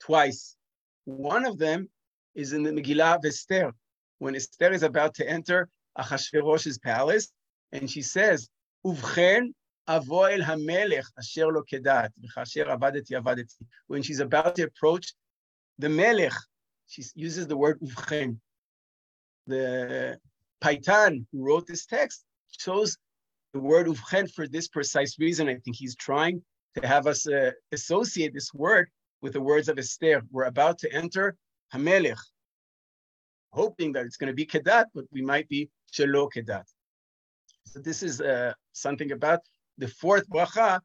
twice. 0.00 0.56
One 1.04 1.44
of 1.44 1.58
them 1.58 1.88
is 2.34 2.52
in 2.52 2.62
the 2.62 2.70
Megillah 2.70 3.16
of 3.16 3.24
Esther, 3.24 3.72
when 4.18 4.34
Esther 4.34 4.72
is 4.72 4.82
about 4.82 5.14
to 5.14 5.28
enter 5.28 5.68
Achashverosh's 5.98 6.78
palace, 6.78 7.30
and 7.72 7.90
she 7.90 8.02
says, 8.02 8.48
Uvchen 8.84 9.52
avo 9.88 10.32
el 10.32 10.40
hamelech 10.40 11.06
asher 11.18 11.46
lo 11.52 11.62
kedat, 11.62 12.10
v'chasher 12.22 12.66
avadeti 12.66 13.12
avadeti. 13.12 13.62
When 13.86 14.02
she's 14.02 14.20
about 14.20 14.56
to 14.56 14.64
approach 14.64 15.14
the 15.78 15.88
melech, 15.88 16.32
she 16.86 17.02
uses 17.14 17.46
the 17.46 17.56
word 17.56 17.80
uvchen. 17.80 18.38
The 19.46 20.18
Paitan, 20.62 21.26
who 21.32 21.44
wrote 21.44 21.66
this 21.66 21.86
text, 21.86 22.24
chose 22.50 22.96
the 23.52 23.60
word 23.60 23.86
uvchen 23.86 24.30
for 24.30 24.46
this 24.46 24.68
precise 24.68 25.18
reason. 25.18 25.48
I 25.48 25.56
think 25.56 25.76
he's 25.76 25.96
trying 25.96 26.42
to 26.76 26.86
have 26.86 27.06
us 27.06 27.26
uh, 27.26 27.52
associate 27.72 28.34
this 28.34 28.52
word 28.52 28.88
with 29.22 29.32
the 29.32 29.40
words 29.40 29.68
of 29.68 29.78
Esther. 29.78 30.22
We're 30.30 30.44
about 30.44 30.78
to 30.80 30.92
enter 30.92 31.36
Hamelech, 31.72 32.18
hoping 33.52 33.92
that 33.92 34.04
it's 34.04 34.16
going 34.16 34.28
to 34.28 34.34
be 34.34 34.46
Kedat, 34.46 34.86
but 34.94 35.04
we 35.12 35.22
might 35.22 35.48
be 35.48 35.70
Shelo 35.92 36.28
Kedat. 36.34 36.64
So 37.66 37.80
this 37.80 38.02
is 38.02 38.20
uh, 38.20 38.52
something 38.72 39.12
about 39.12 39.40
the 39.78 39.88
fourth 39.88 40.28
bracha 40.28 40.80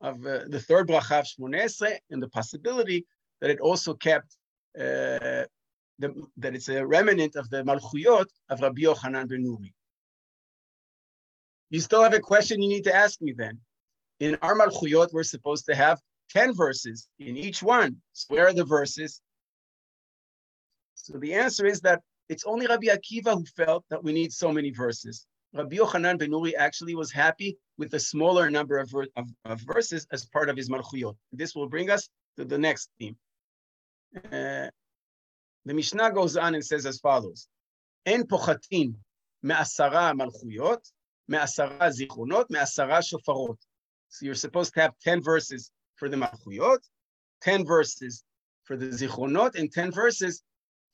of 0.00 0.26
uh, 0.26 0.40
the 0.48 0.60
third 0.60 0.88
bracha 0.88 1.20
of 1.20 2.00
and 2.10 2.22
the 2.22 2.28
possibility 2.28 3.06
that 3.40 3.50
it 3.50 3.60
also 3.60 3.94
kept 3.94 4.36
uh, 4.78 5.44
the, 5.98 6.26
that 6.38 6.54
it's 6.54 6.68
a 6.68 6.84
remnant 6.84 7.36
of 7.36 7.48
the 7.50 7.62
Malchuyot 7.62 8.26
of 8.48 8.60
Rabbi 8.60 8.82
Yochanan 8.82 9.28
ben 9.28 9.44
Nuri. 9.44 9.72
You 11.70 11.80
still 11.80 12.02
have 12.02 12.14
a 12.14 12.20
question 12.20 12.62
you 12.62 12.68
need 12.68 12.84
to 12.84 12.94
ask 12.94 13.20
me 13.20 13.32
then. 13.32 13.60
In 14.20 14.38
our 14.42 14.54
Malchuyot, 14.56 15.12
we're 15.12 15.22
supposed 15.22 15.66
to 15.66 15.74
have 15.74 16.00
10 16.30 16.54
verses 16.54 17.08
in 17.18 17.36
each 17.36 17.62
one. 17.62 17.96
So 18.12 18.34
where 18.34 18.48
are 18.48 18.52
the 18.52 18.64
verses? 18.64 19.20
So 20.94 21.18
the 21.18 21.34
answer 21.34 21.66
is 21.66 21.80
that 21.82 22.00
it's 22.28 22.44
only 22.44 22.66
Rabbi 22.66 22.86
Akiva 22.86 23.34
who 23.34 23.44
felt 23.44 23.84
that 23.90 24.02
we 24.02 24.12
need 24.12 24.32
so 24.32 24.50
many 24.50 24.70
verses. 24.70 25.26
Rabbi 25.54 25.76
Yochanan 25.76 26.18
ben 26.18 26.30
Nuri 26.30 26.52
actually 26.58 26.96
was 26.96 27.12
happy 27.12 27.56
with 27.78 27.94
a 27.94 28.00
smaller 28.00 28.50
number 28.50 28.78
of, 28.78 28.92
of, 29.16 29.28
of 29.44 29.60
verses 29.60 30.04
as 30.10 30.26
part 30.26 30.48
of 30.48 30.56
his 30.56 30.68
Malchuyot. 30.68 31.16
This 31.32 31.54
will 31.54 31.68
bring 31.68 31.90
us 31.90 32.08
to 32.36 32.44
the 32.44 32.58
next 32.58 32.90
theme. 32.98 33.16
Uh, 34.16 34.68
the 35.64 35.74
Mishnah 35.74 36.12
goes 36.12 36.36
on 36.36 36.56
and 36.56 36.64
says 36.64 36.86
as 36.86 36.98
follows: 36.98 37.46
En 38.04 38.24
pochatin 38.24 38.94
me'asara 39.44 40.12
malchuyot, 40.12 40.80
me'asara 41.28 41.88
zichronot, 41.88 42.46
me'asara 42.50 43.00
shofarot. 43.00 43.56
So 44.08 44.26
you're 44.26 44.34
supposed 44.34 44.74
to 44.74 44.80
have 44.80 44.92
10 45.02 45.22
verses 45.22 45.70
for 45.96 46.08
the 46.08 46.16
malchuyot, 46.16 46.80
10 47.42 47.64
verses 47.64 48.24
for 48.64 48.76
the 48.76 48.86
zichronot, 48.86 49.54
and 49.54 49.72
10 49.72 49.92
verses 49.92 50.42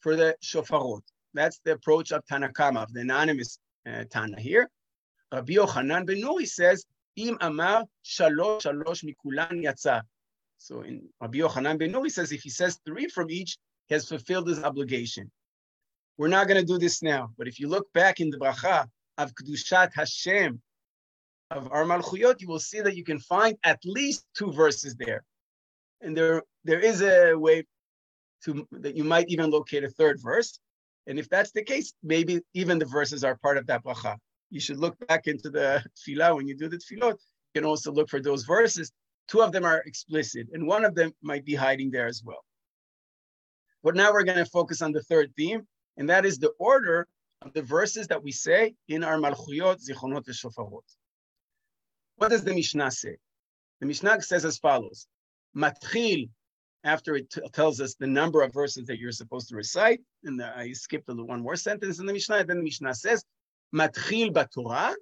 for 0.01 0.17
the 0.17 0.37
shofarot. 0.45 1.03
That's 1.33 1.61
the 1.65 1.73
approach 1.73 2.13
of 2.13 2.25
Tanakama, 2.27 2.83
of 2.83 2.93
the 2.93 3.01
anonymous 3.01 3.59
uh, 3.87 4.05
Tana 4.11 4.41
here. 4.41 4.69
Rabbi 5.33 5.55
Yochanan 5.55 6.07
ben 6.07 6.23
Nuri 6.23 6.47
says, 6.47 6.85
Im 7.17 7.37
amar 7.41 7.85
shalosh 8.05 8.63
shalosh 8.63 9.05
mikulan 9.05 9.63
yatsa. 9.65 10.03
So 10.59 10.83
in 10.83 11.09
Rabbi 11.21 11.39
Yochanan 11.39 11.79
ben 11.79 11.93
Nuri 11.93 12.11
says, 12.11 12.33
if 12.33 12.43
he 12.43 12.51
says 12.51 12.79
three 12.85 13.09
from 13.09 13.31
each, 13.31 13.57
he 13.89 13.95
has 13.95 14.09
fulfilled 14.09 14.49
his 14.49 14.63
obligation. 14.63 15.31
We're 16.17 16.29
not 16.29 16.49
going 16.49 16.61
to 16.61 16.67
do 16.67 16.79
this 16.79 17.03
now, 17.03 17.31
but 17.39 17.49
if 17.49 17.59
you 17.59 17.69
look 17.69 17.93
back 17.93 18.21
in 18.21 18.31
the 18.31 18.39
bracha 18.39 18.87
of 19.19 19.35
Kedushat 19.35 19.91
Hashem, 19.95 20.61
of 21.51 21.71
our 21.73 21.85
Malchuyot, 21.85 22.41
you 22.41 22.49
will 22.49 22.61
see 22.61 22.81
that 22.81 22.97
you 22.97 23.05
can 23.05 23.19
find 23.19 23.57
at 23.65 23.81
least 23.85 24.25
two 24.37 24.53
verses 24.53 24.95
there. 24.95 25.25
And 26.01 26.17
there, 26.17 26.43
there 26.65 26.81
is 26.81 27.03
a 27.03 27.35
way 27.35 27.65
to, 28.45 28.67
that 28.73 28.97
you 28.97 29.05
might 29.05 29.29
even 29.29 29.51
locate 29.51 29.85
a 29.85 29.89
third 29.89 30.21
verse. 30.23 30.61
And 31.07 31.19
if 31.19 31.29
that's 31.29 31.51
the 31.53 31.63
case, 31.63 31.93
maybe 32.03 32.41
even 32.55 32.79
the 32.79 32.87
verses 32.87 33.25
are 33.25 33.37
part 33.37 33.59
of 33.59 33.67
that 33.67 33.85
bracha. 33.85 34.17
You 34.51 34.61
should 34.61 34.79
look 34.79 34.97
back 35.07 35.27
into 35.27 35.51
the 35.51 35.83
tefillah 35.97 36.37
when 36.37 36.47
you 36.47 36.57
do 36.57 36.69
the 36.69 36.79
tefillot. 36.79 37.17
You 37.55 37.61
can 37.61 37.65
also 37.65 37.93
look 37.93 38.09
for 38.09 38.21
those 38.21 38.45
verses. 38.45 38.93
Two 39.29 39.43
of 39.43 39.53
them 39.53 39.65
are 39.65 39.83
explicit, 39.87 40.49
and 40.53 40.67
one 40.67 40.85
of 40.85 40.95
them 40.95 41.13
might 41.23 41.45
be 41.45 41.55
hiding 41.55 41.91
there 41.91 42.07
as 42.07 42.23
well. 42.25 42.45
But 43.83 43.95
now 43.95 44.13
we're 44.13 44.25
going 44.25 44.39
to 44.39 44.45
focus 44.45 44.83
on 44.83 44.93
the 44.93 45.03
third 45.03 45.33
theme, 45.37 45.67
and 45.97 46.09
that 46.11 46.27
is 46.27 46.39
the 46.39 46.53
order 46.59 47.07
of 47.43 47.53
the 47.53 47.63
verses 47.63 48.07
that 48.09 48.23
we 48.23 48.33
say 48.33 48.75
in 48.89 49.03
our 49.05 49.17
Malchuyot, 49.19 49.79
Zichronot, 49.89 50.27
and 50.27 50.37
Shofarot. 50.37 50.83
What 52.17 52.31
does 52.31 52.45
the 52.45 52.53
Mishnah 52.53 52.91
say? 52.91 53.17
The 53.81 53.87
Mishnah 53.87 54.21
says 54.21 54.45
as 54.45 54.59
follows: 54.59 55.07
Matchil, 55.55 56.29
after 56.85 57.17
it 57.17 57.35
tells 57.53 57.81
us 57.81 57.95
the 57.95 58.07
number 58.07 58.43
of 58.43 58.53
verses 58.53 58.87
that 58.87 58.99
you're 58.99 59.13
supposed 59.13 59.49
to 59.49 59.57
recite, 59.57 60.01
and 60.25 60.41
the, 60.41 60.57
I 60.57 60.73
skipped 60.73 61.09
a 61.09 61.15
one 61.15 61.43
more 61.43 61.57
sentence 61.57 61.99
in 61.99 62.07
the 62.07 62.13
Mishnah. 62.13 62.45
Then 62.45 62.59
the 62.59 62.65
Mishnah 62.65 62.95
says, 62.95 63.25
Matchil 63.75 64.33
b'Torah 64.33 64.95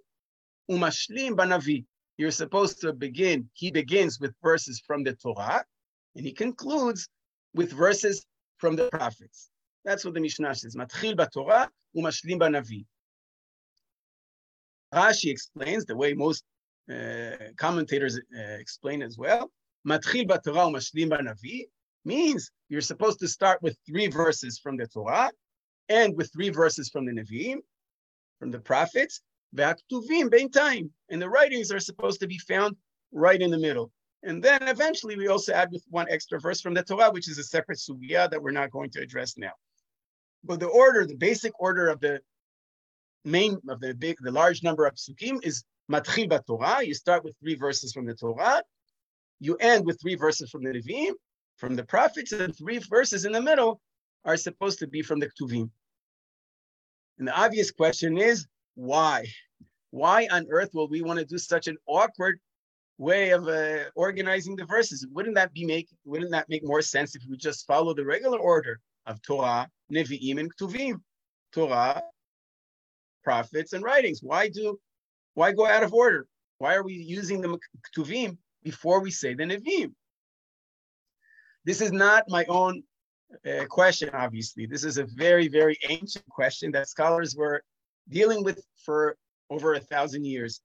umashlim 0.70 1.36
b'Navi. 1.36 1.84
You're 2.16 2.32
supposed 2.32 2.80
to 2.80 2.92
begin. 2.92 3.48
He 3.54 3.70
begins 3.70 4.18
with 4.18 4.34
verses 4.42 4.82
from 4.84 5.04
the 5.04 5.12
Torah, 5.12 5.64
and 6.16 6.26
he 6.26 6.32
concludes 6.32 7.08
with 7.54 7.72
verses 7.72 8.26
from 8.56 8.74
the 8.74 8.88
prophets. 8.90 9.50
That's 9.84 10.04
what 10.04 10.14
the 10.14 10.20
Mishnah 10.20 10.54
says. 10.56 10.74
Matchil 10.74 11.14
b'Torah 11.14 11.68
umashlim 11.96 12.40
b'Navi. 12.40 12.84
Rashi 14.92 15.30
explains 15.30 15.84
the 15.84 15.96
way 15.96 16.14
most 16.14 16.42
uh, 16.90 17.52
commentators 17.56 18.18
uh, 18.18 18.40
explain 18.58 19.02
as 19.02 19.16
well. 19.18 19.50
Matchil 19.88 20.26
b'Torah 20.26 20.70
umashlim 20.70 21.08
b'Navi 21.10 21.64
means 22.04 22.50
you're 22.68 22.82
supposed 22.82 23.18
to 23.20 23.28
start 23.28 23.62
with 23.62 23.76
three 23.86 24.08
verses 24.08 24.58
from 24.58 24.76
the 24.76 24.86
Torah 24.86 25.30
and 25.88 26.14
with 26.14 26.30
three 26.32 26.50
verses 26.50 26.90
from 26.90 27.06
the 27.06 27.12
Nevi'im, 27.12 27.58
from 28.38 28.50
the 28.50 28.60
prophets, 28.60 29.22
Ve'aktuvim 29.56 30.30
bein 30.30 30.50
time. 30.50 30.90
And 31.08 31.22
the 31.22 31.30
writings 31.30 31.72
are 31.72 31.80
supposed 31.80 32.20
to 32.20 32.26
be 32.26 32.38
found 32.38 32.76
right 33.12 33.40
in 33.40 33.50
the 33.50 33.58
middle. 33.58 33.90
And 34.22 34.42
then 34.42 34.68
eventually 34.68 35.16
we 35.16 35.28
also 35.28 35.54
add 35.54 35.70
with 35.72 35.84
one 35.88 36.06
extra 36.10 36.38
verse 36.38 36.60
from 36.60 36.74
the 36.74 36.82
Torah, 36.82 37.10
which 37.10 37.28
is 37.28 37.38
a 37.38 37.44
separate 37.44 37.78
sugya 37.78 38.30
that 38.30 38.42
we're 38.42 38.50
not 38.50 38.70
going 38.70 38.90
to 38.90 39.00
address 39.00 39.38
now. 39.38 39.52
But 40.44 40.60
the 40.60 40.66
order, 40.66 41.06
the 41.06 41.16
basic 41.16 41.52
order 41.58 41.88
of 41.88 42.00
the 42.00 42.20
main 43.24 43.58
of 43.68 43.80
the 43.80 43.94
big, 43.94 44.16
the 44.20 44.32
large 44.32 44.62
number 44.62 44.84
of 44.84 44.94
psukim 44.96 45.42
is 45.42 45.64
matchil 45.90 46.28
Torah. 46.46 46.84
You 46.84 46.92
start 46.92 47.24
with 47.24 47.36
three 47.40 47.54
verses 47.54 47.92
from 47.94 48.04
the 48.04 48.14
Torah. 48.14 48.62
You 49.40 49.56
end 49.56 49.86
with 49.86 50.00
three 50.00 50.14
verses 50.14 50.50
from 50.50 50.64
the 50.64 50.70
Nevi'im, 50.70 51.14
from 51.56 51.76
the 51.76 51.84
prophets, 51.84 52.32
and 52.32 52.56
three 52.56 52.78
verses 52.78 53.24
in 53.24 53.32
the 53.32 53.40
middle 53.40 53.80
are 54.24 54.36
supposed 54.36 54.78
to 54.80 54.86
be 54.86 55.02
from 55.02 55.20
the 55.20 55.28
Ktuvim. 55.28 55.70
And 57.18 57.28
the 57.28 57.38
obvious 57.38 57.70
question 57.70 58.18
is, 58.18 58.46
why? 58.74 59.26
Why 59.90 60.28
on 60.30 60.46
earth 60.50 60.70
will 60.74 60.88
we 60.88 61.02
want 61.02 61.18
to 61.18 61.24
do 61.24 61.38
such 61.38 61.66
an 61.66 61.76
awkward 61.86 62.38
way 62.98 63.30
of 63.30 63.48
uh, 63.48 63.84
organizing 63.94 64.56
the 64.56 64.66
verses? 64.66 65.06
Wouldn't 65.10 65.36
that 65.36 65.52
be 65.52 65.64
make 65.64 65.88
wouldn't 66.04 66.32
that 66.32 66.48
make 66.48 66.64
more 66.64 66.82
sense 66.82 67.16
if 67.16 67.22
we 67.28 67.36
just 67.36 67.66
follow 67.66 67.94
the 67.94 68.04
regular 68.04 68.38
order 68.38 68.80
of 69.06 69.22
Torah, 69.22 69.68
Nevi'im, 69.92 70.38
and 70.38 70.54
Ktuvim? 70.56 71.00
Torah, 71.52 72.02
prophets, 73.24 73.72
and 73.72 73.82
writings. 73.82 74.20
Why 74.22 74.48
do 74.48 74.78
why 75.34 75.52
go 75.52 75.66
out 75.66 75.82
of 75.82 75.94
order? 75.94 76.26
Why 76.58 76.74
are 76.74 76.82
we 76.82 76.94
using 76.94 77.40
the 77.40 77.58
Ktuvim 77.94 78.36
before 78.62 79.00
we 79.00 79.10
say 79.10 79.34
the 79.34 79.44
Nevi'im? 79.44 79.92
This 81.64 81.80
is 81.80 81.92
not 81.92 82.24
my 82.28 82.44
own 82.46 82.82
uh, 83.46 83.64
question, 83.66 84.10
obviously. 84.12 84.66
This 84.66 84.84
is 84.84 84.98
a 84.98 85.04
very, 85.04 85.48
very 85.48 85.78
ancient 85.88 86.26
question 86.28 86.72
that 86.72 86.88
scholars 86.88 87.36
were 87.36 87.62
dealing 88.08 88.42
with 88.42 88.64
for 88.84 89.16
over 89.50 89.74
a 89.74 89.80
thousand 89.80 90.24
years. 90.24 90.60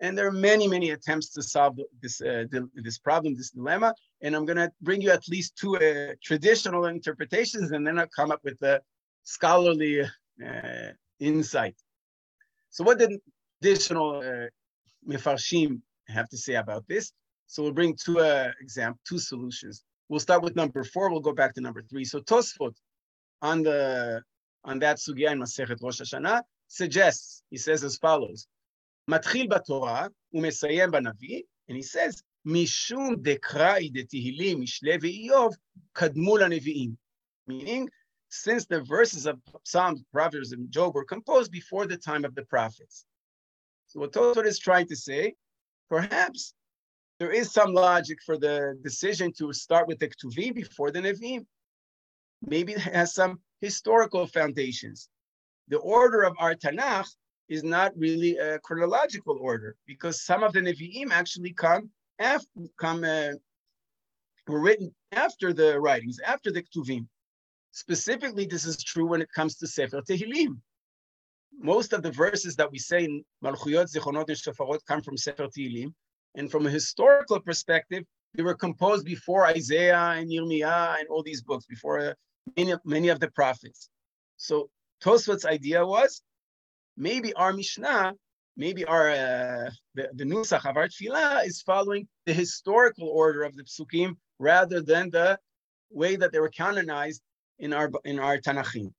And 0.00 0.16
there 0.16 0.26
are 0.26 0.32
many, 0.32 0.68
many 0.68 0.90
attempts 0.90 1.30
to 1.30 1.42
solve 1.42 1.78
this, 2.02 2.20
uh, 2.20 2.44
this 2.74 2.98
problem, 2.98 3.34
this 3.34 3.50
dilemma. 3.50 3.94
And 4.22 4.36
I'm 4.36 4.44
going 4.44 4.58
to 4.58 4.70
bring 4.82 5.00
you 5.00 5.10
at 5.10 5.26
least 5.28 5.56
two 5.56 5.76
uh, 5.76 6.14
traditional 6.22 6.86
interpretations, 6.86 7.72
and 7.72 7.86
then 7.86 7.98
I'll 7.98 8.06
come 8.14 8.30
up 8.30 8.40
with 8.44 8.60
a 8.62 8.80
scholarly 9.22 10.02
uh, 10.02 10.90
insight. 11.18 11.76
So, 12.70 12.84
what 12.84 12.98
did 12.98 13.18
traditional 13.62 14.18
uh, 14.18 14.48
mefarshim 15.08 15.80
have 16.08 16.28
to 16.30 16.36
say 16.36 16.54
about 16.54 16.86
this. 16.88 17.12
So 17.46 17.62
we'll 17.62 17.72
bring 17.72 17.96
two 17.96 18.20
uh, 18.20 18.50
example, 18.60 19.00
two 19.06 19.18
solutions. 19.18 19.84
We'll 20.08 20.20
start 20.20 20.42
with 20.42 20.56
number 20.56 20.84
four. 20.84 21.10
We'll 21.10 21.20
go 21.20 21.32
back 21.32 21.54
to 21.54 21.60
number 21.60 21.82
three. 21.82 22.04
So 22.04 22.20
Tosfot 22.20 22.74
on 23.42 23.62
the 23.62 24.22
on 24.64 24.78
that 24.80 24.98
sugya 24.98 25.32
in 25.32 25.40
Masechet 25.40 25.82
Rosh 25.82 26.00
Hashanah 26.00 26.42
suggests 26.68 27.42
he 27.50 27.56
says 27.56 27.84
as 27.84 27.96
follows: 27.96 28.46
Matchil 29.10 29.48
b'Torah 29.48 30.10
umesayem 30.34 30.90
b'Navi, 30.92 31.44
and 31.68 31.76
he 31.76 31.82
says 31.82 32.22
mishum 32.46 33.16
dekrai 33.16 33.92
detihilim 33.92 34.62
mishle 34.62 35.00
ve'iyov 35.00 35.54
kadmul 35.94 36.40
neviim, 36.40 36.96
meaning 37.46 37.88
since 38.28 38.66
the 38.66 38.80
verses 38.82 39.26
of 39.26 39.38
Psalms, 39.64 40.02
Proverbs, 40.12 40.52
and 40.52 40.70
Job 40.70 40.94
were 40.94 41.04
composed 41.04 41.52
before 41.52 41.86
the 41.86 41.96
time 41.96 42.24
of 42.24 42.34
the 42.34 42.42
prophets. 42.42 43.06
So 43.86 44.00
what 44.00 44.12
Tosfot 44.12 44.46
is 44.46 44.58
trying 44.58 44.88
to 44.88 44.96
say 44.96 45.34
perhaps 45.88 46.54
there 47.18 47.30
is 47.30 47.52
some 47.52 47.72
logic 47.72 48.18
for 48.24 48.36
the 48.36 48.78
decision 48.82 49.32
to 49.38 49.52
start 49.52 49.88
with 49.88 49.98
the 49.98 50.08
Ktuvim 50.08 50.54
before 50.54 50.90
the 50.90 51.00
Nevi'im. 51.00 51.46
Maybe 52.42 52.72
it 52.72 52.80
has 52.80 53.14
some 53.14 53.40
historical 53.60 54.26
foundations. 54.26 55.08
The 55.68 55.78
order 55.78 56.22
of 56.22 56.34
our 56.38 56.54
Tanakh 56.54 57.08
is 57.48 57.64
not 57.64 57.96
really 57.96 58.36
a 58.36 58.58
chronological 58.58 59.38
order 59.40 59.76
because 59.86 60.22
some 60.22 60.42
of 60.42 60.52
the 60.52 60.60
Nevi'im 60.60 61.10
actually 61.10 61.54
come 61.54 61.90
after, 62.18 62.48
come 62.78 63.04
uh, 63.04 63.32
were 64.46 64.60
written 64.60 64.94
after 65.12 65.52
the 65.52 65.80
writings, 65.80 66.18
after 66.24 66.52
the 66.52 66.62
Ktuvim. 66.62 67.06
Specifically, 67.72 68.46
this 68.46 68.64
is 68.64 68.82
true 68.82 69.06
when 69.06 69.20
it 69.20 69.30
comes 69.34 69.56
to 69.56 69.66
Sefer 69.66 70.02
Tehillim. 70.02 70.60
Most 71.58 71.92
of 71.92 72.02
the 72.02 72.10
verses 72.10 72.56
that 72.56 72.70
we 72.70 72.78
say 72.78 73.04
in 73.04 73.24
Malchuyot, 73.42 73.90
Zichronot, 73.92 74.28
and 74.28 74.36
Shofarot 74.36 74.80
come 74.86 75.02
from 75.02 75.16
Sefer 75.16 75.48
Tehillim. 75.48 75.92
And 76.34 76.50
from 76.50 76.66
a 76.66 76.70
historical 76.70 77.40
perspective, 77.40 78.04
they 78.34 78.42
were 78.42 78.54
composed 78.54 79.06
before 79.06 79.46
Isaiah 79.46 80.14
and 80.18 80.30
Yirmiyah 80.30 80.98
and 80.98 81.08
all 81.08 81.22
these 81.22 81.42
books, 81.42 81.64
before 81.66 81.98
uh, 82.00 82.12
many, 82.56 82.74
many 82.84 83.08
of 83.08 83.20
the 83.20 83.30
prophets. 83.30 83.88
So 84.36 84.68
Tosfot's 85.02 85.46
idea 85.46 85.84
was 85.84 86.22
maybe 86.96 87.32
our 87.34 87.52
Mishnah, 87.52 88.14
maybe 88.56 88.84
our 88.84 89.10
uh, 89.10 89.70
the, 89.94 90.10
the 90.14 90.24
Nusach 90.24 90.68
of 90.68 90.76
our 90.76 90.88
Tfilah 90.88 91.46
is 91.46 91.62
following 91.62 92.06
the 92.26 92.34
historical 92.34 93.08
order 93.08 93.42
of 93.42 93.56
the 93.56 93.64
Psukim 93.64 94.16
rather 94.38 94.82
than 94.82 95.10
the 95.10 95.38
way 95.90 96.16
that 96.16 96.32
they 96.32 96.40
were 96.40 96.50
canonized 96.50 97.22
in 97.58 97.72
our 97.72 97.90
in 98.04 98.18
our 98.18 98.38
Tanachim. 98.38 98.92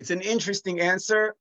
It's 0.00 0.10
an 0.10 0.20
interesting 0.20 0.80
answer, 0.80 1.34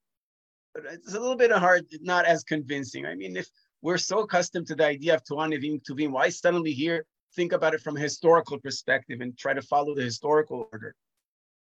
but 0.73 0.83
it's 0.85 1.13
a 1.13 1.19
little 1.19 1.35
bit 1.35 1.51
hard, 1.51 1.85
not 2.01 2.25
as 2.25 2.43
convincing. 2.43 3.05
I 3.05 3.15
mean, 3.15 3.35
if 3.37 3.47
we're 3.81 3.97
so 3.97 4.19
accustomed 4.19 4.67
to 4.67 4.75
the 4.75 4.85
idea 4.85 5.15
of 5.15 5.23
Torah 5.25 5.49
Nevim 5.49 5.81
Tuvim, 5.83 6.11
why 6.11 6.29
suddenly 6.29 6.71
here 6.71 7.05
think 7.35 7.51
about 7.51 7.73
it 7.73 7.81
from 7.81 7.97
a 7.97 7.99
historical 7.99 8.59
perspective 8.59 9.21
and 9.21 9.37
try 9.37 9.53
to 9.53 9.61
follow 9.61 9.93
the 9.93 10.03
historical 10.03 10.67
order. 10.71 10.95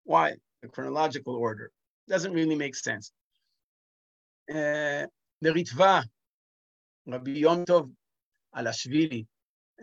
Why? 0.05 0.37
The 0.62 0.68
chronological 0.68 1.35
order. 1.35 1.70
Doesn't 2.09 2.33
really 2.33 2.55
make 2.55 2.74
sense. 2.74 3.12
Uh, 4.49 5.07
the 5.41 5.53
Ritva, 5.53 6.05
Rabbi 7.07 7.33
Yom 7.33 7.64
Tov 7.64 7.91
Alashvili, 8.57 9.26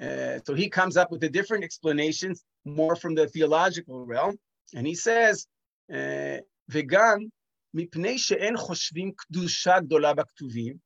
uh, 0.01 0.39
so 0.45 0.53
he 0.53 0.69
comes 0.69 0.97
up 0.97 1.11
with 1.11 1.21
the 1.21 1.29
different 1.29 1.63
explanations, 1.63 2.43
more 2.65 2.95
from 2.95 3.15
the 3.15 3.27
theological 3.27 4.05
realm, 4.05 4.37
and 4.73 4.85
he 4.85 4.95
says, 4.95 5.47
וגם 6.68 7.18
מפני 7.74 8.18
שאין 8.18 8.56
חושבים 8.56 9.12
קדושה 9.16 9.80
גדולה 9.80 10.14
בכתובים, 10.14 10.76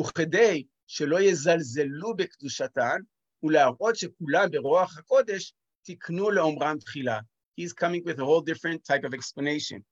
וכדי 0.00 0.64
שלא 0.86 1.20
יזלזלו 1.20 2.16
בקדושתן, 2.16 2.96
ולהראות 3.42 3.96
שכולם 3.96 4.50
ברוח 4.50 4.98
הקודש 4.98 5.54
תקנו 5.82 6.30
לאומרם 6.30 6.78
תחילה. 6.78 7.20
He's 7.60 7.72
coming 7.72 8.02
with 8.04 8.18
a 8.18 8.24
whole 8.24 8.40
different 8.40 8.84
type 8.84 9.04
of 9.04 9.12
explanation. 9.14 9.84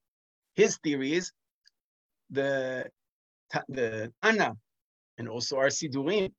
His 0.55 0.77
theory 0.83 1.13
is 1.13 1.31
the, 2.29 2.89
the 3.69 4.11
Tana 4.23 4.55
and 5.17 5.27
also 5.29 5.57
our 5.57 5.67
Sidurim, 5.67 6.31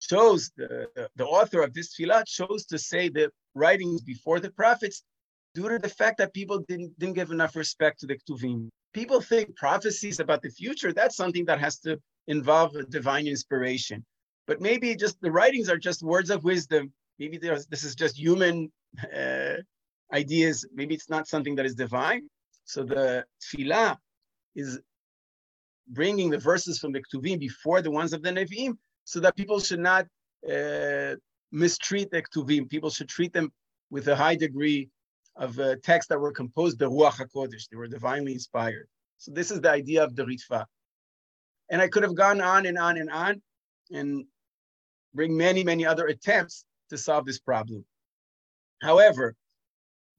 chose 0.00 0.50
the, 0.56 0.88
the, 0.94 1.08
the 1.16 1.24
author 1.24 1.62
of 1.62 1.72
this 1.72 1.94
tefillah 1.94 2.24
chose 2.26 2.66
to 2.66 2.78
say 2.78 3.08
the 3.08 3.30
writings 3.54 4.02
before 4.02 4.40
the 4.40 4.50
prophets 4.50 5.02
due 5.53 5.69
to 5.69 5.79
the 5.79 5.89
fact 5.89 6.17
that 6.17 6.33
people 6.33 6.59
didn't, 6.67 6.97
didn't 6.99 7.15
give 7.15 7.31
enough 7.31 7.55
respect 7.55 7.99
to 7.99 8.07
the 8.07 8.17
Ktuvim. 8.17 8.69
People 8.93 9.21
think 9.21 9.55
prophecies 9.55 10.19
about 10.19 10.41
the 10.41 10.49
future, 10.49 10.93
that's 10.93 11.15
something 11.15 11.45
that 11.45 11.59
has 11.59 11.79
to 11.79 11.99
involve 12.27 12.73
divine 12.89 13.27
inspiration. 13.27 14.03
But 14.47 14.61
maybe 14.61 14.95
just 14.95 15.19
the 15.21 15.31
writings 15.31 15.69
are 15.69 15.77
just 15.77 16.03
words 16.03 16.29
of 16.29 16.43
wisdom. 16.43 16.91
Maybe 17.19 17.37
this 17.37 17.83
is 17.83 17.95
just 17.95 18.17
human 18.17 18.71
uh, 19.15 19.57
ideas. 20.13 20.65
Maybe 20.73 20.95
it's 20.95 21.09
not 21.09 21.27
something 21.27 21.55
that 21.55 21.65
is 21.65 21.75
divine. 21.75 22.27
So 22.65 22.83
the 22.83 23.25
tefillah 23.41 23.97
is 24.55 24.79
bringing 25.87 26.29
the 26.29 26.37
verses 26.37 26.79
from 26.79 26.91
the 26.91 27.01
Ktuvim 27.01 27.39
before 27.39 27.81
the 27.81 27.91
ones 27.91 28.13
of 28.13 28.21
the 28.23 28.29
Nevi'im 28.29 28.77
so 29.03 29.19
that 29.19 29.35
people 29.35 29.59
should 29.59 29.79
not 29.79 30.05
uh, 30.49 31.15
mistreat 31.51 32.11
the 32.11 32.23
Ktuvim. 32.23 32.69
People 32.69 32.89
should 32.89 33.09
treat 33.09 33.33
them 33.33 33.51
with 33.89 34.07
a 34.07 34.15
high 34.15 34.35
degree 34.35 34.89
of 35.35 35.57
uh, 35.59 35.75
texts 35.83 36.09
that 36.09 36.19
were 36.19 36.31
composed 36.31 36.79
by 36.79 36.85
Ruach 36.85 37.17
HaKodesh. 37.19 37.69
They 37.69 37.77
were 37.77 37.87
divinely 37.87 38.33
inspired. 38.33 38.87
So 39.17 39.31
this 39.31 39.51
is 39.51 39.61
the 39.61 39.71
idea 39.71 40.03
of 40.03 40.15
the 40.15 40.23
Ritva. 40.23 40.65
And 41.69 41.81
I 41.81 41.87
could 41.87 42.03
have 42.03 42.15
gone 42.15 42.41
on 42.41 42.65
and 42.65 42.77
on 42.77 42.97
and 42.97 43.09
on 43.09 43.41
and 43.91 44.25
bring 45.13 45.35
many, 45.35 45.63
many 45.63 45.85
other 45.85 46.07
attempts 46.07 46.65
to 46.89 46.97
solve 46.97 47.25
this 47.25 47.39
problem. 47.39 47.85
However, 48.81 49.35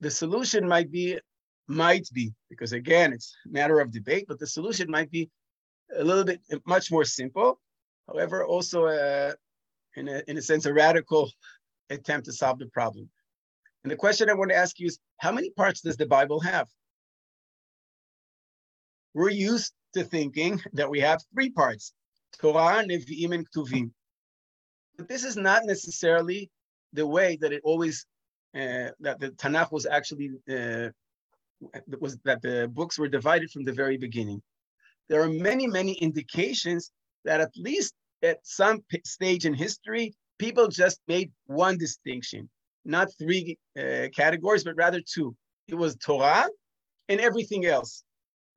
the 0.01 0.11
solution 0.11 0.67
might 0.67 0.91
be, 0.91 1.19
might 1.69 2.09
be, 2.13 2.33
because 2.49 2.73
again, 2.73 3.13
it's 3.13 3.35
a 3.47 3.53
matter 3.53 3.81
of 3.81 3.91
debate, 3.91 4.27
but 4.29 4.39
the 4.39 4.47
solution 4.47 4.91
might 4.91 5.11
be 5.11 5.31
a 5.97 6.03
little 6.03 6.25
bit 6.25 6.41
much 6.67 6.91
more 6.91 7.05
simple. 7.05 7.61
However, 8.09 8.45
also 8.45 8.87
uh, 8.87 9.33
in, 9.97 10.09
a, 10.09 10.23
in 10.27 10.39
a 10.39 10.43
sense, 10.43 10.67
a 10.67 10.73
radical 10.73 11.31
attempt 11.91 12.27
to 12.27 12.33
solve 12.33 12.59
the 12.59 12.67
problem. 12.67 13.09
And 13.85 13.91
the 13.91 13.97
question 13.97 14.31
I 14.31 14.35
want 14.35 14.51
to 14.51 14.57
ask 14.57 14.79
you 14.79 14.87
is, 14.87 14.99
how 15.19 15.33
many 15.33 15.51
parts 15.51 15.81
does 15.81 15.97
the 15.97 16.07
Bible 16.07 16.41
have? 16.41 16.69
We're 19.15 19.31
used 19.31 19.73
to 19.95 20.05
thinking 20.05 20.61
that 20.73 20.89
we 20.89 21.01
have 21.01 21.21
three 21.35 21.51
parts, 21.51 21.93
Torah, 22.41 22.85
Nevi'im, 22.85 23.35
and 23.35 23.47
Ktuvim. 23.51 23.91
But 24.97 25.09
this 25.09 25.25
is 25.25 25.37
not 25.37 25.65
necessarily 25.65 26.51
the 26.93 27.07
way 27.07 27.37
that 27.41 27.53
it 27.53 27.63
always, 27.65 28.07
uh, 28.55 28.91
that 29.01 29.19
the 29.19 29.31
Tanakh 29.31 29.73
was 29.73 29.87
actually, 29.87 30.31
uh, 30.49 30.91
was 31.99 32.19
that 32.25 32.43
the 32.43 32.71
books 32.73 32.99
were 32.99 33.09
divided 33.09 33.51
from 33.51 33.65
the 33.65 33.73
very 33.73 33.97
beginning. 33.97 34.43
There 35.09 35.23
are 35.23 35.29
many, 35.29 35.67
many 35.67 35.93
indications 35.95 36.93
that 37.25 37.41
at 37.41 37.51
least 37.57 37.95
at 38.23 38.39
some 38.45 38.85
stage 39.05 39.45
in 39.45 39.55
history, 39.55 40.15
people 40.39 40.69
just 40.69 41.01
made 41.09 41.33
one 41.47 41.77
distinction 41.77 42.49
not 42.85 43.09
three 43.19 43.59
uh, 43.79 44.09
categories, 44.15 44.65
but 44.65 44.77
rather 44.77 45.01
two. 45.01 45.35
It 45.69 45.75
was 45.75 45.97
Torah 45.97 46.49
and 47.09 47.21
everything 47.21 47.67
else, 47.67 48.05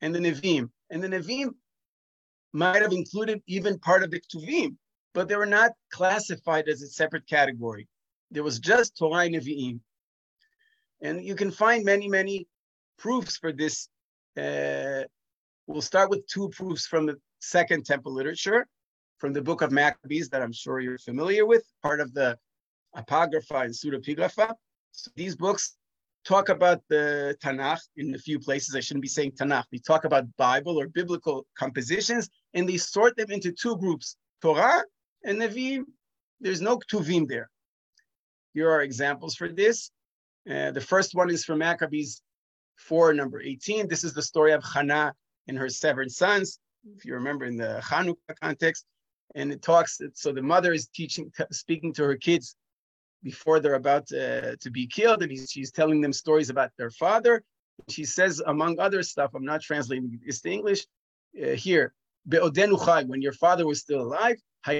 and 0.01 0.13
the 0.13 0.19
Nevi'im. 0.19 0.69
And 0.89 1.03
the 1.03 1.07
Nevi'im 1.07 1.49
might 2.53 2.81
have 2.81 2.93
included 2.93 3.41
even 3.47 3.79
part 3.79 4.03
of 4.03 4.11
the 4.11 4.21
Ktuvim, 4.21 4.75
but 5.13 5.27
they 5.27 5.35
were 5.35 5.45
not 5.45 5.71
classified 5.91 6.67
as 6.67 6.81
a 6.81 6.87
separate 6.87 7.27
category. 7.27 7.87
There 8.31 8.43
was 8.43 8.59
just 8.59 8.97
Torah 8.97 9.25
and 9.25 9.35
Nevi'im. 9.35 9.79
And 11.01 11.23
you 11.23 11.35
can 11.35 11.51
find 11.51 11.83
many, 11.83 12.07
many 12.07 12.47
proofs 12.97 13.37
for 13.37 13.51
this. 13.51 13.89
Uh, 14.37 15.03
we'll 15.67 15.81
start 15.81 16.09
with 16.09 16.25
two 16.27 16.49
proofs 16.49 16.87
from 16.87 17.05
the 17.05 17.15
Second 17.39 17.85
Temple 17.85 18.13
literature, 18.13 18.67
from 19.17 19.33
the 19.33 19.41
book 19.41 19.61
of 19.61 19.71
Maccabees 19.71 20.29
that 20.29 20.41
I'm 20.41 20.53
sure 20.53 20.79
you're 20.79 20.97
familiar 20.97 21.45
with, 21.45 21.63
part 21.81 21.99
of 21.99 22.13
the 22.13 22.37
Apocrypha 22.95 23.57
and 23.57 23.73
Pseudepigrapha. 23.73 24.53
So 24.91 25.11
these 25.15 25.35
books 25.35 25.75
talk 26.25 26.49
about 26.49 26.81
the 26.89 27.37
Tanakh 27.43 27.81
in 27.97 28.15
a 28.15 28.17
few 28.17 28.39
places. 28.39 28.75
I 28.75 28.79
shouldn't 28.79 29.03
be 29.03 29.07
saying 29.07 29.33
Tanakh. 29.33 29.65
They 29.71 29.77
talk 29.77 30.05
about 30.05 30.25
Bible 30.37 30.79
or 30.79 30.87
biblical 30.87 31.45
compositions, 31.57 32.29
and 32.53 32.67
they 32.67 32.77
sort 32.77 33.15
them 33.15 33.31
into 33.31 33.51
two 33.51 33.77
groups: 33.77 34.17
Torah 34.41 34.83
and 35.23 35.39
Nevi'im. 35.39 35.83
There's 36.41 36.61
no 36.61 36.77
Ktuvim 36.79 37.27
there. 37.27 37.49
Here 38.53 38.69
are 38.69 38.81
examples 38.81 39.35
for 39.35 39.49
this. 39.49 39.91
Uh, 40.49 40.71
the 40.71 40.81
first 40.81 41.15
one 41.15 41.29
is 41.29 41.43
from 41.43 41.59
Maccabees 41.59 42.21
4, 42.77 43.13
number 43.13 43.41
18. 43.41 43.87
This 43.87 44.03
is 44.03 44.13
the 44.13 44.21
story 44.21 44.53
of 44.53 44.63
Hannah 44.63 45.13
and 45.47 45.57
her 45.57 45.69
seven 45.69 46.09
sons. 46.09 46.59
If 46.95 47.03
you 47.03 47.15
remember 47.15 47.45
in 47.45 47.57
the 47.57 47.81
Hanukkah 47.83 48.35
context, 48.41 48.85
and 49.33 49.51
it 49.51 49.61
talks. 49.61 49.99
So 50.13 50.31
the 50.31 50.41
mother 50.41 50.71
is 50.71 50.87
teaching, 50.87 51.31
speaking 51.51 51.93
to 51.93 52.03
her 52.03 52.15
kids 52.15 52.55
before 53.25 53.59
they're 53.59 53.81
about 53.85 54.05
uh, 54.13 54.55
to 54.63 54.69
be 54.71 54.85
killed, 54.85 55.23
and 55.23 55.49
she's 55.49 55.71
telling 55.71 55.99
them 55.99 56.13
stories 56.13 56.51
about 56.51 56.69
their 56.77 56.91
father. 56.91 57.43
She 57.89 58.05
says, 58.05 58.39
among 58.45 58.79
other 58.79 59.01
stuff, 59.03 59.31
I'm 59.33 59.43
not 59.43 59.61
translating 59.61 60.19
this 60.25 60.41
to 60.41 60.49
English 60.51 60.85
uh, 61.43 61.47
here. 61.65 61.93
When 62.27 63.21
your 63.21 63.33
father 63.33 63.65
was 63.65 63.79
still 63.81 64.01
alive, 64.01 64.37
he 64.67 64.79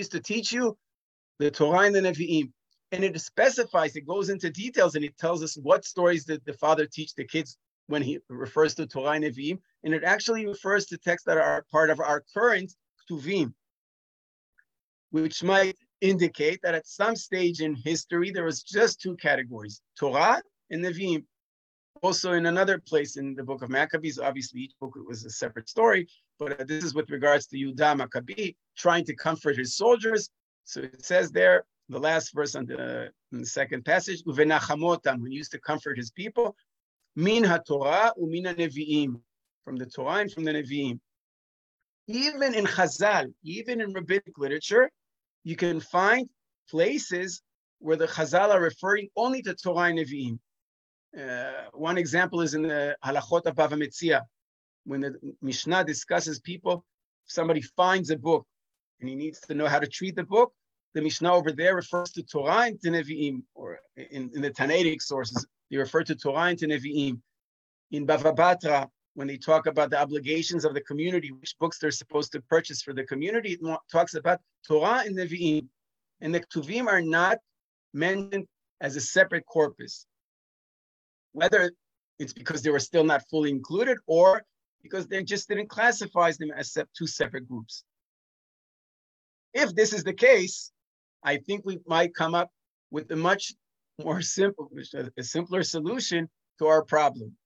used 0.00 0.12
to 0.12 0.20
teach 0.20 0.52
you 0.52 0.76
the 1.38 1.50
Torah 1.50 1.86
and 1.86 1.94
the 1.94 2.00
Nevi'im. 2.00 2.52
And 2.90 3.04
it 3.04 3.20
specifies, 3.20 3.96
it 3.96 4.06
goes 4.06 4.28
into 4.28 4.50
details, 4.50 4.94
and 4.96 5.04
it 5.04 5.16
tells 5.18 5.42
us 5.42 5.56
what 5.68 5.84
stories 5.84 6.24
did 6.24 6.42
the 6.44 6.52
father 6.52 6.86
teach 6.86 7.14
the 7.14 7.24
kids 7.24 7.56
when 7.86 8.02
he 8.02 8.18
refers 8.28 8.74
to 8.74 8.86
Torah 8.86 9.12
and 9.12 9.24
Nevi'im. 9.24 9.58
And 9.84 9.94
it 9.94 10.04
actually 10.04 10.46
refers 10.46 10.86
to 10.86 10.98
texts 10.98 11.26
that 11.26 11.38
are 11.38 11.64
part 11.70 11.90
of 11.90 12.00
our 12.00 12.24
current 12.34 12.74
Ktuvim 13.00 13.52
which 15.10 15.42
might 15.42 15.76
indicate 16.00 16.60
that 16.62 16.74
at 16.74 16.86
some 16.86 17.16
stage 17.16 17.60
in 17.60 17.74
history 17.74 18.30
there 18.30 18.44
was 18.44 18.62
just 18.62 19.00
two 19.00 19.16
categories, 19.16 19.80
Torah 19.98 20.40
and 20.70 20.84
Nevi'im. 20.84 21.24
Also, 22.02 22.32
in 22.32 22.46
another 22.46 22.78
place 22.78 23.16
in 23.16 23.34
the 23.34 23.42
book 23.42 23.62
of 23.62 23.70
Maccabees, 23.70 24.20
obviously 24.20 24.60
each 24.60 24.74
book 24.80 24.94
was 25.06 25.24
a 25.24 25.30
separate 25.30 25.68
story, 25.68 26.06
but 26.38 26.60
uh, 26.60 26.64
this 26.64 26.84
is 26.84 26.94
with 26.94 27.10
regards 27.10 27.46
to 27.48 27.56
Yudah 27.56 28.00
Maccabi 28.00 28.54
trying 28.76 29.04
to 29.04 29.16
comfort 29.16 29.56
his 29.56 29.76
soldiers. 29.76 30.30
So 30.64 30.82
it 30.82 31.04
says 31.04 31.32
there, 31.32 31.64
the 31.88 31.98
last 31.98 32.32
verse 32.34 32.54
on 32.54 32.66
the, 32.66 33.10
the 33.32 33.46
second 33.46 33.84
passage, 33.84 34.22
Uvenachamotam, 34.24 35.26
he 35.26 35.34
used 35.34 35.50
to 35.52 35.58
comfort 35.58 35.96
his 35.96 36.12
people, 36.12 36.54
Min 37.16 37.42
HaTorah 37.42 38.12
umin 38.22 38.44
Nevi'im, 38.54 39.20
from 39.64 39.76
the 39.76 39.86
Torah 39.86 40.20
and 40.20 40.32
from 40.32 40.44
the 40.44 40.52
Nevi'im. 40.52 41.00
Even 42.06 42.54
in 42.54 42.64
Chazal, 42.64 43.32
even 43.42 43.80
in 43.80 43.92
rabbinic 43.92 44.38
literature, 44.38 44.90
you 45.48 45.56
can 45.56 45.80
find 45.80 46.28
places 46.68 47.40
where 47.78 47.96
the 47.96 48.06
Chazal 48.06 48.50
are 48.50 48.60
referring 48.60 49.08
only 49.16 49.40
to 49.40 49.54
Torah 49.54 49.88
and 49.88 49.98
Nevi'im. 49.98 50.38
Uh, 51.18 51.70
one 51.72 51.96
example 51.96 52.42
is 52.42 52.52
in 52.52 52.60
the 52.60 52.94
Halachot 53.02 53.46
of 53.46 53.54
Bava 53.54 53.76
Metzia, 53.82 54.20
when 54.84 55.00
the 55.00 55.14
Mishnah 55.40 55.84
discusses 55.84 56.38
people, 56.38 56.84
somebody 57.24 57.62
finds 57.62 58.10
a 58.10 58.18
book 58.18 58.44
and 59.00 59.08
he 59.08 59.14
needs 59.14 59.40
to 59.40 59.54
know 59.54 59.66
how 59.66 59.78
to 59.78 59.86
treat 59.86 60.16
the 60.16 60.22
book, 60.22 60.52
the 60.92 61.00
Mishnah 61.00 61.32
over 61.32 61.50
there 61.50 61.74
refers 61.76 62.10
to 62.12 62.22
Torah 62.22 62.66
and 62.66 62.78
to 62.82 62.90
Nevi'im, 62.90 63.42
or 63.54 63.78
in, 63.96 64.30
in 64.34 64.42
the 64.42 64.50
Tannaitic 64.50 65.00
sources, 65.00 65.46
they 65.70 65.78
refer 65.78 66.02
to 66.04 66.14
Torah 66.14 66.48
and 66.50 66.58
to 66.58 66.66
Nevi'im. 66.66 67.22
In 67.92 68.06
Bava 68.06 68.36
Batra, 68.36 68.86
when 69.18 69.26
they 69.26 69.36
talk 69.36 69.66
about 69.66 69.90
the 69.90 70.00
obligations 70.00 70.64
of 70.64 70.74
the 70.74 70.80
community, 70.80 71.32
which 71.32 71.58
books 71.58 71.80
they're 71.80 71.90
supposed 71.90 72.30
to 72.30 72.40
purchase 72.42 72.80
for 72.80 72.94
the 72.94 73.02
community, 73.02 73.58
it 73.60 73.78
talks 73.90 74.14
about 74.14 74.38
Torah 74.64 75.02
and 75.04 75.18
Nevi'im. 75.18 75.66
And 76.20 76.32
the 76.32 76.38
Ktuvim 76.38 76.86
are 76.86 77.02
not 77.02 77.38
mentioned 77.92 78.46
as 78.80 78.94
a 78.94 79.00
separate 79.00 79.44
corpus. 79.44 80.06
Whether 81.32 81.72
it's 82.20 82.32
because 82.32 82.62
they 82.62 82.70
were 82.70 82.78
still 82.78 83.02
not 83.02 83.24
fully 83.28 83.50
included 83.50 83.98
or 84.06 84.44
because 84.84 85.08
they 85.08 85.24
just 85.24 85.48
didn't 85.48 85.68
classify 85.68 86.30
them 86.38 86.52
as 86.56 86.78
two 86.96 87.08
separate 87.08 87.48
groups. 87.48 87.82
If 89.52 89.74
this 89.74 89.92
is 89.92 90.04
the 90.04 90.14
case, 90.14 90.70
I 91.24 91.38
think 91.38 91.62
we 91.64 91.80
might 91.86 92.14
come 92.14 92.36
up 92.36 92.52
with 92.92 93.10
a 93.10 93.16
much 93.16 93.52
more 94.00 94.22
simple, 94.22 94.70
a 95.16 95.24
simpler 95.24 95.64
solution 95.64 96.30
to 96.60 96.68
our 96.68 96.84
problem. 96.84 97.36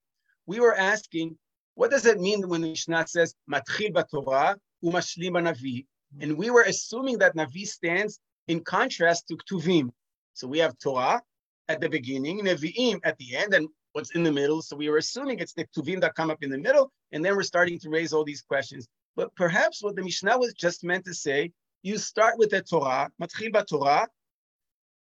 We 0.45 0.61
were 0.61 0.77
asking 0.77 1.39
what 1.75 1.91
does 1.91 2.07
it 2.07 2.21
mean 2.21 2.49
when 2.49 2.61
the 2.61 2.69
Mishnah 2.69 3.07
says 3.07 3.35
Matchil 3.51 3.93
b'Torah 3.93 4.57
umashlim 4.85 5.33
Navi? 5.33 5.87
And 6.21 6.37
we 6.37 6.51
were 6.51 6.63
assuming 6.63 7.19
that 7.19 7.35
Navi 7.35 7.67
stands 7.67 8.19
in 8.49 8.61
contrast 8.61 9.29
to 9.29 9.37
Ktuvim. 9.37 9.91
So 10.35 10.47
we 10.47 10.59
have 10.59 10.79
Torah 10.79 11.23
at 11.69 11.81
the 11.81 11.89
beginning, 11.89 12.41
Nevi'im 12.41 13.01
at 13.05 13.17
the 13.19 13.37
end, 13.37 13.55
and 13.55 13.69
what's 13.93 14.15
in 14.15 14.23
the 14.23 14.33
middle. 14.33 14.61
So 14.63 14.77
we 14.77 14.89
were 14.91 14.99
assuming 14.99 15.39
it's 15.39 15.55
the 15.55 15.67
Ktuvim 15.67 16.01
that 16.01 16.15
come 16.15 16.31
up 16.31 16.43
in 16.43 16.51
the 16.51 16.59
middle, 16.59 16.91
and 17.13 17.25
then 17.25 17.37
we're 17.37 17.43
starting 17.43 17.79
to 17.81 17.91
raise 17.91 18.13
all 18.13 18.25
these 18.25 18.43
questions. 18.43 18.87
But 19.17 19.35
perhaps 19.35 19.83
what 19.83 19.97
the 19.97 20.03
Mishnah 20.03 20.39
was 20.39 20.55
just 20.55 20.85
meant 20.85 21.05
to 21.07 21.15
say, 21.15 21.53
you 21.83 21.99
start 21.99 22.39
with 22.39 22.51
the 22.51 22.63
Torah, 22.63 23.11
Matchil 23.21 23.51
b'Torah, 23.51 24.07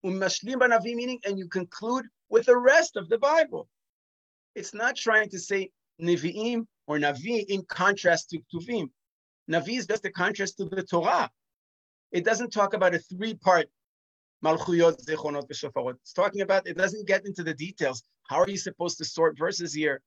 umashlim 0.05 0.57
Navi, 0.57 0.95
meaning, 0.95 1.21
and 1.25 1.39
you 1.39 1.49
conclude 1.49 2.07
with 2.29 2.47
the 2.47 2.57
rest 2.57 2.97
of 2.97 3.09
the 3.09 3.19
Bible. 3.19 3.69
It's 4.55 4.75
not 4.75 4.97
trying 4.97 5.31
to 5.31 5.39
say 5.39 5.71
Nevi'im 6.01 6.67
or 6.87 6.99
Navi 6.99 7.45
in 7.49 7.63
contrast 7.69 8.31
to 8.31 8.39
Ktuvim. 8.53 8.89
Navi 9.51 9.79
is 9.79 9.87
just 9.87 10.05
a 10.05 10.11
contrast 10.11 10.57
to 10.59 10.65
the 10.65 10.83
Torah. 10.83 11.31
It 12.13 12.25
doesn't 12.25 12.51
talk 12.51 12.75
about 12.75 12.95
a 12.95 12.99
three-part 12.99 13.69
Malchuyot, 14.45 15.05
Zichronot, 15.05 15.49
Shofarot. 15.51 15.97
It's 16.03 16.13
talking 16.13 16.43
about, 16.43 16.67
it 16.67 16.77
doesn't 16.77 17.07
get 17.07 17.27
into 17.27 17.43
the 17.43 17.55
details. 17.55 18.03
How 18.29 18.41
are 18.41 18.49
you 18.49 18.57
supposed 18.57 18.99
to 18.99 19.05
sort 19.05 19.37
verses 19.37 19.75
here? 19.75 20.01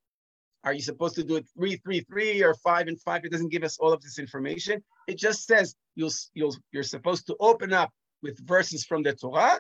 Are 0.63 0.73
you 0.73 0.81
supposed 0.81 1.15
to 1.15 1.23
do 1.23 1.35
it 1.37 1.45
three, 1.57 1.77
three, 1.77 2.01
three, 2.01 2.43
or 2.43 2.53
five 2.53 2.87
and 2.87 3.01
five? 3.01 3.25
It 3.25 3.31
doesn't 3.31 3.49
give 3.49 3.63
us 3.63 3.77
all 3.79 3.91
of 3.91 4.01
this 4.01 4.19
information. 4.19 4.83
It 5.07 5.17
just 5.17 5.45
says 5.45 5.75
you'll, 5.95 6.11
you'll, 6.33 6.55
you're 6.71 6.83
supposed 6.83 7.27
to 7.27 7.35
open 7.39 7.73
up 7.73 7.89
with 8.21 8.39
verses 8.47 8.85
from 8.85 9.03
the 9.03 9.13
Torah 9.13 9.59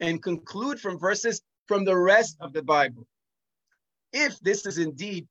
and 0.00 0.22
conclude 0.22 0.80
from 0.80 0.98
verses 0.98 1.42
from 1.66 1.84
the 1.84 1.96
rest 1.96 2.38
of 2.40 2.52
the 2.54 2.62
Bible. 2.62 3.06
If 4.12 4.38
this 4.40 4.64
is 4.64 4.78
indeed 4.78 5.28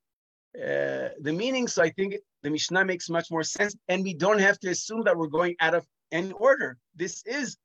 uh, 0.56 1.08
the 1.20 1.32
meaning, 1.32 1.66
so 1.66 1.82
I 1.82 1.90
think 1.90 2.16
the 2.42 2.50
Mishnah 2.50 2.84
makes 2.84 3.08
much 3.08 3.30
more 3.30 3.42
sense, 3.42 3.74
and 3.88 4.04
we 4.04 4.14
don't 4.14 4.38
have 4.38 4.58
to 4.60 4.68
assume 4.70 5.02
that 5.04 5.16
we're 5.16 5.28
going 5.28 5.56
out 5.60 5.74
of 5.74 5.86
any 6.10 6.32
order. 6.32 6.76
This 6.94 7.22
is 7.24 7.56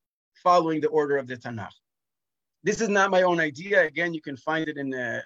following 0.42 0.80
the 0.80 0.88
order 0.88 1.18
of 1.18 1.28
the 1.28 1.36
Tanakh. 1.36 1.76
This 2.64 2.80
is 2.80 2.90
not 2.90 3.12
my 3.12 3.24
own 3.24 3.40
idea. 3.40 3.84
Again, 3.84 4.14
you 4.14 4.22
can 4.22 4.38
find 4.38 4.68
it 4.70 4.78
in 4.78 4.90
the 4.90 5.24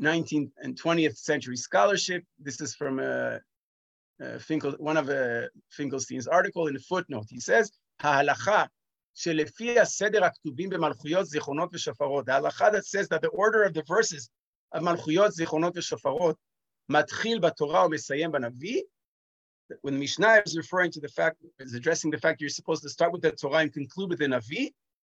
19th 0.00 0.50
and 0.62 0.80
20th 0.80 1.16
century 1.16 1.56
scholarship. 1.56 2.24
This 2.38 2.60
is 2.60 2.74
from 2.74 2.98
uh, 2.98 3.38
uh, 4.22 4.38
Finkel, 4.38 4.72
one 4.78 4.96
of 4.96 5.08
uh, 5.08 5.42
Finkelstein's 5.70 6.26
article 6.26 6.66
in 6.66 6.76
a 6.76 6.80
footnote. 6.80 7.26
He 7.28 7.40
says, 7.40 7.70
ההלכה 8.00 8.64
שלפי 9.14 9.80
הסדר 9.80 10.24
הכתובים 10.24 10.70
במלכויות, 10.70 11.26
זיכרונות 11.26 11.70
ושופרות, 11.74 12.26
the 12.26 12.32
halacha 12.32 12.72
that 12.72 12.84
says 12.84 13.08
that 13.08 13.22
the 13.22 13.28
order 13.28 13.62
of 13.62 13.74
the 13.74 13.82
verses 13.82 14.30
of 14.72 14.82
מלכויות, 14.82 15.32
זיכרונות 15.32 15.76
ושופרות, 15.76 16.36
מתחיל 16.89 17.39
בתורה 17.39 17.85
ומסיים 17.85 18.31
בנביא. 18.31 18.81
When 19.81 19.97
Mishnah 19.97 20.43
is 20.45 20.55
referring 20.55 20.91
to 20.91 21.01
the 21.01 21.09
fact, 21.09 21.37
is 21.59 21.73
addressing 21.73 22.11
the 22.11 22.19
fact 22.19 22.39
you're 22.39 22.49
supposed 22.49 22.83
to 22.83 22.89
start 22.89 23.11
with 23.11 23.23
the 23.23 23.31
Torah 23.31 23.61
and 23.63 23.73
conclude 23.73 24.11
with 24.11 24.19
the 24.19 24.27
Navi, 24.27 24.71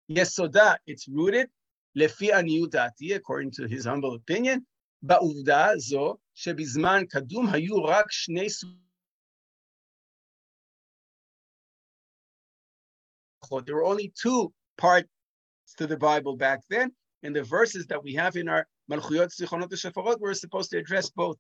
Yesoda, 0.10 0.78
it's 0.86 1.08
rooted, 1.08 1.50
Lefi 1.98 2.30
עניות 2.32 2.76
according 3.16 3.50
to 3.52 3.68
his 3.68 3.86
humble 3.86 4.14
opinion, 4.14 4.66
ba'uvda 5.04 5.80
zo 5.80 6.20
shebizman 6.38 7.10
kadum 7.10 7.50
hayu 7.50 7.88
rak 7.88 8.06
shnei 8.12 8.52
su. 8.52 8.68
There 13.66 13.76
were 13.76 13.86
only 13.86 14.12
two 14.20 14.54
parts 14.78 15.08
to 15.78 15.88
the 15.88 15.98
Bible 15.98 16.36
back 16.36 16.62
then, 16.70 16.92
and 17.24 17.36
the 17.36 17.44
verses 17.44 17.86
that 17.88 18.04
we 18.04 18.14
have 18.14 18.36
in 18.36 18.48
our 18.48 18.68
Malchuyot 18.92 19.32
Zichronot 19.36 19.72
Shofarot 19.72 20.20
were 20.20 20.34
supposed 20.34 20.72
to 20.72 20.78
address 20.78 21.10
both. 21.10 21.38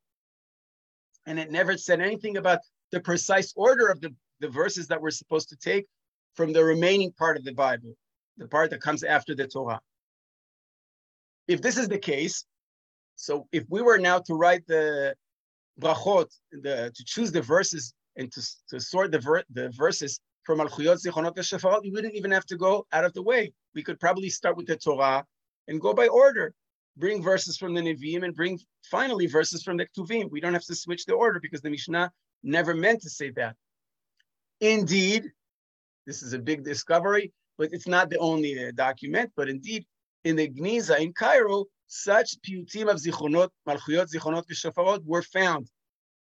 And 1.25 1.39
it 1.39 1.51
never 1.51 1.77
said 1.77 2.01
anything 2.01 2.37
about 2.37 2.59
the 2.91 2.99
precise 2.99 3.53
order 3.55 3.87
of 3.87 3.99
the, 4.01 4.13
the 4.39 4.49
verses 4.49 4.87
that 4.87 5.01
we're 5.01 5.11
supposed 5.11 5.49
to 5.49 5.55
take 5.55 5.87
from 6.35 6.53
the 6.53 6.63
remaining 6.63 7.11
part 7.13 7.37
of 7.37 7.43
the 7.43 7.53
Bible, 7.53 7.95
the 8.37 8.47
part 8.47 8.69
that 8.71 8.81
comes 8.81 9.03
after 9.03 9.33
the 9.33 9.47
Torah. 9.47 9.79
If 11.47 11.61
this 11.61 11.77
is 11.77 11.87
the 11.87 11.97
case, 11.97 12.45
so 13.15 13.47
if 13.51 13.63
we 13.69 13.81
were 13.81 13.97
now 13.97 14.19
to 14.19 14.33
write 14.33 14.67
the 14.67 15.15
brachot, 15.79 16.27
the, 16.51 16.91
to 16.93 17.03
choose 17.05 17.31
the 17.31 17.41
verses 17.41 17.93
and 18.17 18.31
to, 18.31 18.41
to 18.69 18.79
sort 18.79 19.11
the, 19.11 19.19
ver, 19.19 19.43
the 19.53 19.69
verses 19.69 20.19
from 20.43 20.59
Malchuyot, 20.59 21.03
Zichronot, 21.03 21.35
Shofarot, 21.35 21.81
we 21.81 21.91
wouldn't 21.91 22.15
even 22.15 22.31
have 22.31 22.45
to 22.45 22.57
go 22.57 22.85
out 22.91 23.05
of 23.05 23.13
the 23.13 23.21
way. 23.21 23.51
We 23.73 23.83
could 23.83 23.99
probably 23.99 24.29
start 24.29 24.57
with 24.57 24.67
the 24.67 24.75
Torah 24.75 25.25
and 25.67 25.81
go 25.81 25.93
by 25.93 26.07
order. 26.07 26.53
Bring 26.97 27.21
verses 27.21 27.57
from 27.57 27.73
the 27.73 27.81
Nevi'im 27.81 28.23
and 28.23 28.35
bring 28.35 28.59
finally 28.89 29.27
verses 29.27 29.63
from 29.63 29.77
the 29.77 29.87
Ktuvim. 29.87 30.31
We 30.31 30.39
don't 30.39 30.53
have 30.53 30.63
to 30.65 30.75
switch 30.75 31.05
the 31.05 31.13
order 31.13 31.39
because 31.39 31.61
the 31.61 31.69
Mishnah 31.69 32.11
never 32.43 32.73
meant 32.73 33.01
to 33.01 33.09
say 33.09 33.31
that. 33.31 33.55
Indeed, 34.61 35.31
this 36.05 36.23
is 36.23 36.33
a 36.33 36.39
big 36.39 36.63
discovery, 36.63 37.33
but 37.57 37.69
it's 37.73 37.87
not 37.87 38.09
the 38.09 38.17
only 38.19 38.67
uh, 38.67 38.71
document. 38.75 39.31
But 39.35 39.49
indeed, 39.49 39.85
in 40.23 40.35
the 40.35 40.49
Gniza 40.49 40.99
in 40.99 41.11
Cairo, 41.13 41.65
such 41.87 42.37
piyutim 42.41 42.89
of 42.89 42.97
zichronot, 42.97 43.49
malchuyot, 43.67 44.13
zichronot, 44.13 44.45
v'shofarot 44.47 45.03
were 45.05 45.21
found, 45.21 45.69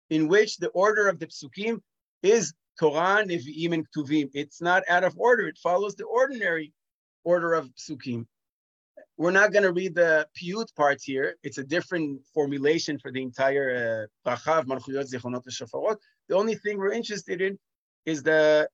in 0.09 0.27
which 0.27 0.57
the 0.57 0.69
order 0.69 1.07
of 1.07 1.19
the 1.19 1.27
psukim 1.27 1.79
is 2.21 2.53
Torah, 2.79 3.23
Nevi'im, 3.25 3.73
and 3.73 3.85
Ktuvim. 3.91 4.29
It's 4.33 4.61
not 4.61 4.83
out 4.87 5.03
of 5.03 5.17
order. 5.17 5.47
It 5.47 5.57
follows 5.57 5.95
the 5.95 6.05
ordinary 6.05 6.73
order 7.23 7.53
of 7.53 7.69
psukim. 7.75 8.25
We're 9.19 9.31
not 9.31 9.51
going 9.51 9.63
to 9.63 9.73
read 9.73 9.95
the 9.95 10.25
piyut 10.33 10.73
part 10.77 10.99
here. 11.03 11.35
It's 11.43 11.57
a 11.57 11.63
different 11.63 12.21
formulation 12.33 12.97
for 12.97 13.11
the 13.11 13.21
entire 13.21 14.07
uh, 14.25 14.31
of 14.31 14.65
Malchuyot, 14.65 15.11
Zichronot, 15.11 15.43
Shofarot. 15.49 15.97
The 16.29 16.37
only 16.37 16.55
thing 16.55 16.77
we're 16.77 16.93
interested 16.93 17.41
in 17.41 17.59
is 18.05 18.23
the 18.23 18.69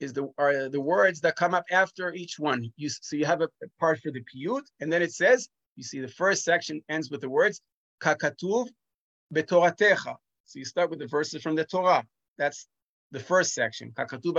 is 0.00 0.12
the 0.12 0.28
are 0.36 0.68
the 0.68 0.80
words 0.80 1.20
that 1.20 1.36
come 1.36 1.54
up 1.54 1.62
after 1.70 2.12
each 2.12 2.40
one. 2.40 2.72
You, 2.76 2.88
so 2.88 3.14
you 3.14 3.24
have 3.24 3.40
a, 3.40 3.44
a 3.44 3.68
part 3.78 4.00
for 4.00 4.10
the 4.10 4.24
piyut, 4.34 4.62
and 4.80 4.92
then 4.92 5.00
it 5.00 5.12
says, 5.12 5.48
you 5.76 5.84
see 5.84 6.00
the 6.00 6.08
first 6.08 6.42
section 6.42 6.82
ends 6.88 7.08
with 7.08 7.20
the 7.20 7.30
words 7.30 7.60
kakatuv 8.02 8.66
betoratecha. 9.32 10.16
So 10.46 10.58
you 10.58 10.64
start 10.64 10.90
with 10.90 10.98
the 10.98 11.06
verses 11.06 11.40
from 11.40 11.54
the 11.54 11.64
Torah. 11.64 12.04
That's 12.36 12.66
the 13.12 13.20
first 13.20 13.54
section. 13.54 13.92
Kakatuv 13.92 14.34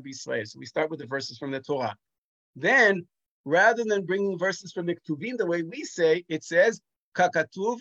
b'Yisrael. 0.00 0.48
So 0.48 0.58
we 0.58 0.64
start 0.64 0.88
with 0.88 1.00
the 1.00 1.06
verses 1.06 1.36
from 1.36 1.50
the 1.50 1.60
Torah. 1.60 1.94
Then, 2.56 3.06
rather 3.44 3.84
than 3.84 4.04
bringing 4.04 4.38
verses 4.38 4.72
from 4.72 4.86
the 4.86 4.96
Ktuvim 4.96 5.36
the 5.36 5.46
way 5.46 5.62
we 5.62 5.84
say, 5.84 6.24
it 6.28 6.44
says, 6.44 6.80
Kakatuv 7.16 7.80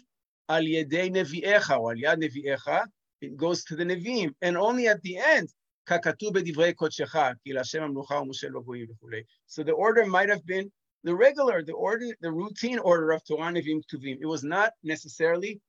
al 0.49 0.61
yedei 0.61 1.11
nevi'echa, 1.11 1.79
or 1.79 1.91
al 1.91 1.97
yad 1.97 2.21
nevi'echa, 2.23 2.85
it 3.21 3.37
goes 3.37 3.63
to 3.65 3.75
the 3.75 3.83
Nevi'im. 3.83 4.33
And 4.41 4.57
only 4.57 4.87
at 4.87 5.01
the 5.01 5.17
end, 5.17 5.49
Kakatuv 5.87 6.33
bedivrei 6.33 6.73
kodshecha, 6.73 7.35
ki 7.45 7.55
Hashem 7.55 7.83
amlucha 7.83 8.21
u'moshe 8.21 8.49
logoyim 8.49 8.87
v'chulei. 8.87 9.23
So 9.47 9.63
the 9.63 9.73
order 9.73 10.05
might 10.05 10.29
have 10.29 10.45
been 10.45 10.71
the 11.03 11.15
regular, 11.15 11.63
the 11.63 11.73
order, 11.73 12.07
the 12.21 12.31
routine 12.31 12.79
order 12.79 13.11
of 13.11 13.23
Torah 13.25 13.51
Nevi'im 13.51 13.81
Ktuvim. 13.91 14.17
It 14.21 14.25
was 14.25 14.43
not 14.43 14.73
necessarily 14.83 15.59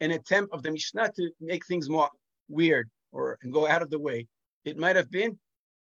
an 0.00 0.10
attempt 0.10 0.52
of 0.52 0.62
the 0.62 0.70
Mishnah 0.70 1.12
to 1.16 1.30
make 1.40 1.66
things 1.66 1.88
more 1.88 2.10
weird 2.48 2.90
or 3.12 3.38
and 3.42 3.52
go 3.52 3.66
out 3.66 3.82
of 3.82 3.90
the 3.90 3.98
way. 3.98 4.26
It 4.64 4.76
might 4.76 4.96
have 4.96 5.10
been 5.10 5.38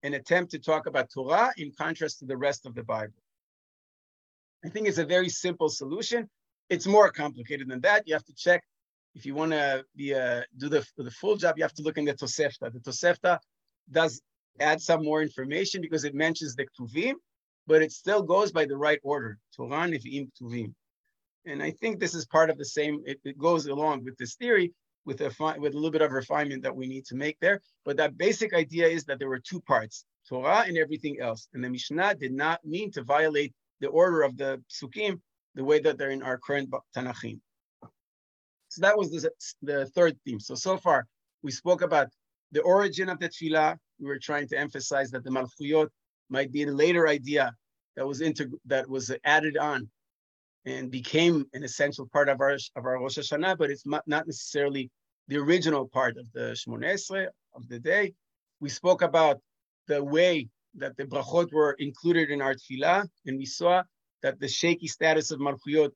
an 0.03 0.15
attempt 0.15 0.51
to 0.53 0.59
talk 0.59 0.87
about 0.87 1.11
Torah 1.13 1.53
in 1.57 1.73
contrast 1.73 2.19
to 2.21 2.27
the 2.27 2.37
rest 2.37 2.67
of 2.67 2.75
the 2.75 2.83
Bible. 2.83 3.15
I 4.65 4.69
think 4.69 4.89
it's 4.89 4.99
a 4.99 5.05
very 5.05 5.29
simple 5.29 5.69
solution. 5.69 6.29
It's 6.69 6.87
more 6.87 7.11
complicated 7.11 7.69
than 7.69 7.81
that. 7.81 8.05
You 8.07 8.15
have 8.15 8.25
to 8.25 8.35
check 8.35 8.63
if 9.15 9.27
you 9.27 9.35
want 9.35 9.53
to 9.53 9.85
be 9.97 10.13
a, 10.13 10.45
do 10.57 10.69
the, 10.69 10.87
the 10.97 11.11
full 11.11 11.37
job. 11.37 11.57
You 11.57 11.65
have 11.65 11.75
to 11.75 11.83
look 11.83 11.99
in 11.99 12.05
the 12.05 12.15
Tosefta. 12.15 12.73
The 12.73 12.81
Tosefta 12.81 13.39
does 13.91 14.21
add 14.61 14.81
some 14.81 15.05
more 15.05 15.23
information 15.23 15.81
because 15.81 16.05
it 16.05 16.15
mentions 16.15 16.55
the 16.55 16.67
Ktuvim, 16.67 17.15
but 17.67 17.83
it 17.83 17.93
still 17.93 18.23
goes 18.23 18.53
by 18.53 18.67
the 18.67 18.77
right 18.77 19.01
order. 19.03 19.39
Torah, 19.57 19.89
Nevi'im, 19.89 20.31
Ktuvim. 20.41 20.73
And 21.47 21.63
I 21.63 21.71
think 21.73 21.99
this 21.99 22.15
is 22.15 22.27
part 22.27 22.51
of 22.51 22.59
the 22.59 22.65
same. 22.65 23.03
It, 23.07 23.19
it 23.25 23.39
goes 23.39 23.67
along 23.67 24.05
with 24.05 24.17
this 24.19 24.35
theory 24.35 24.73
with 25.05 25.21
a 25.21 25.31
with 25.59 25.75
a 25.75 25.77
little 25.77 25.91
bit 25.91 26.03
of 26.03 26.13
refinement 26.13 26.63
that 26.63 26.75
we 26.75 26.87
need 26.87 27.05
to 27.07 27.15
make 27.15 27.39
there. 27.41 27.61
But 27.85 27.97
that 27.97 28.17
basic 28.17 28.55
idea 28.55 28.87
is 28.87 29.05
that 29.05 29.19
there 29.19 29.29
were 29.29 29.41
two 29.41 29.61
parts, 29.61 30.05
Torah 30.29 30.65
and 30.67 30.77
everything 30.77 31.21
else. 31.21 31.49
And 31.53 31.65
the 31.65 31.71
Mishnah 31.71 32.17
did 32.17 32.33
not 32.33 32.65
mean 32.65 32.91
to 32.93 33.03
violate 33.03 33.55
the 33.81 33.89
order 33.89 34.23
of 34.23 34.37
the 34.37 34.63
psukim 34.71 35.21
the 35.55 35.65
way 35.65 35.81
that 35.81 35.99
they're 35.99 36.11
in 36.11 36.23
our 36.23 36.39
current 36.39 36.73
Tanachim. 36.97 37.41
So 38.69 38.83
that 38.83 38.97
was 38.97 39.11
the, 39.11 39.31
the 39.63 39.87
third 39.87 40.17
theme. 40.25 40.39
So, 40.39 40.55
so 40.55 40.77
far, 40.77 41.07
we 41.43 41.51
spoke 41.51 41.83
about 41.83 42.09
the 42.53 42.61
origin 42.63 43.09
of 43.09 43.19
the 43.19 43.29
tefillah. 43.29 43.77
We 43.99 44.07
were 44.07 44.19
trying 44.19 44.47
to 44.49 44.59
emphasize 44.59 45.11
that 45.11 45.25
the 45.25 45.31
malchuyot 45.31 45.89
might 46.29 46.53
be 46.53 46.63
a 46.63 46.73
later 46.73 47.09
idea 47.09 47.53
that 47.97 48.07
was 48.07 48.21
integ- 48.21 48.53
that 48.67 48.89
was 48.89 49.13
added 49.25 49.57
on 49.57 49.89
and 50.67 50.91
became 50.91 51.45
an 51.55 51.65
essential 51.65 52.07
part 52.13 52.29
of 52.29 52.41
our 52.41 52.57
of 52.77 52.85
our 52.85 53.01
Rosh 53.01 53.19
Hashanah, 53.19 53.59
but 53.59 53.71
it's 53.71 53.87
not 53.87 54.07
necessarily 54.07 54.91
the 55.29 55.39
original 55.39 55.89
part 55.89 56.17
of 56.19 56.27
the 56.33 56.57
Shmoneh 56.61 56.95
Esrei 56.95 57.27
of 57.55 57.69
the 57.69 57.79
day. 57.79 58.13
We 58.61 58.69
spoke 58.69 59.03
about 59.03 59.39
the 59.87 60.03
way 60.03 60.49
that 60.75 60.97
the 60.97 61.05
brachot 61.05 61.53
were 61.53 61.73
included 61.79 62.31
in 62.31 62.43
our 62.43 62.55
tefillah, 62.55 63.09
and 63.27 63.39
we 63.39 63.47
saw 63.47 63.83
that 64.23 64.39
the 64.39 64.49
shaky 64.49 64.87
status 64.87 65.31
of 65.31 65.41
Malchuyot 65.41 65.91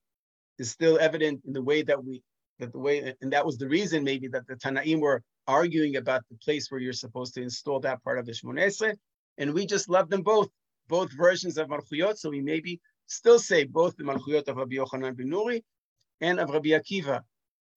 is 0.59 0.71
still 0.71 0.99
evident 0.99 1.43
in 1.47 1.53
the 1.53 1.63
way 1.63 1.83
that 1.83 2.03
we 2.03 2.23
that 2.59 2.73
the 2.73 2.79
way 2.79 3.15
and 3.21 3.33
that 3.33 3.45
was 3.45 3.59
the 3.59 3.69
reason 3.69 4.05
maybe 4.05 4.29
that 4.29 4.47
the 4.47 4.57
Tanaim 4.57 5.01
were 5.01 5.23
arguing 5.47 5.97
about 5.97 6.23
the 6.31 6.37
place 6.39 6.71
where 6.71 6.81
you're 6.81 6.93
supposed 6.93 7.35
to 7.35 7.43
install 7.43 7.81
that 7.81 8.03
part 8.03 8.19
of 8.19 8.27
the 8.27 8.33
Shmoneh 8.33 8.67
Esrei, 8.67 8.95
and 9.39 9.53
we 9.53 9.67
just 9.67 9.89
love 9.89 10.09
them 10.09 10.23
both, 10.23 10.49
both 10.89 11.13
versions 11.13 11.59
of 11.59 11.69
Malchuyot. 11.69 12.17
So 12.17 12.31
we 12.31 12.41
maybe 12.41 12.81
still 13.07 13.39
say 13.39 13.65
both 13.65 13.97
the 13.97 14.05
Malchuyot 14.05 14.49
of 14.49 14.57
Rabbi 14.57 14.77
Yochanan 14.77 15.17
ben 15.17 15.31
Nuri 15.31 15.63
and 16.21 16.41
of 16.41 16.51
Rabbi 16.51 16.71
Akiva. 16.71 17.23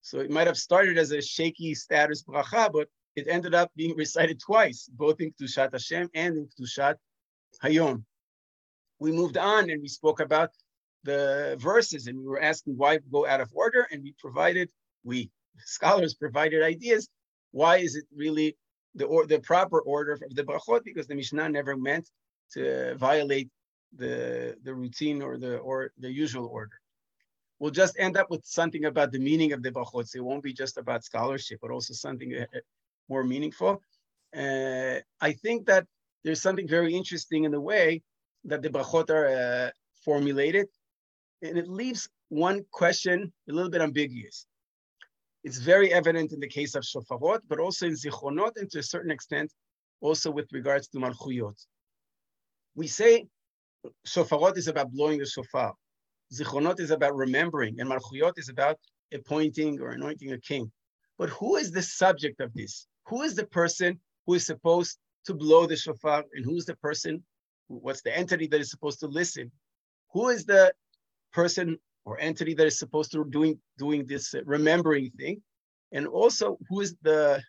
So 0.01 0.19
it 0.19 0.31
might 0.31 0.47
have 0.47 0.57
started 0.57 0.97
as 0.97 1.11
a 1.11 1.21
shaky 1.21 1.75
status 1.75 2.23
bracha, 2.23 2.71
but 2.71 2.87
it 3.15 3.27
ended 3.27 3.53
up 3.53 3.71
being 3.75 3.95
recited 3.95 4.39
twice, 4.39 4.89
both 4.93 5.19
in 5.19 5.31
Kedushat 5.33 5.71
Hashem 5.71 6.09
and 6.13 6.37
in 6.37 6.47
Kedushat 6.47 6.95
Hayom. 7.63 8.03
We 8.99 9.11
moved 9.11 9.37
on 9.37 9.69
and 9.69 9.81
we 9.81 9.87
spoke 9.87 10.19
about 10.19 10.51
the 11.03 11.57
verses 11.59 12.07
and 12.07 12.17
we 12.17 12.25
were 12.25 12.41
asking 12.41 12.77
why 12.77 12.99
go 13.11 13.25
out 13.25 13.41
of 13.41 13.49
order, 13.53 13.87
and 13.91 14.03
we 14.03 14.13
provided, 14.19 14.69
we 15.03 15.29
scholars 15.59 16.13
provided 16.13 16.63
ideas. 16.63 17.09
Why 17.51 17.77
is 17.77 17.95
it 17.95 18.05
really 18.15 18.55
the 18.95 19.05
or 19.05 19.25
the 19.25 19.39
proper 19.39 19.79
order 19.79 20.13
of 20.13 20.35
the 20.35 20.43
brachot? 20.43 20.83
Because 20.83 21.07
the 21.07 21.15
Mishnah 21.15 21.49
never 21.49 21.75
meant 21.75 22.09
to 22.53 22.95
violate 22.95 23.49
the 23.95 24.55
the 24.63 24.73
routine 24.73 25.21
or 25.21 25.37
the 25.37 25.57
or 25.57 25.91
the 25.97 26.11
usual 26.11 26.47
order. 26.47 26.79
We'll 27.59 27.71
just 27.71 27.95
end 27.97 28.17
up 28.17 28.29
with 28.29 28.45
something 28.45 28.85
about 28.85 29.11
the 29.11 29.19
meaning 29.19 29.51
of 29.53 29.63
the 29.63 29.71
brachot. 29.71 30.15
It 30.15 30.21
won't 30.21 30.43
be 30.43 30.53
just 30.53 30.77
about 30.77 31.03
scholarship, 31.03 31.59
but 31.61 31.71
also 31.71 31.93
something 31.93 32.35
uh, 32.35 32.45
uh, 32.55 32.59
more 33.09 33.23
meaningful. 33.23 33.81
Uh, 34.35 34.99
I 35.21 35.31
think 35.33 35.65
that 35.65 35.87
there's 36.23 36.41
something 36.41 36.67
very 36.67 36.93
interesting 36.93 37.45
in 37.45 37.51
the 37.51 37.61
way 37.61 38.03
that 38.43 38.61
the 38.61 38.69
brachot 38.69 39.09
are 39.09 39.27
uh, 39.27 39.71
formulated, 40.05 40.67
and 41.41 41.57
it 41.57 41.67
leaves 41.67 42.07
one 42.29 42.63
question 42.71 43.31
a 43.49 43.53
little 43.53 43.71
bit 43.71 43.81
ambiguous. 43.81 44.45
It's 45.43 45.57
very 45.57 45.93
evident 45.93 46.33
in 46.33 46.39
the 46.39 46.47
case 46.47 46.75
of 46.75 46.83
shofarot, 46.83 47.39
but 47.47 47.59
also 47.59 47.87
in 47.87 47.93
zichronot, 47.93 48.57
and 48.57 48.69
to 48.71 48.79
a 48.79 48.83
certain 48.83 49.11
extent, 49.11 49.51
also 50.01 50.29
with 50.29 50.51
regards 50.51 50.87
to 50.89 50.99
malchuyot. 50.99 51.57
We 52.75 52.87
say 52.87 53.27
shofarot 54.05 54.57
is 54.57 54.67
about 54.67 54.91
blowing 54.91 55.19
the 55.19 55.25
shofar. 55.25 55.73
Zichronot 56.33 56.79
is 56.79 56.91
about 56.91 57.15
remembering, 57.15 57.79
and 57.79 57.89
malchuyot 57.89 58.33
is 58.37 58.49
about 58.49 58.77
appointing 59.13 59.79
or 59.79 59.91
anointing 59.91 60.33
a 60.33 60.39
king. 60.39 60.71
But 61.17 61.29
who 61.29 61.55
is 61.55 61.71
the 61.71 61.81
subject 61.81 62.41
of 62.41 62.53
this? 62.53 62.87
Who 63.07 63.23
is 63.23 63.35
the 63.35 63.45
person 63.47 63.99
who 64.25 64.33
is 64.35 64.45
supposed 64.45 64.97
to 65.25 65.33
blow 65.33 65.65
the 65.65 65.75
shofar, 65.75 66.23
and 66.33 66.45
who's 66.45 66.65
the 66.65 66.75
person? 66.77 67.23
What's 67.67 68.01
the 68.01 68.15
entity 68.15 68.47
that 68.47 68.59
is 68.59 68.71
supposed 68.71 68.99
to 68.99 69.07
listen? 69.07 69.51
Who 70.13 70.29
is 70.29 70.45
the 70.45 70.73
person 71.33 71.77
or 72.07 72.17
entity 72.19 72.53
that 72.53 72.65
is 72.65 72.79
supposed 72.79 73.11
to 73.11 73.25
doing 73.25 73.59
doing 73.77 74.05
this 74.05 74.33
remembering 74.45 75.11
thing, 75.19 75.41
and 75.91 76.07
also 76.07 76.57
who 76.69 76.79
is 76.79 76.95
the 77.01 77.41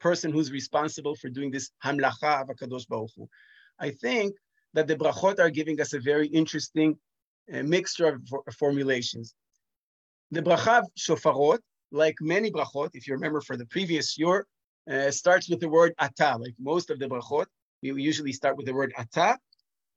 person 0.00 0.32
who's 0.32 0.50
responsible 0.50 1.14
for 1.16 1.28
doing 1.28 1.50
this 1.50 1.70
hamlacha 1.84 2.42
of 2.42 2.48
Hakadosh 2.48 2.88
Baruch 2.88 3.10
Hu. 3.16 3.28
I 3.78 3.90
think 3.90 4.34
that 4.74 4.86
the 4.86 4.96
brachot 4.96 5.38
are 5.38 5.50
giving 5.50 5.80
us 5.80 5.92
a 5.94 6.00
very 6.00 6.26
interesting 6.26 6.98
uh, 7.52 7.62
mixture 7.62 8.06
of 8.06 8.28
for 8.28 8.42
formulations. 8.58 9.34
The 10.30 10.42
bracha 10.42 10.80
of 10.80 10.86
shofarot, 10.98 11.60
like 11.92 12.16
many 12.20 12.50
brachot, 12.50 12.90
if 12.94 13.06
you 13.06 13.14
remember 13.14 13.40
for 13.40 13.56
the 13.56 13.66
previous 13.66 14.18
year, 14.18 14.46
uh, 14.90 15.10
starts 15.10 15.48
with 15.48 15.60
the 15.60 15.68
word 15.68 15.94
ata. 15.98 16.36
Like 16.38 16.54
most 16.58 16.90
of 16.90 16.98
the 16.98 17.06
brachot, 17.06 17.46
we 17.82 18.02
usually 18.02 18.32
start 18.32 18.56
with 18.56 18.66
the 18.66 18.74
word 18.74 18.92
ata. 18.98 19.38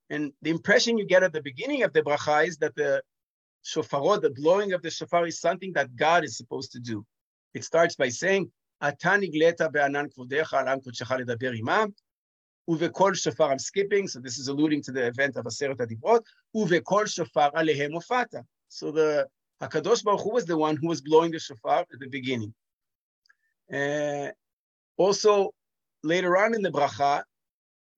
And 0.10 0.32
the 0.42 0.52
impression 0.52 0.98
you 0.98 1.06
get 1.06 1.24
at 1.24 1.34
the 1.34 1.42
beginning 1.42 1.84
of 1.84 1.92
the 1.94 2.02
bracha 2.02 2.48
is 2.48 2.58
that 2.58 2.76
the 2.76 3.02
shofarot, 3.66 4.22
the 4.22 4.30
blowing 4.30 4.74
of 4.74 4.82
the 4.82 4.92
shofar, 4.92 5.26
is 5.28 5.40
something 5.42 5.74
that 5.74 5.96
God 5.96 6.24
is 6.24 6.38
supposed 6.38 6.72
to 6.74 6.80
do. 6.80 7.06
It 7.54 7.64
starts 7.64 7.96
by 7.96 8.10
saying, 8.10 8.52
"Ata 8.82 9.12
nigleta 9.22 9.72
be'anan 9.72 10.10
kvodecha 10.14 10.62
alam 10.62 10.80
kodshecha 10.82 11.20
ledaber 11.20 11.58
imam." 11.58 11.96
Uvekol 12.70 13.16
shofar, 13.16 13.52
I'm 13.52 13.60
skipping, 13.60 14.08
so 14.08 14.20
this 14.20 14.38
is 14.38 14.50
alluding 14.50 14.82
to 14.84 14.92
the 14.92 15.08
event 15.08 15.38
of 15.38 15.46
Aseret 15.46 15.78
HaDibrot. 15.78 16.22
Uvekol 16.56 17.08
shofar 17.08 17.52
alehem 17.54 17.94
ofata. 17.94 18.44
So 18.68 18.92
the 18.92 19.28
Hakadosh 19.62 20.04
Baruch 20.04 20.22
Hu 20.22 20.32
was 20.32 20.46
the 20.46 20.58
one 20.58 20.76
who 20.76 20.88
was 20.88 21.02
blowing 21.02 21.32
the 21.32 21.40
shofar 21.40 21.80
at 21.80 22.00
the 22.00 22.08
beginning. 22.08 22.54
Uh, 23.74 24.30
also, 24.98 25.52
later 26.04 26.38
on 26.38 26.54
in 26.54 26.62
the 26.62 26.72
bracha, 26.72 27.24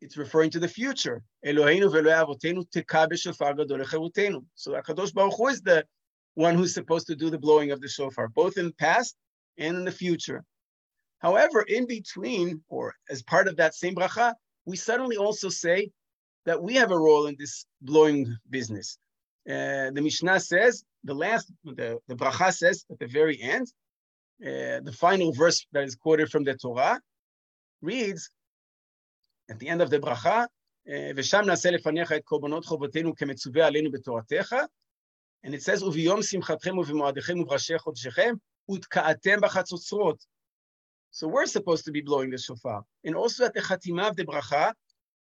it's 0.02 0.18
referring 0.18 0.52
to 0.52 0.60
the 0.60 0.68
future. 0.68 1.24
Eloheinu 1.46 1.92
ve'Eloi 1.92 2.24
avotenu 2.24 2.70
teka 2.70 3.10
b'shofar 3.10 3.58
gadol 3.58 3.80
lecharutenu. 3.80 4.46
So 4.56 4.74
Hakadosh 4.74 5.14
Baruch 5.14 5.36
Hu 5.36 5.48
is 5.48 5.62
the 5.62 5.84
one 6.36 6.56
who's 6.56 6.74
supposed 6.74 7.08
to 7.08 7.16
do 7.16 7.30
the 7.30 7.40
blowing 7.40 7.72
of 7.72 7.82
the 7.82 7.90
shofar, 7.90 8.28
both 8.30 8.58
in 8.58 8.68
the 8.68 8.74
past 8.74 9.16
and 9.58 9.76
in 9.76 9.84
the 9.84 9.92
future. 9.92 10.44
However, 11.20 11.62
in 11.64 11.86
between, 11.86 12.64
or 12.70 12.96
as 13.10 13.24
part 13.24 13.48
of 13.48 13.58
that 13.58 13.76
same 13.76 13.96
bracha, 13.96 14.36
we 14.69 14.77
suddenly 14.77 15.17
also 15.17 15.49
say 15.49 15.91
that 16.47 16.63
we 16.63 16.75
have 16.75 16.91
a 16.91 16.99
role 16.99 17.27
in 17.27 17.37
this 17.39 17.67
blowing 17.81 18.27
business. 18.51 18.99
Uh, 19.49 19.91
the 19.97 20.01
Mishnah 20.03 20.41
says, 20.41 20.85
the 21.05 21.15
last, 21.15 21.53
the, 21.65 21.99
the 22.09 22.15
bracha 22.15 22.53
says 22.53 22.85
at 22.91 22.99
the 22.99 23.07
very 23.07 23.41
end, 23.41 23.67
uh, 24.43 24.81
the 24.89 24.95
final 24.99 25.33
verse 25.33 25.67
that 25.73 25.85
is 25.85 25.95
quoted 25.95 26.31
from 26.31 26.45
the 26.45 26.55
Torah 26.55 27.01
reads, 27.83 28.31
at 29.51 29.59
the 29.59 29.69
end 29.69 29.83
of 29.83 29.91
the 29.91 29.99
bracha, 29.99 30.47
ושם 31.17 31.41
נעשה 31.47 31.71
לפניך 31.71 32.13
את 32.13 32.25
קורבנות 32.25 32.65
חובותינו 32.65 33.15
כמצווה 33.15 33.67
עלינו 33.67 33.91
בתורתך, 33.91 34.55
and 35.47 35.51
it 35.51 35.63
says, 35.63 35.83
וביום 35.83 36.23
שמחתכם 36.23 36.79
ובמועדיכם 36.79 37.41
ובראשי 37.41 37.79
חודשיכם, 37.79 38.35
ותקעתם 38.71 39.41
בחצוצרות. 39.43 40.25
So 41.11 41.29
we're 41.29 41.47
supposed 41.47 41.85
to 41.85 41.93
be 41.93 42.01
blowing 42.01 42.31
the 42.31 42.39
shofar. 42.39 42.85
And 43.05 43.15
also 43.15 43.45
at 43.45 43.55
the 43.55 43.61
Chatima 43.61 44.09
of 44.09 44.17
the 44.17 44.25
Bracha, 44.25 44.73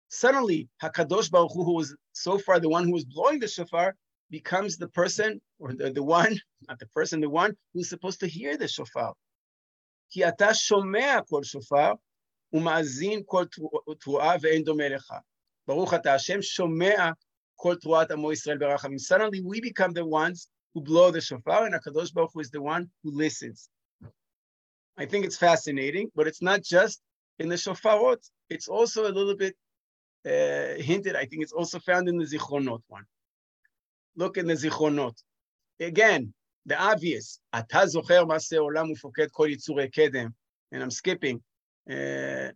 suddenly 0.08 0.68
Hakadosh 0.82 1.30
Baruch 1.30 1.52
Hu, 1.52 1.64
who 1.64 1.74
was 1.74 1.94
so 2.12 2.38
far 2.38 2.58
the 2.58 2.68
one 2.68 2.84
who 2.84 2.92
was 2.92 3.04
blowing 3.04 3.38
the 3.38 3.48
shofar, 3.48 3.94
becomes 4.30 4.76
the 4.76 4.88
person 4.88 5.40
or 5.58 5.72
the, 5.72 5.90
the 5.90 6.02
one, 6.02 6.36
not 6.68 6.78
the 6.78 6.86
person, 6.86 7.20
the 7.20 7.30
one 7.30 7.56
who's 7.72 7.88
supposed 7.88 8.20
to 8.20 8.26
hear 8.26 8.56
the 8.56 8.68
shofar. 8.68 9.14
כי 10.10 10.28
אתה 10.28 10.54
שומע 10.54 11.18
כל 11.28 11.44
שופר 11.44 11.92
ומאזין 12.52 13.22
כל 13.26 13.44
תרועה 14.00 14.34
ואין 14.40 14.64
דומה 14.64 14.88
לך. 14.88 15.12
ברוך 15.66 15.94
אתה 15.94 16.14
השם 16.14 16.42
שומע 16.42 17.10
כל 17.56 17.74
תרועת 17.80 18.10
עמו 18.10 18.32
ישראל 18.32 18.58
ברחמים. 18.58 18.98
Suddenly 18.98 19.40
we 19.40 19.60
become 19.60 19.92
the 19.92 20.04
ones 20.04 20.48
who 20.74 20.82
blow 20.82 21.10
the 21.10 21.20
shofar 21.20 21.66
and 21.66 21.74
HaKadosh 21.74 22.14
Baruch 22.14 22.30
Hu 22.34 22.40
is 22.40 22.50
the 22.50 22.62
one 22.62 22.90
who 23.02 23.10
listens. 23.10 23.68
I 24.96 25.06
think 25.06 25.24
it's 25.24 25.36
fascinating, 25.36 26.10
but 26.14 26.26
it's 26.26 26.42
not 26.42 26.62
just 26.62 27.00
in 27.38 27.48
the 27.48 27.54
shofarot. 27.54 28.18
It's 28.50 28.68
also 28.68 29.08
a 29.10 29.12
little 29.12 29.36
bit 29.36 29.54
uh, 30.26 30.82
hinted. 30.82 31.14
I 31.14 31.24
think 31.24 31.42
it's 31.42 31.52
also 31.52 31.78
found 31.78 32.08
in 32.08 32.18
the 32.18 32.24
zichronot 32.24 32.82
one. 32.88 33.04
Look 34.16 34.36
in 34.36 34.46
the 34.46 34.54
zichronot. 34.54 35.16
Again, 35.80 36.34
the 36.66 36.76
obvious. 36.76 37.40
אתה 37.54 37.86
זוכר 37.86 38.24
מעשה 38.24 38.58
עולם 38.58 38.90
ופוקד 38.90 39.26
כל 39.30 39.48
יצורי 39.50 39.90
קדם. 39.90 40.28
And 40.74 40.82
I'm 40.82 40.90
skipping. 40.90 41.38
Uh, 41.88 42.52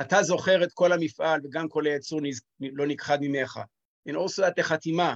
אתה 0.00 0.22
זוכר 0.22 0.64
את 0.64 0.72
כל 0.72 0.92
המפעל 0.92 1.40
וגם 1.44 1.68
כל 1.68 1.86
היצור 1.86 2.20
לא 2.60 2.86
נכחד 2.86 3.18
ממך. 3.20 3.60
And 4.08 4.16
also 4.16 4.42
at 4.42 4.54
the 4.60 4.62
חתימה. 4.62 5.14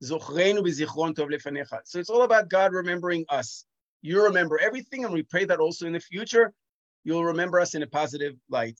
זוכרנו 0.00 0.62
בזיכרון 0.62 1.12
טוב 1.12 1.30
לפניך. 1.30 1.72
So 1.72 1.98
it's 1.98 2.10
all 2.10 2.22
about 2.22 2.48
God 2.48 2.72
remembering 2.72 3.24
us 3.30 3.64
you 4.03 4.21
remember 4.21 4.59
everything, 4.59 5.05
and 5.05 5.13
we 5.13 5.23
pray 5.23 5.45
that 5.45 5.59
also 5.59 5.87
in 5.87 5.93
the 5.93 5.99
future, 5.99 6.53
you'll 7.03 7.23
remember 7.23 7.59
us 7.59 7.73
in 7.73 7.81
a 7.81 7.87
positive 7.87 8.33
light. 8.49 8.77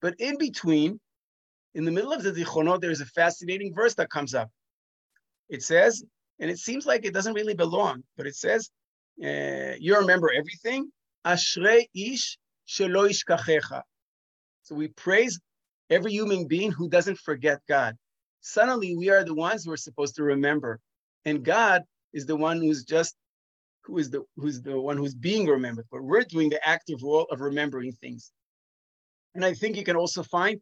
But 0.00 0.14
in 0.18 0.38
between, 0.38 0.98
in 1.74 1.84
the 1.84 1.90
middle 1.92 2.12
of 2.12 2.22
the 2.22 2.32
Zichronot, 2.32 2.80
there's 2.80 3.02
a 3.02 3.06
fascinating 3.06 3.74
verse 3.74 3.94
that 3.94 4.10
comes 4.10 4.34
up. 4.34 4.50
It 5.48 5.62
says, 5.62 6.02
and 6.40 6.50
it 6.50 6.58
seems 6.58 6.86
like 6.86 7.04
it 7.04 7.14
doesn't 7.14 7.34
really 7.34 7.54
belong, 7.54 8.02
but 8.16 8.26
it 8.26 8.34
says, 8.34 8.70
uh, 9.22 9.74
you 9.78 9.96
remember 9.98 10.32
everything. 10.32 10.90
Ish. 11.24 12.38
So 12.64 12.88
we 14.74 14.88
praise 14.88 15.38
every 15.90 16.12
human 16.12 16.46
being 16.48 16.72
who 16.72 16.88
doesn't 16.88 17.18
forget 17.18 17.60
God. 17.68 17.96
Suddenly, 18.40 18.96
we 18.96 19.10
are 19.10 19.24
the 19.24 19.34
ones 19.34 19.64
who 19.64 19.72
are 19.72 19.76
supposed 19.76 20.16
to 20.16 20.22
remember. 20.22 20.80
And 21.24 21.44
God 21.44 21.82
is 22.12 22.26
the 22.26 22.36
one 22.36 22.58
who's 22.58 22.84
just 22.84 23.16
who 23.84 23.98
is 23.98 24.10
the 24.10 24.22
who's 24.36 24.62
the 24.62 24.78
one 24.80 24.96
who's 24.96 25.14
being 25.14 25.46
remembered, 25.46 25.86
but 25.90 26.02
we're 26.02 26.22
doing 26.22 26.48
the 26.48 26.66
active 26.68 27.02
role 27.02 27.26
of 27.30 27.40
remembering 27.40 27.92
things. 27.92 28.32
And 29.34 29.44
I 29.44 29.54
think 29.54 29.76
you 29.76 29.84
can 29.84 29.96
also 29.96 30.22
find 30.22 30.60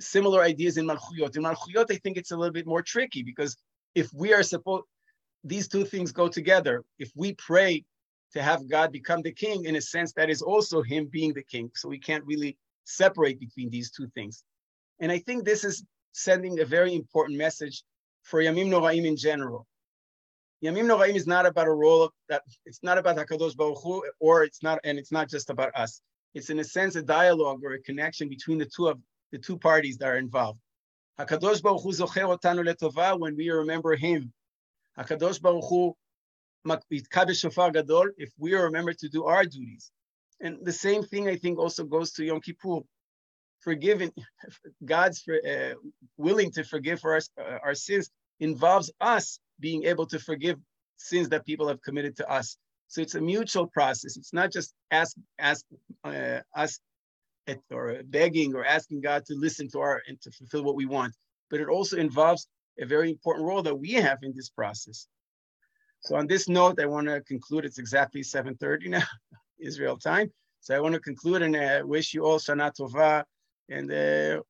similar 0.00 0.42
ideas 0.42 0.76
in 0.76 0.86
Malchuyot. 0.86 1.36
In 1.36 1.42
Malchuyot, 1.42 1.90
I 1.90 1.96
think 1.96 2.16
it's 2.16 2.30
a 2.30 2.36
little 2.36 2.52
bit 2.52 2.66
more 2.66 2.82
tricky 2.82 3.22
because 3.22 3.56
if 3.94 4.08
we 4.14 4.32
are 4.32 4.42
supposed, 4.42 4.84
these 5.44 5.68
two 5.68 5.84
things 5.84 6.12
go 6.12 6.28
together. 6.28 6.84
If 6.98 7.10
we 7.14 7.34
pray 7.34 7.84
to 8.32 8.42
have 8.42 8.68
God 8.68 8.92
become 8.92 9.22
the 9.22 9.32
king, 9.32 9.64
in 9.64 9.76
a 9.76 9.80
sense, 9.80 10.12
that 10.14 10.30
is 10.30 10.42
also 10.42 10.82
Him 10.82 11.06
being 11.06 11.32
the 11.32 11.42
king. 11.42 11.70
So 11.74 11.88
we 11.88 11.98
can't 11.98 12.24
really 12.24 12.56
separate 12.84 13.38
between 13.38 13.70
these 13.70 13.90
two 13.90 14.08
things. 14.14 14.44
And 15.00 15.12
I 15.12 15.18
think 15.18 15.44
this 15.44 15.64
is 15.64 15.84
sending 16.12 16.60
a 16.60 16.64
very 16.64 16.94
important 16.94 17.38
message 17.38 17.84
for 18.22 18.42
Yamim 18.42 18.68
Noraim 18.68 19.06
in 19.06 19.16
general. 19.16 19.66
Yamim 20.64 20.86
Noraim 20.86 21.14
is 21.14 21.26
not 21.26 21.46
about 21.46 21.68
a 21.68 21.72
role 21.72 22.10
that 22.28 22.42
it's 22.66 22.82
not 22.82 22.98
about 22.98 23.16
Hakadosh 23.16 23.56
Baruch 23.56 23.78
Hu, 23.82 24.02
or 24.18 24.42
it's 24.42 24.62
not, 24.62 24.80
and 24.82 24.98
it's 24.98 25.12
not 25.12 25.28
just 25.28 25.50
about 25.50 25.72
us. 25.76 26.00
It's 26.34 26.50
in 26.50 26.58
a 26.58 26.64
sense 26.64 26.96
a 26.96 27.02
dialogue 27.02 27.60
or 27.62 27.74
a 27.74 27.82
connection 27.82 28.28
between 28.28 28.58
the 28.58 28.66
two 28.66 28.88
of 28.88 28.98
the 29.30 29.38
two 29.38 29.56
parties 29.56 29.98
that 29.98 30.08
are 30.08 30.18
involved. 30.18 30.58
Hakadosh 31.20 31.62
Baruch 31.62 31.82
Hu 31.82 31.92
zocher 31.92 32.36
otanu 32.36 32.66
letova 32.66 33.18
when 33.18 33.36
we 33.36 33.50
remember 33.50 33.94
Him. 33.94 34.32
Hakadosh 34.98 35.40
Baruch 35.40 35.64
Hu 35.68 35.94
yitka 36.66 37.26
b'shofar 37.26 37.72
gadol 37.72 38.08
if 38.16 38.32
we 38.36 38.54
remember 38.54 38.92
to 38.92 39.08
do 39.08 39.24
our 39.24 39.44
duties. 39.44 39.92
And 40.40 40.58
the 40.64 40.72
same 40.72 41.04
thing 41.04 41.28
I 41.28 41.36
think 41.36 41.58
also 41.58 41.84
goes 41.84 42.12
to 42.12 42.24
Yom 42.24 42.40
Kippur. 42.40 42.80
forgiving, 43.60 44.12
God's 44.84 45.24
uh, 45.28 45.74
willing 46.16 46.50
to 46.52 46.64
forgive 46.64 47.00
for 47.00 47.14
our, 47.14 47.20
uh, 47.40 47.58
our 47.62 47.74
sins 47.74 48.10
involves 48.40 48.90
us 49.00 49.38
being 49.60 49.84
able 49.84 50.06
to 50.06 50.18
forgive 50.18 50.58
sins 50.96 51.28
that 51.30 51.46
people 51.46 51.68
have 51.68 51.82
committed 51.82 52.16
to 52.16 52.30
us. 52.30 52.56
So 52.88 53.00
it's 53.00 53.14
a 53.14 53.20
mutual 53.20 53.66
process. 53.66 54.16
It's 54.16 54.32
not 54.32 54.52
just 54.52 54.74
ask 54.90 55.16
ask 55.38 55.64
uh, 56.04 56.40
us 56.56 56.80
at, 57.46 57.58
or 57.70 58.00
begging 58.04 58.54
or 58.54 58.64
asking 58.64 59.02
God 59.02 59.24
to 59.26 59.34
listen 59.34 59.68
to 59.70 59.80
our 59.80 60.02
and 60.08 60.20
to 60.22 60.30
fulfill 60.30 60.64
what 60.64 60.76
we 60.76 60.86
want, 60.86 61.14
but 61.50 61.60
it 61.60 61.68
also 61.68 61.96
involves 61.96 62.46
a 62.80 62.86
very 62.86 63.10
important 63.10 63.46
role 63.46 63.62
that 63.62 63.78
we 63.78 63.92
have 63.92 64.18
in 64.22 64.32
this 64.34 64.48
process. 64.48 65.06
So 66.00 66.16
on 66.16 66.26
this 66.26 66.48
note, 66.48 66.80
I 66.80 66.86
want 66.86 67.08
to 67.08 67.20
conclude. 67.22 67.64
It's 67.64 67.78
exactly 67.78 68.22
7:30 68.22 68.88
now, 68.88 69.02
Israel 69.58 69.96
time. 69.98 70.32
So 70.60 70.74
I 70.74 70.80
want 70.80 70.94
to 70.94 71.00
conclude 71.00 71.42
and 71.42 71.56
uh, 71.56 71.82
wish 71.84 72.14
you 72.14 72.24
all 72.24 72.38
Shana 72.38 72.72
Tova, 72.74 73.24
and 73.68 73.90
uh, 73.90 74.42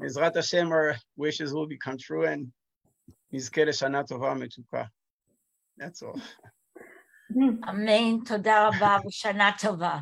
Mizrat 0.00 0.34
Hashem, 0.34 0.70
our 0.72 0.96
wishes 1.16 1.52
will 1.52 1.66
become 1.66 1.98
true, 1.98 2.24
and 2.24 2.52
נזכה 3.32 3.64
לשנה 3.64 4.04
טובה 4.04 4.32
ומתוקה. 4.32 4.84
That's 5.80 6.02
all. 6.02 6.20
אמן, 7.70 8.24
תודה 8.24 8.68
רבה 8.68 8.96
ושנה 9.06 9.50
טובה. 9.60 9.98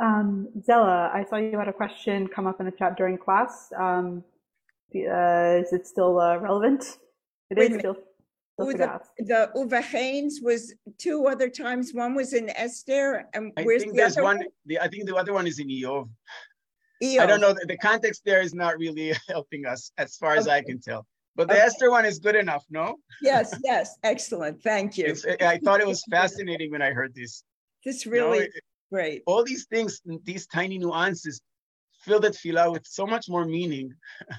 Um, 0.00 0.48
Zella, 0.60 1.10
I 1.14 1.24
saw 1.28 1.36
you 1.36 1.56
had 1.56 1.68
a 1.68 1.72
question 1.72 2.26
come 2.26 2.48
up 2.48 2.58
in 2.60 2.66
the 2.66 2.72
chat 2.72 2.96
during 2.96 3.16
class. 3.16 3.70
Um, 3.78 4.24
uh, 4.94 5.62
is 5.62 5.72
it 5.72 5.86
still 5.86 6.18
uh, 6.18 6.36
relevant? 6.38 6.98
It 7.50 7.58
Wait 7.58 7.72
is 7.72 7.78
still. 7.78 7.96
The, 8.58 9.00
the 9.18 9.50
Uvechen 9.56 10.30
was 10.42 10.74
two 10.98 11.26
other 11.26 11.48
times. 11.48 11.92
One 11.92 12.14
was 12.14 12.32
in 12.32 12.50
Esther, 12.50 13.26
and 13.34 13.52
I 13.56 13.62
where's 13.62 13.84
the 13.84 14.02
other 14.02 14.22
one? 14.22 14.38
one? 14.38 14.46
The, 14.66 14.78
I 14.80 14.88
think 14.88 15.06
the 15.06 15.16
other 15.16 15.32
one 15.32 15.46
is 15.46 15.58
in 15.58 15.68
Iyov. 15.68 16.08
I 17.02 17.26
don't 17.26 17.40
know. 17.40 17.52
The, 17.52 17.66
the, 17.68 17.76
context 17.76 18.22
there 18.24 18.40
is 18.40 18.54
not 18.54 18.78
really 18.78 19.12
helping 19.28 19.66
us, 19.66 19.92
as 19.98 20.16
far 20.16 20.36
as. 20.36 20.46
I 20.48 20.62
can 20.62 20.80
tell. 20.80 21.06
But 21.36 21.48
the 21.48 21.54
okay. 21.54 21.62
Esther 21.62 21.90
one 21.90 22.04
is 22.04 22.18
good 22.18 22.36
enough, 22.36 22.64
no? 22.70 22.96
Yes, 23.20 23.54
yes, 23.64 23.96
excellent. 24.04 24.62
Thank 24.62 24.96
you. 24.96 25.06
It's, 25.06 25.26
I 25.26 25.58
thought 25.58 25.80
it 25.80 25.86
was 25.86 26.02
fascinating 26.08 26.70
when 26.70 26.80
I 26.80 26.90
heard 26.90 27.14
this. 27.14 27.42
This 27.84 28.06
really 28.06 28.38
you 28.38 28.44
know, 28.44 28.60
great. 28.92 29.22
All 29.26 29.42
these 29.44 29.66
things, 29.66 30.00
these 30.22 30.46
tiny 30.46 30.78
nuances, 30.78 31.40
fill 32.02 32.20
that 32.20 32.34
tefillah 32.34 32.70
with 32.70 32.86
so 32.86 33.06
much 33.06 33.28
more 33.28 33.44
meaning. 33.44 33.92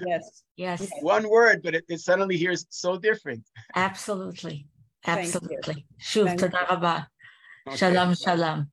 Yes, 0.06 0.42
yes. 0.56 0.88
one 1.00 1.28
word, 1.28 1.60
but 1.62 1.74
it, 1.74 1.84
it 1.88 2.00
suddenly 2.00 2.36
hears 2.36 2.66
so 2.70 2.98
different. 2.98 3.44
Absolutely, 3.74 4.66
absolutely. 5.06 5.86
Shuv, 6.00 6.32
okay. 6.32 6.36
toda 6.36 7.08
Shalom, 7.74 8.14
shalom. 8.14 8.70